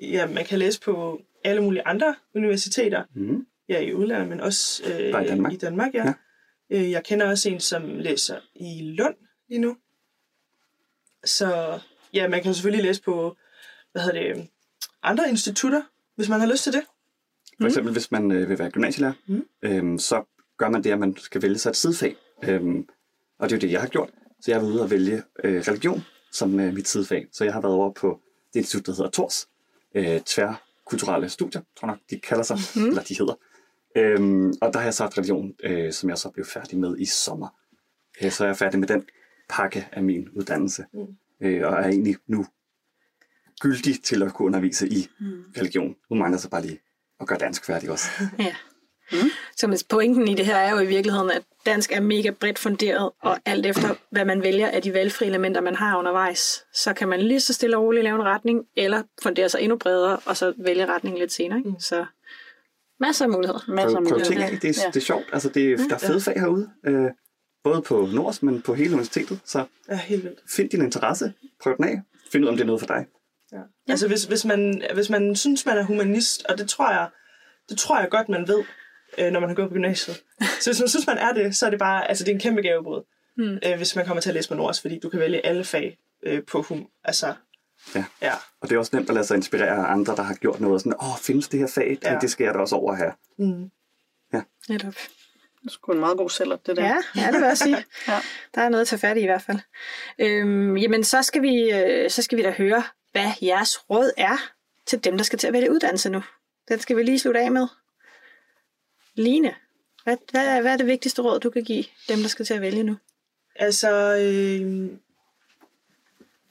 ja, 0.02 0.26
man 0.28 0.46
kan 0.46 0.60
læse 0.60 0.82
på 0.82 1.22
alle 1.44 1.62
mulige 1.64 1.88
andre 1.88 2.16
universiteter. 2.36 3.04
Mm. 3.16 3.46
Ja, 3.70 3.80
i 3.80 3.94
udlandet, 3.94 4.30
men 4.30 4.40
også 4.42 4.84
øh, 4.86 5.12
Bare 5.12 5.26
i 5.26 5.28
Danmark? 5.28 5.54
I 5.54 5.58
Danmark 5.58 5.94
ja. 5.94 6.04
Ja. 6.04 6.14
ja. 6.70 6.80
Øh, 6.84 6.92
jeg 6.92 7.04
kender 7.04 7.30
også 7.30 7.50
en, 7.50 7.60
som 7.60 8.00
læser 8.00 8.40
i 8.56 8.82
Lund 8.98 9.16
lige 9.50 9.60
nu. 9.62 9.78
Så 11.26 11.80
ja, 12.14 12.28
man 12.28 12.44
kan 12.44 12.54
selvfølgelig 12.54 12.86
læse 12.86 13.02
på, 13.02 13.38
hvad 13.92 14.02
hedder 14.02 14.34
det, 14.34 14.48
andre 15.04 15.30
institutter, 15.30 15.82
hvis 16.16 16.30
man 16.30 16.40
har 16.40 16.48
lyst 16.48 16.64
til 16.64 16.74
det. 16.74 16.82
For 17.62 17.68
eksempel, 17.68 17.94
hvis 17.94 18.12
man 18.12 18.32
øh, 18.32 18.50
vil 18.50 18.60
være 18.60 18.70
gymnasielærer, 18.72 19.14
Mm. 19.28 19.46
øhm, 19.62 20.00
så 20.00 20.24
gør 20.58 20.70
man 20.70 20.84
det, 20.84 20.92
at 20.92 21.00
man 21.00 21.18
skal 21.18 21.42
vælge 21.42 21.58
sig 21.58 21.70
et 21.70 21.76
sidefag. 21.76 22.16
Øhm, 22.44 22.88
og 23.40 23.50
det 23.50 23.56
er 23.56 23.58
jo 23.58 23.62
det, 23.62 23.72
jeg 23.72 23.82
har 23.82 23.88
gjort. 23.88 24.10
Så 24.42 24.52
jeg 24.52 24.56
har 24.56 24.62
været 24.62 24.74
ude 24.74 24.82
og 24.84 24.92
vælge 24.92 25.24
øh, 25.44 25.62
religion 25.62 26.02
som 26.32 26.60
øh, 26.60 26.74
mit 26.74 26.88
sidefag. 26.88 27.28
Så 27.32 27.44
jeg 27.44 27.54
har 27.54 27.62
været 27.62 27.74
over 27.76 27.92
på 27.94 28.20
det 28.54 28.60
institut, 28.60 28.86
der 28.86 28.92
hedder 28.96 29.10
TORS, 29.10 29.48
øh, 29.96 30.22
tværkulturelle 30.26 31.30
studier, 31.30 31.62
tror 31.80 31.88
nok, 31.88 31.98
de 32.10 32.20
kalder 32.20 32.44
sig, 32.44 32.58
mm. 32.76 32.86
eller 32.88 33.04
de 33.04 33.18
hedder. 33.18 33.34
Øhm, 33.98 34.54
og 34.62 34.74
der 34.74 34.80
har 34.80 34.84
jeg 34.86 34.94
så 34.94 35.04
haft 35.04 35.18
religion, 35.18 35.54
øh, 35.64 35.94
som 35.94 36.10
jeg 36.10 36.18
så 36.18 36.30
blev 36.30 36.46
færdig 36.46 36.80
med 36.80 36.98
i 37.00 37.06
sommer. 37.06 37.48
Øh, 38.24 38.32
så 38.32 38.44
er 38.44 38.48
jeg 38.48 38.58
færdig 38.58 38.80
med 38.80 38.88
den 38.88 39.06
pakke 39.50 39.88
af 39.92 40.04
min 40.04 40.30
uddannelse, 40.30 40.86
Mm. 40.94 41.00
øh, 41.42 41.68
og 41.68 41.74
er 41.74 41.88
egentlig 41.88 42.16
nu 42.28 42.46
gyldig 43.62 44.04
til 44.04 44.24
at 44.24 44.34
kunne 44.34 44.46
undervise 44.46 44.88
i 44.88 45.08
Mm. 45.20 45.44
religion. 45.58 45.96
Nu 46.10 46.16
mangler 46.16 46.38
så 46.38 46.50
bare 46.50 46.62
lige 46.62 46.80
at 47.22 47.28
gøre 47.28 47.40
dansk 47.40 47.66
færdig 47.66 47.90
også. 47.92 48.08
Ja. 48.40 48.56
Så 49.58 49.68
men 49.68 49.78
pointen 49.90 50.28
i 50.28 50.34
det 50.36 50.46
her 50.46 50.56
er 50.56 50.72
jo 50.72 50.80
i 50.80 50.86
virkeligheden, 50.86 51.32
at 51.32 51.42
dansk 51.66 51.92
er 51.92 52.00
mega 52.00 52.30
bredt 52.30 52.60
funderet, 52.60 53.12
og 53.22 53.38
alt 53.46 53.66
efter, 53.66 53.96
hvad 54.12 54.26
man 54.26 54.42
vælger 54.44 54.68
af 54.68 54.82
de 54.82 54.94
valgfri 54.94 55.26
elementer, 55.26 55.62
man 55.62 55.76
har 55.76 55.98
undervejs, 56.00 56.64
så 56.74 56.94
kan 56.94 57.08
man 57.08 57.22
lige 57.22 57.40
så 57.40 57.54
stille 57.54 57.78
og 57.78 57.84
roligt 57.84 58.04
lave 58.04 58.16
en 58.16 58.24
retning, 58.24 58.66
eller 58.78 59.04
fundere 59.24 59.50
sig 59.50 59.62
endnu 59.62 59.78
bredere, 59.78 60.18
og 60.26 60.38
så 60.38 60.54
vælge 60.58 60.86
retningen 60.86 61.20
lidt 61.20 61.32
senere. 61.32 61.58
Ikke? 61.58 61.70
Mm. 61.70 61.80
Så 61.80 62.06
masser 63.00 63.26
af 63.26 63.32
muligheder. 63.32 63.60
Masser 63.68 63.98
af 63.98 64.04
prøv, 64.04 64.10
prøv 64.10 64.20
ting 64.20 64.30
muligheder. 64.40 64.56
af. 64.56 64.60
Det, 64.62 64.70
er, 64.70 64.82
Ja. 64.86 64.88
det 64.88 64.96
er 64.96 65.06
sjovt. 65.06 65.26
Altså, 65.34 65.50
det, 65.50 65.72
er- 65.72 65.78
der 65.78 65.96
er 65.96 66.00
fede 66.00 66.22
fag 66.22 66.40
herude. 66.40 66.70
Øh, 66.86 67.10
både 67.64 67.82
på 67.82 68.10
Nords, 68.14 68.44
men 68.44 68.62
på 68.62 68.74
hele 68.74 68.90
universitetet. 68.94 69.40
Så 69.46 69.66
Ja, 69.90 69.96
helt 69.98 70.24
vildt. 70.24 70.40
find 70.56 70.70
din 70.70 70.82
interesse. 70.82 71.34
Prøv 71.64 71.78
den 71.78 71.86
af. 71.86 72.02
Find 72.32 72.44
ud 72.44 72.48
af, 72.48 72.52
om 72.52 72.58
det 72.58 72.64
er 72.64 72.68
noget 72.68 72.80
for 72.82 72.88
dig. 72.88 73.06
Ja. 73.52 73.58
Altså 73.90 74.08
hvis, 74.08 74.24
hvis, 74.24 74.46
man, 74.46 74.84
hvis 74.94 75.10
man 75.10 75.36
synes, 75.36 75.66
man 75.66 75.78
er 75.78 75.84
humanist, 75.84 76.46
og 76.50 76.58
det 76.58 76.70
tror 76.70 76.92
jeg, 76.92 77.10
det 77.70 77.78
tror 77.78 78.00
jeg 78.00 78.10
godt, 78.10 78.30
man 78.30 78.48
ved, 78.48 78.64
øh, 79.18 79.32
når 79.32 79.40
man 79.40 79.50
har 79.50 79.56
gået 79.56 79.68
på 79.70 79.74
gymnasiet. 79.74 80.24
Så 80.62 80.70
hvis 80.70 80.80
man 80.80 80.90
synes, 80.90 81.08
man 81.08 81.18
er 81.18 81.34
det, 81.34 81.56
så 81.56 81.66
er 81.66 81.70
det 81.70 81.80
bare, 81.80 82.10
altså 82.10 82.24
det 82.24 82.32
er 82.32 82.36
en 82.36 82.42
kæmpe 82.42 82.62
gavebrud, 82.62 83.04
Mm. 83.38 83.58
øh, 83.66 83.78
hvis 83.78 83.96
man 83.96 84.06
kommer 84.06 84.22
til 84.22 84.30
at 84.30 84.34
læse 84.34 84.50
på 84.50 84.56
Nords, 84.56 84.82
fordi 84.82 85.00
du 85.00 85.10
kan 85.10 85.20
vælge 85.20 85.46
alle 85.46 85.64
fag 85.64 85.98
øh, 86.24 86.44
på 86.44 86.62
hum. 86.62 86.88
Altså, 87.04 87.34
Ja. 87.96 88.06
ja. 88.22 88.32
Og 88.62 88.70
det 88.70 88.76
er 88.76 88.80
også 88.80 88.96
nemt 88.96 89.10
at 89.10 89.14
lade 89.16 89.26
sig 89.28 89.36
inspirere 89.38 89.88
af 89.88 89.92
andre, 89.92 90.16
der 90.16 90.22
har 90.24 90.34
gjort 90.36 90.60
noget. 90.60 90.82
Sådan, 90.82 90.94
åh, 91.02 91.18
findes 91.22 91.48
det 91.48 91.60
her 91.60 91.68
fag? 91.68 91.90
Det, 91.90 92.04
Ja. 92.04 92.18
det 92.22 92.30
skal 92.32 92.44
jeg 92.46 92.54
da 92.54 92.60
også 92.60 92.76
over 92.76 92.96
her. 92.96 93.12
Mm. 93.38 93.72
Netop. 94.70 94.94
Det 94.94 95.66
er 95.66 95.70
sgu 95.70 95.92
en 95.92 96.00
meget 96.00 96.18
god 96.18 96.30
sælger, 96.30 96.56
det 96.56 96.78
der. 96.78 96.84
Ja, 96.84 96.96
ja, 97.16 97.28
det 97.32 97.34
vil 97.42 97.48
jeg 97.48 97.58
sige. 97.58 97.78
Ja. 98.08 98.20
Der 98.56 98.62
er 98.62 98.70
noget 98.70 98.82
at 98.82 98.88
tage 98.88 99.00
fat 99.00 99.18
i 99.18 99.22
i 99.22 99.26
hvert 99.26 99.42
fald. 99.42 99.60
Øhm, 100.20 100.78
jamen, 100.78 101.04
så 101.04 101.24
skal, 101.24 101.42
vi, 101.42 101.72
øh, 101.72 102.10
så 102.10 102.22
skal 102.22 102.38
vi 102.38 102.44
da 102.44 102.52
høre, 102.52 102.84
hvad 103.16 103.32
jeres 103.42 103.90
råd 103.90 104.12
er 104.18 104.38
til 104.86 105.04
dem, 105.04 105.18
der 105.18 105.24
skal 105.24 105.40
til 105.40 105.48
at 105.48 105.54
vælge 105.54 105.72
uddannelse 105.72 106.10
nu. 106.10 106.24
Den 106.68 106.80
skal 106.80 106.98
vi 106.98 107.04
lige 107.04 107.20
slutte 107.20 107.40
af 107.40 107.52
med. 107.52 107.68
Line, 109.14 109.56
hvad, 110.04 110.18
hvad, 110.32 110.62
hvad 110.62 110.74
er 110.74 110.78
det 110.78 110.88
vigtigste 110.88 111.22
råd, 111.22 111.40
du 111.40 111.50
kan 111.50 111.64
give 111.64 111.84
dem, 112.10 112.20
der 112.20 112.28
skal 112.28 112.46
til 112.46 112.54
at 112.54 112.62
vælge 112.62 112.84
nu? 112.84 112.98
Altså, 113.56 114.18
øh, 114.18 114.90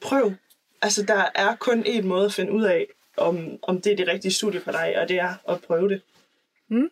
prøv. 0.01 0.33
Altså, 0.81 1.03
der 1.03 1.25
er 1.35 1.55
kun 1.55 1.83
én 1.83 2.01
måde 2.01 2.25
at 2.25 2.33
finde 2.33 2.51
ud 2.51 2.63
af, 2.63 2.87
om, 3.17 3.59
om 3.61 3.81
det 3.81 3.91
er 3.91 3.95
det 3.95 4.07
rigtige 4.07 4.33
studie 4.33 4.61
for 4.61 4.71
dig, 4.71 4.99
og 5.01 5.09
det 5.09 5.19
er 5.19 5.33
at 5.49 5.61
prøve 5.61 5.89
det. 5.89 6.01
Mm. 6.67 6.89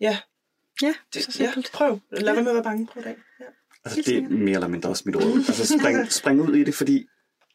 Ja, 0.00 0.18
Ja, 0.82 0.92
så 0.92 0.98
det, 1.14 1.40
ja, 1.40 1.44
simpelt. 1.44 1.70
prøv. 1.72 2.00
Lad 2.10 2.34
være 2.34 2.42
med 2.42 2.50
at 2.50 2.54
være 2.54 2.64
bange. 2.64 2.86
Prøv 2.86 3.02
det 3.02 3.08
af. 3.08 3.16
Ja. 3.40 3.44
Altså, 3.84 4.02
det 4.06 4.18
er 4.18 4.28
mere 4.28 4.54
eller 4.54 4.68
mindre 4.68 4.88
også 4.88 5.02
mit 5.06 5.16
råd. 5.16 5.44
Altså, 5.48 5.78
spring, 5.78 6.12
spring 6.20 6.40
ud 6.40 6.54
i 6.54 6.64
det, 6.64 6.74
fordi 6.74 7.06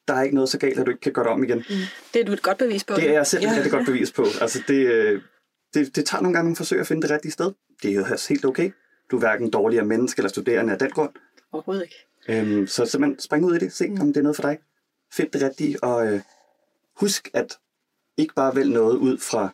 der 0.08 0.14
er 0.14 0.22
ikke 0.24 0.36
noget 0.36 0.50
så 0.50 0.58
galt, 0.60 0.80
at 0.80 0.86
du 0.86 0.92
ikke 0.92 1.02
kan 1.02 1.14
gøre 1.14 1.26
det 1.26 1.32
om 1.34 1.44
igen. 1.44 1.64
Det 2.14 2.22
er 2.22 2.26
du 2.26 2.32
et 2.32 2.42
godt 2.42 2.58
bevis 2.58 2.84
på. 2.84 2.94
Det 2.96 3.10
er 3.10 3.14
jeg 3.14 3.28
selv 3.28 3.44
Ja. 3.44 3.52
ja. 3.54 3.66
et 3.66 3.72
godt 3.72 3.86
bevis 3.86 4.12
på. 4.12 4.26
Altså, 4.42 4.64
det, 4.68 4.88
øh, 4.88 5.22
det, 5.74 5.96
det 5.96 6.06
tager 6.06 6.22
nogle 6.22 6.34
gange 6.36 6.46
nogle 6.46 6.56
forsøg 6.56 6.80
at 6.80 6.88
finde 6.88 7.02
det 7.02 7.12
rigtige 7.12 7.32
sted. 7.32 7.52
Det 7.84 7.92
er 7.92 7.96
jo 7.96 8.06
også 8.12 8.30
helt 8.30 8.46
okay. 8.46 8.72
Du 9.12 9.16
er 9.16 9.20
hverken 9.20 9.50
dårligere 9.52 9.86
menneske 9.86 10.20
eller 10.20 10.30
studerende 10.30 10.74
af 10.74 10.80
den 10.80 10.90
grund. 10.92 11.10
Overhovedet 11.52 11.84
ikke. 11.84 12.42
Øhm, 12.56 12.68
så 12.68 12.86
simpelthen 12.86 13.20
spring 13.20 13.46
ud 13.46 13.56
i 13.56 13.60
det. 13.60 13.74
Se, 13.74 13.86
om 14.02 14.08
det 14.08 14.18
er 14.18 14.22
noget 14.22 14.36
for 14.36 14.44
dig. 14.44 14.58
Find 15.14 15.32
det 15.32 15.42
rigtige, 15.42 15.84
og 15.84 16.08
øh, 16.08 16.22
husk 17.00 17.30
at 17.34 17.58
ikke 18.18 18.34
bare 18.34 18.56
vælge 18.56 18.74
noget 18.74 18.98
ud 18.98 19.18
fra 19.18 19.50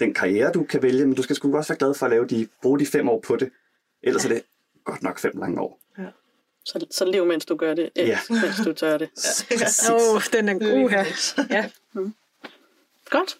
den 0.00 0.14
karriere, 0.14 0.52
du 0.52 0.64
kan 0.64 0.82
vælge, 0.82 1.06
men 1.06 1.14
du 1.14 1.22
skal 1.22 1.36
sgu 1.36 1.56
også 1.56 1.72
være 1.72 1.78
glad 1.78 1.94
for 1.94 2.06
at 2.06 2.10
lave 2.10 2.26
de, 2.26 2.48
bruge 2.62 2.78
de 2.78 2.86
fem 2.86 3.08
år 3.08 3.20
på 3.20 3.36
det. 3.36 3.50
Ellers 4.02 4.24
er 4.24 4.28
det 4.28 4.42
godt 4.84 5.02
nok 5.02 5.18
fem 5.18 5.32
lange 5.34 5.60
år. 5.60 5.80
Så, 6.68 6.86
så 6.90 7.04
lev, 7.04 7.26
mens 7.26 7.46
du 7.46 7.56
gør 7.56 7.74
det, 7.74 7.90
Ja. 7.96 8.06
ja. 8.06 8.18
mens 8.28 8.56
du 8.64 8.72
tør 8.72 8.98
det. 8.98 9.08
Åh, 9.90 10.14
oh, 10.14 10.22
den 10.32 10.48
er 10.48 10.52
god 10.54 10.90
her. 10.90 11.04
Ja. 11.50 11.70
Godt. 13.10 13.36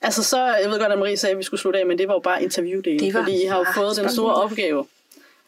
Altså 0.00 0.22
så, 0.24 0.44
jeg 0.56 0.70
ved 0.70 0.78
godt, 0.80 0.92
at 0.92 0.98
Marie 0.98 1.16
sagde, 1.16 1.30
at 1.32 1.38
vi 1.38 1.42
skulle 1.42 1.60
slutte 1.60 1.78
af, 1.80 1.86
men 1.86 1.98
det 1.98 2.08
var 2.08 2.14
jo 2.14 2.20
bare 2.20 2.42
interviewdelen, 2.42 3.12
fordi 3.12 3.42
I 3.42 3.46
har 3.46 3.58
jo 3.58 3.66
fået 3.74 3.96
den 3.96 4.10
store 4.10 4.34
opgave, 4.34 4.86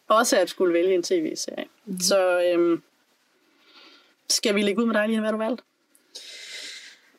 også 0.08 0.36
at 0.38 0.50
skulle 0.50 0.74
vælge 0.74 0.94
en 0.94 1.02
tv-serie. 1.02 1.64
Mm-hmm. 1.84 2.00
Så 2.00 2.40
øhm, 2.42 2.82
skal 4.30 4.54
vi 4.54 4.62
lægge 4.62 4.80
ud 4.82 4.86
med 4.86 4.94
dig, 4.94 5.08
Line, 5.08 5.20
hvad 5.20 5.32
du 5.32 5.38
valgte? 5.38 5.62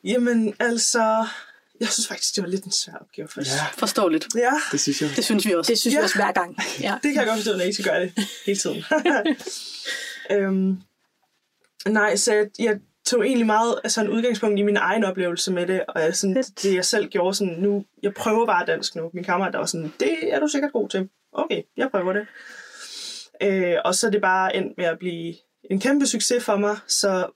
Jamen, 0.04 0.54
altså... 0.58 1.26
Jeg 1.80 1.88
synes 1.88 2.08
faktisk, 2.08 2.36
det 2.36 2.42
var 2.42 2.48
lidt 2.48 2.64
en 2.64 2.72
svær 2.72 2.94
opgave 2.94 3.28
først. 3.28 3.50
Ja, 3.50 3.64
Forståeligt. 3.78 4.26
Ja, 4.34 4.52
det 4.72 4.80
synes 4.80 5.02
jeg. 5.02 5.10
Det 5.16 5.24
synes 5.24 5.46
vi 5.46 5.54
også. 5.54 5.72
Det 5.72 5.78
synes 5.78 5.94
ja. 5.94 6.00
Vi 6.00 6.04
også 6.04 6.16
hver 6.16 6.32
gang. 6.32 6.56
Ja. 6.80 6.98
det 7.02 7.12
kan 7.12 7.16
jeg 7.16 7.26
godt 7.26 7.36
forstå, 7.36 7.56
når 7.56 7.64
I 7.64 7.72
skal 7.72 7.84
gøre 7.84 8.00
det 8.00 8.12
hele 8.46 8.58
tiden. 8.58 8.84
øhm, 10.44 10.80
nej, 11.86 12.16
så 12.16 12.34
jeg, 12.34 12.46
jeg 12.58 12.80
tog 13.06 13.26
egentlig 13.26 13.46
meget 13.46 13.80
altså, 13.84 14.00
en 14.00 14.08
udgangspunkt 14.08 14.58
i 14.58 14.62
min 14.62 14.76
egen 14.76 15.04
oplevelse 15.04 15.52
med 15.52 15.66
det, 15.66 15.84
og 15.88 16.02
jeg, 16.02 16.16
sådan, 16.16 16.36
det 16.62 16.74
jeg 16.74 16.84
selv 16.84 17.08
gjorde 17.08 17.34
sådan, 17.34 17.54
nu, 17.54 17.84
jeg 18.02 18.14
prøver 18.14 18.46
bare 18.46 18.66
dansk 18.66 18.96
nu. 18.96 19.10
Min 19.14 19.24
kammerat 19.24 19.52
der 19.52 19.58
var 19.58 19.66
sådan, 19.66 19.92
det 20.00 20.34
er 20.34 20.40
du 20.40 20.48
sikkert 20.48 20.72
god 20.72 20.88
til. 20.88 21.08
Okay, 21.32 21.62
jeg 21.76 21.90
prøver 21.90 22.12
det. 22.12 22.26
Øh, 23.42 23.76
og 23.84 23.94
så 23.94 24.06
er 24.06 24.10
det 24.10 24.20
bare 24.20 24.56
endt 24.56 24.78
med 24.78 24.84
at 24.84 24.98
blive 24.98 25.34
en 25.70 25.80
kæmpe 25.80 26.06
succes 26.06 26.44
for 26.44 26.56
mig, 26.56 26.76
så 26.86 27.26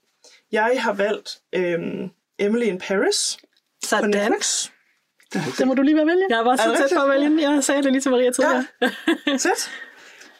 jeg 0.51 0.75
har 0.79 0.93
valgt 0.93 1.39
øhm, 1.53 2.09
Emily 2.39 2.65
in 2.65 2.77
Paris 2.77 3.37
på 3.97 4.03
Sådan. 4.11 4.31
Netflix. 4.31 4.69
Det 5.57 5.67
må 5.67 5.73
du 5.73 5.81
lige 5.81 5.95
være 5.95 6.05
vælge. 6.05 6.25
Jeg 6.29 6.45
var 6.45 6.51
Er 6.51 6.55
så 6.57 6.75
tæt 6.89 6.97
på 6.97 7.03
at 7.03 7.09
vælge 7.09 7.25
den. 7.29 7.39
Jeg 7.39 7.63
sagde 7.63 7.83
det 7.83 7.91
lige 7.91 8.01
til 8.01 8.11
Maria 8.11 8.31
tidligere. 8.31 8.65
Fedt. 9.25 9.71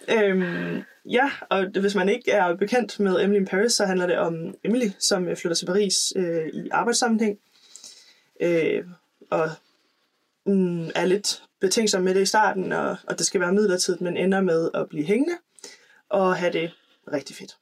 Øhm, 0.10 0.84
ja, 1.06 1.32
og 1.50 1.66
det- 1.66 1.82
hvis 1.82 1.96
man 1.96 2.10
ikke 2.10 2.32
er 2.32 2.56
bekendt 2.56 3.00
med 3.00 3.22
Emily 3.24 3.40
in 3.40 3.46
Paris, 3.46 3.74
så 3.74 3.86
handler 3.86 4.08
det 4.08 4.18
om 4.18 4.56
Emily, 4.64 4.90
som 5.00 5.28
øh, 5.28 5.38
flytter 5.38 5.56
til 5.56 5.66
Paris 5.66 5.96
øh, 6.16 6.48
i 6.54 6.70
arbejdssammenhæng. 6.72 7.38
Øh, 8.42 8.84
og 9.30 9.50
mm, 10.46 10.86
er 10.96 11.06
lidt 11.06 11.44
betænksom 11.62 12.02
med 12.02 12.16
det 12.16 12.22
i 12.22 12.26
starten, 12.26 12.72
og, 12.72 12.98
og 13.08 13.18
det 13.18 13.26
skal 13.26 13.42
være 13.42 13.54
midlertidigt, 13.54 14.02
men 14.02 14.18
ender 14.18 14.42
med 14.42 14.70
at 14.74 14.90
blive 14.90 15.06
hængende 15.06 15.38
og 16.10 16.36
have 16.36 16.54
det 16.54 16.72
rigtig 17.14 17.36
fedt. 17.36 17.58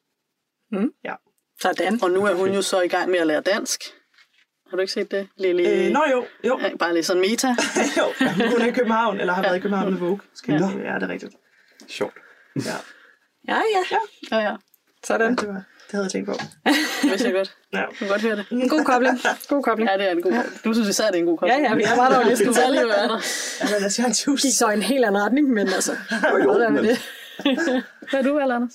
Sådan. 1.61 1.99
Og 2.03 2.11
nu 2.11 2.25
er 2.25 2.33
hun 2.33 2.53
jo 2.53 2.61
så 2.61 2.81
i 2.81 2.87
gang 2.87 3.09
med 3.11 3.19
at 3.19 3.27
lære 3.27 3.41
dansk. 3.41 3.81
Har 4.69 4.75
du 4.77 4.81
ikke 4.81 4.93
set 4.93 5.11
det, 5.11 5.27
Lili? 5.37 5.67
Øh, 5.67 5.91
nå 5.91 6.03
jo, 6.11 6.25
jo. 6.47 6.59
Ja, 6.61 6.75
bare 6.79 6.93
lige 6.93 7.03
sådan 7.03 7.21
meta. 7.21 7.47
jo. 7.97 8.03
Hun 8.51 8.61
er 8.61 8.65
i 8.65 8.71
København, 8.71 9.19
eller 9.19 9.33
har 9.33 9.41
været 9.41 9.55
i 9.57 9.59
København 9.59 9.91
med 9.91 9.99
Vogue. 9.99 10.19
Skal 10.35 10.53
Ja. 10.53 10.59
ja. 10.83 10.89
ja, 10.93 10.95
det 10.95 11.03
er 11.03 11.09
rigtigt. 11.09 11.33
Sjovt. 11.87 12.13
Ja, 12.55 12.61
Ja, 13.47 13.53
ja. 13.75 13.97
Ja, 14.31 14.37
ja. 14.37 14.49
ja 14.49 14.55
Sådan. 15.03 15.35
det, 15.35 15.47
var, 15.47 15.53
det 15.53 15.63
havde 15.91 16.03
jeg 16.03 16.11
tænkt 16.11 16.27
på. 16.27 16.33
Det 16.65 16.75
vidste 17.09 17.27
jeg 17.27 17.33
godt. 17.35 17.55
Ja. 17.73 17.81
Du 17.89 17.95
kan 17.99 18.07
godt 18.07 18.21
høre 18.21 18.35
det. 18.35 18.45
En 18.51 18.69
god 18.69 18.83
kobling. 18.83 19.19
God 19.49 19.63
kobling. 19.63 19.89
Ja, 19.89 19.97
det 19.97 20.07
er 20.07 20.11
en 20.11 20.21
god 20.21 20.31
ja. 20.31 20.43
Du 20.65 20.73
synes 20.73 20.89
især, 20.89 21.05
det 21.07 21.15
er 21.15 21.19
en 21.19 21.25
god 21.25 21.33
Ja, 21.33 21.39
kobling. 21.39 21.61
ja, 21.69 21.75
vi 21.75 21.83
er 21.83 21.95
meget 21.95 22.15
dårlige. 22.15 22.29
Det 22.45 22.55
skal 22.55 22.71
lige 22.71 22.87
være 22.87 23.07
der. 23.13 23.19
Ja, 23.61 23.65
men 23.75 23.83
altså, 23.83 24.01
jeg 24.01 24.05
er 24.05 24.31
en 24.31 24.37
gik 24.37 24.51
så 24.53 24.69
i 24.69 24.73
en 24.73 24.81
helt 24.81 25.05
anden 25.05 25.21
retning, 25.23 25.49
men 25.49 25.67
altså, 25.67 25.91
Jo, 26.31 26.37
jo, 26.63 26.69
men- 26.69 26.83
det? 26.83 26.97
Hvad 28.09 28.19
er 28.19 28.23
du, 28.23 28.39
Anders? 28.39 28.73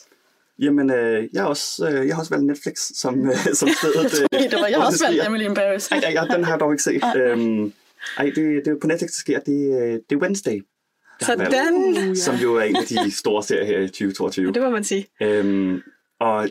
Jamen, 0.59 0.91
øh, 0.91 1.29
jeg, 1.33 1.43
har 1.43 1.49
også, 1.49 1.89
øh, 1.89 2.07
jeg 2.07 2.15
har 2.15 2.21
også 2.21 2.35
valgt 2.35 2.47
Netflix 2.47 2.75
som, 2.77 3.29
øh, 3.29 3.37
som 3.61 3.69
stedet. 3.69 4.23
Øh, 4.33 4.41
Det 4.51 4.61
var 4.61 4.67
jeg 4.67 4.79
hvor 4.79 4.87
også 4.87 5.05
valgt. 5.07 5.27
Emily 5.27 5.45
in 5.45 5.55
Paris. 5.55 5.89
Ej, 5.89 5.99
ej, 5.99 6.15
ej, 6.15 6.37
den 6.37 6.45
har 6.45 6.53
jeg 6.53 6.61
dog 6.61 6.73
ikke 6.73 6.83
set. 6.83 7.03
Øhm, 7.17 7.73
ej, 8.17 8.25
det, 8.25 8.37
det 8.37 8.69
er 8.69 8.77
på 8.81 8.87
Netflix, 8.87 9.09
der 9.09 9.21
sker. 9.21 9.41
Det, 9.41 9.83
øh, 9.83 10.01
det 10.11 10.13
er 10.13 10.17
Wednesday. 10.17 10.61
har 11.21 11.37
valgt, 11.37 11.55
Sådan. 11.55 12.17
Som 12.17 12.35
jo 12.35 12.55
er 12.55 12.63
en 12.63 12.77
af 12.77 12.85
de 12.85 13.11
store 13.11 13.43
serier 13.43 13.65
her 13.65 13.79
i 13.79 13.87
2022. 13.87 14.53
Det 14.53 14.63
må 14.63 14.71
man 14.71 14.85
sige. 14.85 15.07
Øhm, 15.23 15.83
og 16.21 16.49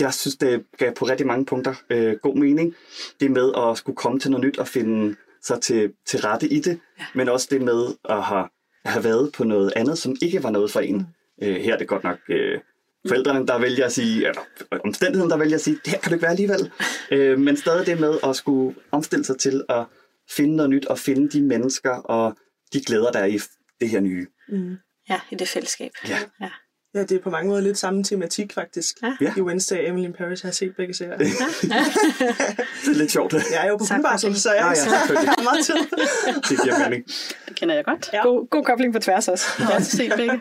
jeg 0.00 0.14
synes, 0.14 0.36
det 0.36 0.64
gav 0.78 0.94
på 0.94 1.04
rigtig 1.04 1.26
mange 1.26 1.44
punkter 1.44 1.74
øh, 1.90 2.16
god 2.22 2.36
mening. 2.36 2.74
Det 3.20 3.30
med 3.30 3.52
at 3.56 3.78
skulle 3.78 3.96
komme 3.96 4.20
til 4.20 4.30
noget 4.30 4.46
nyt 4.46 4.58
og 4.58 4.68
finde 4.68 5.16
sig 5.42 5.60
til, 5.60 5.92
til 6.06 6.20
rette 6.20 6.48
i 6.48 6.60
det, 6.60 6.80
ja. 6.98 7.04
men 7.14 7.28
også 7.28 7.48
det 7.50 7.62
med 7.62 7.86
at 8.08 8.22
have, 8.22 8.48
have 8.84 9.04
været 9.04 9.32
på 9.32 9.44
noget 9.44 9.72
andet, 9.76 9.98
som 9.98 10.16
ikke 10.22 10.42
var 10.42 10.50
noget 10.50 10.70
for 10.70 10.80
en. 10.80 10.96
Mm. 10.96 11.46
Øh, 11.46 11.56
her 11.56 11.74
er 11.74 11.78
det 11.78 11.88
godt 11.88 12.04
nok 12.04 12.18
øh, 12.28 12.60
forældrene, 13.08 13.46
der 13.46 13.58
vælger 13.58 13.86
at 13.86 13.92
sige, 13.92 14.28
eller 14.28 14.40
omstændigheden, 14.84 15.30
der 15.30 15.36
vælger 15.36 15.54
at 15.54 15.60
sige, 15.60 15.78
det 15.84 15.92
her 15.92 15.98
kan 15.98 16.10
du 16.10 16.14
ikke 16.14 16.22
være 16.22 16.30
alligevel. 16.30 16.70
øh, 17.10 17.38
men 17.38 17.56
stadig 17.56 17.86
det 17.86 18.00
med 18.00 18.18
at 18.24 18.36
skulle 18.36 18.76
omstille 18.90 19.24
sig 19.24 19.38
til 19.38 19.64
at 19.68 19.84
finde 20.30 20.56
noget 20.56 20.70
nyt, 20.70 20.86
og 20.86 20.98
finde 20.98 21.28
de 21.30 21.42
mennesker 21.42 21.90
og 21.90 22.36
de 22.72 22.80
glæder, 22.80 23.10
der 23.10 23.18
er 23.18 23.26
i 23.26 23.38
det 23.80 23.88
her 23.88 24.00
nye. 24.00 24.26
Mm. 24.48 24.76
Ja, 25.08 25.20
i 25.30 25.34
det 25.34 25.48
fællesskab. 25.48 25.90
Ja. 26.08 26.18
ja. 26.40 26.50
Ja, 26.94 27.00
det 27.00 27.12
er 27.12 27.18
på 27.20 27.30
mange 27.30 27.48
måder 27.48 27.60
lidt 27.60 27.78
samme 27.78 28.04
tematik, 28.04 28.52
faktisk. 28.52 28.96
Ja. 29.20 29.32
I 29.36 29.40
Wednesday, 29.40 29.88
Emily 29.88 30.04
in 30.04 30.12
Paris 30.12 30.40
har 30.40 30.48
jeg 30.48 30.54
set 30.54 30.76
begge 30.76 30.94
serier. 30.94 31.16
det 32.84 32.88
er 32.88 32.94
lidt 32.94 33.10
sjovt. 33.12 33.32
Jeg 33.32 33.42
er 33.64 33.68
jo 33.68 33.76
på 33.76 33.84
Samkobling. 33.84 34.02
barsel, 34.12 34.40
så 34.40 34.52
jeg, 34.52 34.60
Ja, 34.60 34.68
ja, 34.68 34.74
selvfølgelig. 34.74 35.28
har 35.28 35.42
meget 35.42 35.64
tid. 35.66 35.74
Det 36.56 36.62
giver 36.64 36.78
mening. 36.88 37.04
Det 37.48 37.56
kender 37.56 37.74
jeg 37.74 37.84
godt. 37.84 38.10
Ja. 38.12 38.22
God, 38.22 38.48
god 38.48 38.64
kobling 38.64 38.92
på 38.92 38.98
tværs 38.98 39.28
også. 39.28 39.46
Jeg 39.58 39.66
har 39.66 39.74
også 39.74 39.96
set 39.96 40.12
begge. 40.16 40.40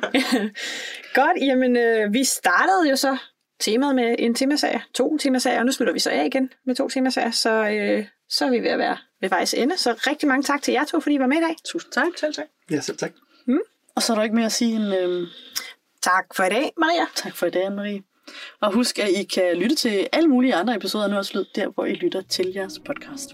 Godt, 1.20 1.38
jamen 1.42 1.78
øh, 1.78 2.14
vi 2.14 2.24
startede 2.24 2.90
jo 2.90 2.96
så 2.96 3.18
temaet 3.60 3.96
med 3.96 4.16
en 4.20 4.36
temaserie, 4.36 4.82
to 4.94 5.18
temasager, 5.18 5.60
og 5.60 5.66
nu 5.66 5.72
slutter 5.72 5.94
vi 5.94 6.00
så 6.00 6.10
af 6.10 6.26
igen 6.26 6.50
med 6.66 6.76
to 6.76 6.90
temasager, 6.90 7.32
så, 7.32 7.50
øh, 7.70 8.06
så 8.30 8.46
er 8.46 8.50
vi 8.50 8.60
ved 8.60 8.70
at 8.70 8.80
være 8.80 8.98
ved 9.22 9.30
vejs 9.30 9.54
ende. 9.54 9.78
Så 9.78 9.94
rigtig 10.08 10.28
mange 10.28 10.44
tak 10.44 10.62
til 10.62 10.72
jer 10.72 10.86
to, 10.86 11.00
fordi 11.00 11.16
I 11.16 11.20
var 11.20 11.28
med 11.28 11.38
i 11.38 11.42
dag. 11.42 11.56
Tusind 11.66 11.92
tak. 11.92 12.08
Selv 12.20 12.34
tak. 12.34 12.46
Ja, 12.72 12.80
selv 12.82 12.98
tak. 12.98 13.12
Og 13.96 14.04
så 14.04 14.14
er 14.14 14.18
der 14.18 14.24
ikke 14.24 14.36
mere 14.36 14.46
at 14.46 14.52
sige 14.52 14.76
end 14.76 14.96
øhm, 14.96 15.26
Tak 16.02 16.36
for 16.36 16.44
i 16.44 16.50
dag, 16.50 16.72
Maria. 16.78 17.06
tak 17.16 17.36
for 17.36 17.46
i 17.46 17.50
dag, 17.50 17.72
Marie. 17.72 18.04
Og 18.62 18.74
husk, 18.74 19.00
at 19.00 19.10
I 19.10 19.24
kan 19.24 19.58
lytte 19.58 19.76
til 19.76 20.08
alle 20.12 20.30
mulige 20.30 20.56
andre 20.56 20.76
episoder 20.76 21.06
af 21.06 21.10
Nørds 21.12 21.34
Lyd, 21.34 21.46
der 21.56 21.68
hvor 21.68 21.86
I 21.86 21.94
lytter 21.94 22.22
til 22.22 22.52
jeres 22.56 22.80
podcast. 22.86 23.34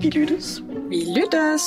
Vi 0.00 0.10
lyttes. 0.10 0.62
Vi 0.88 0.96
lyttes. 1.16 1.62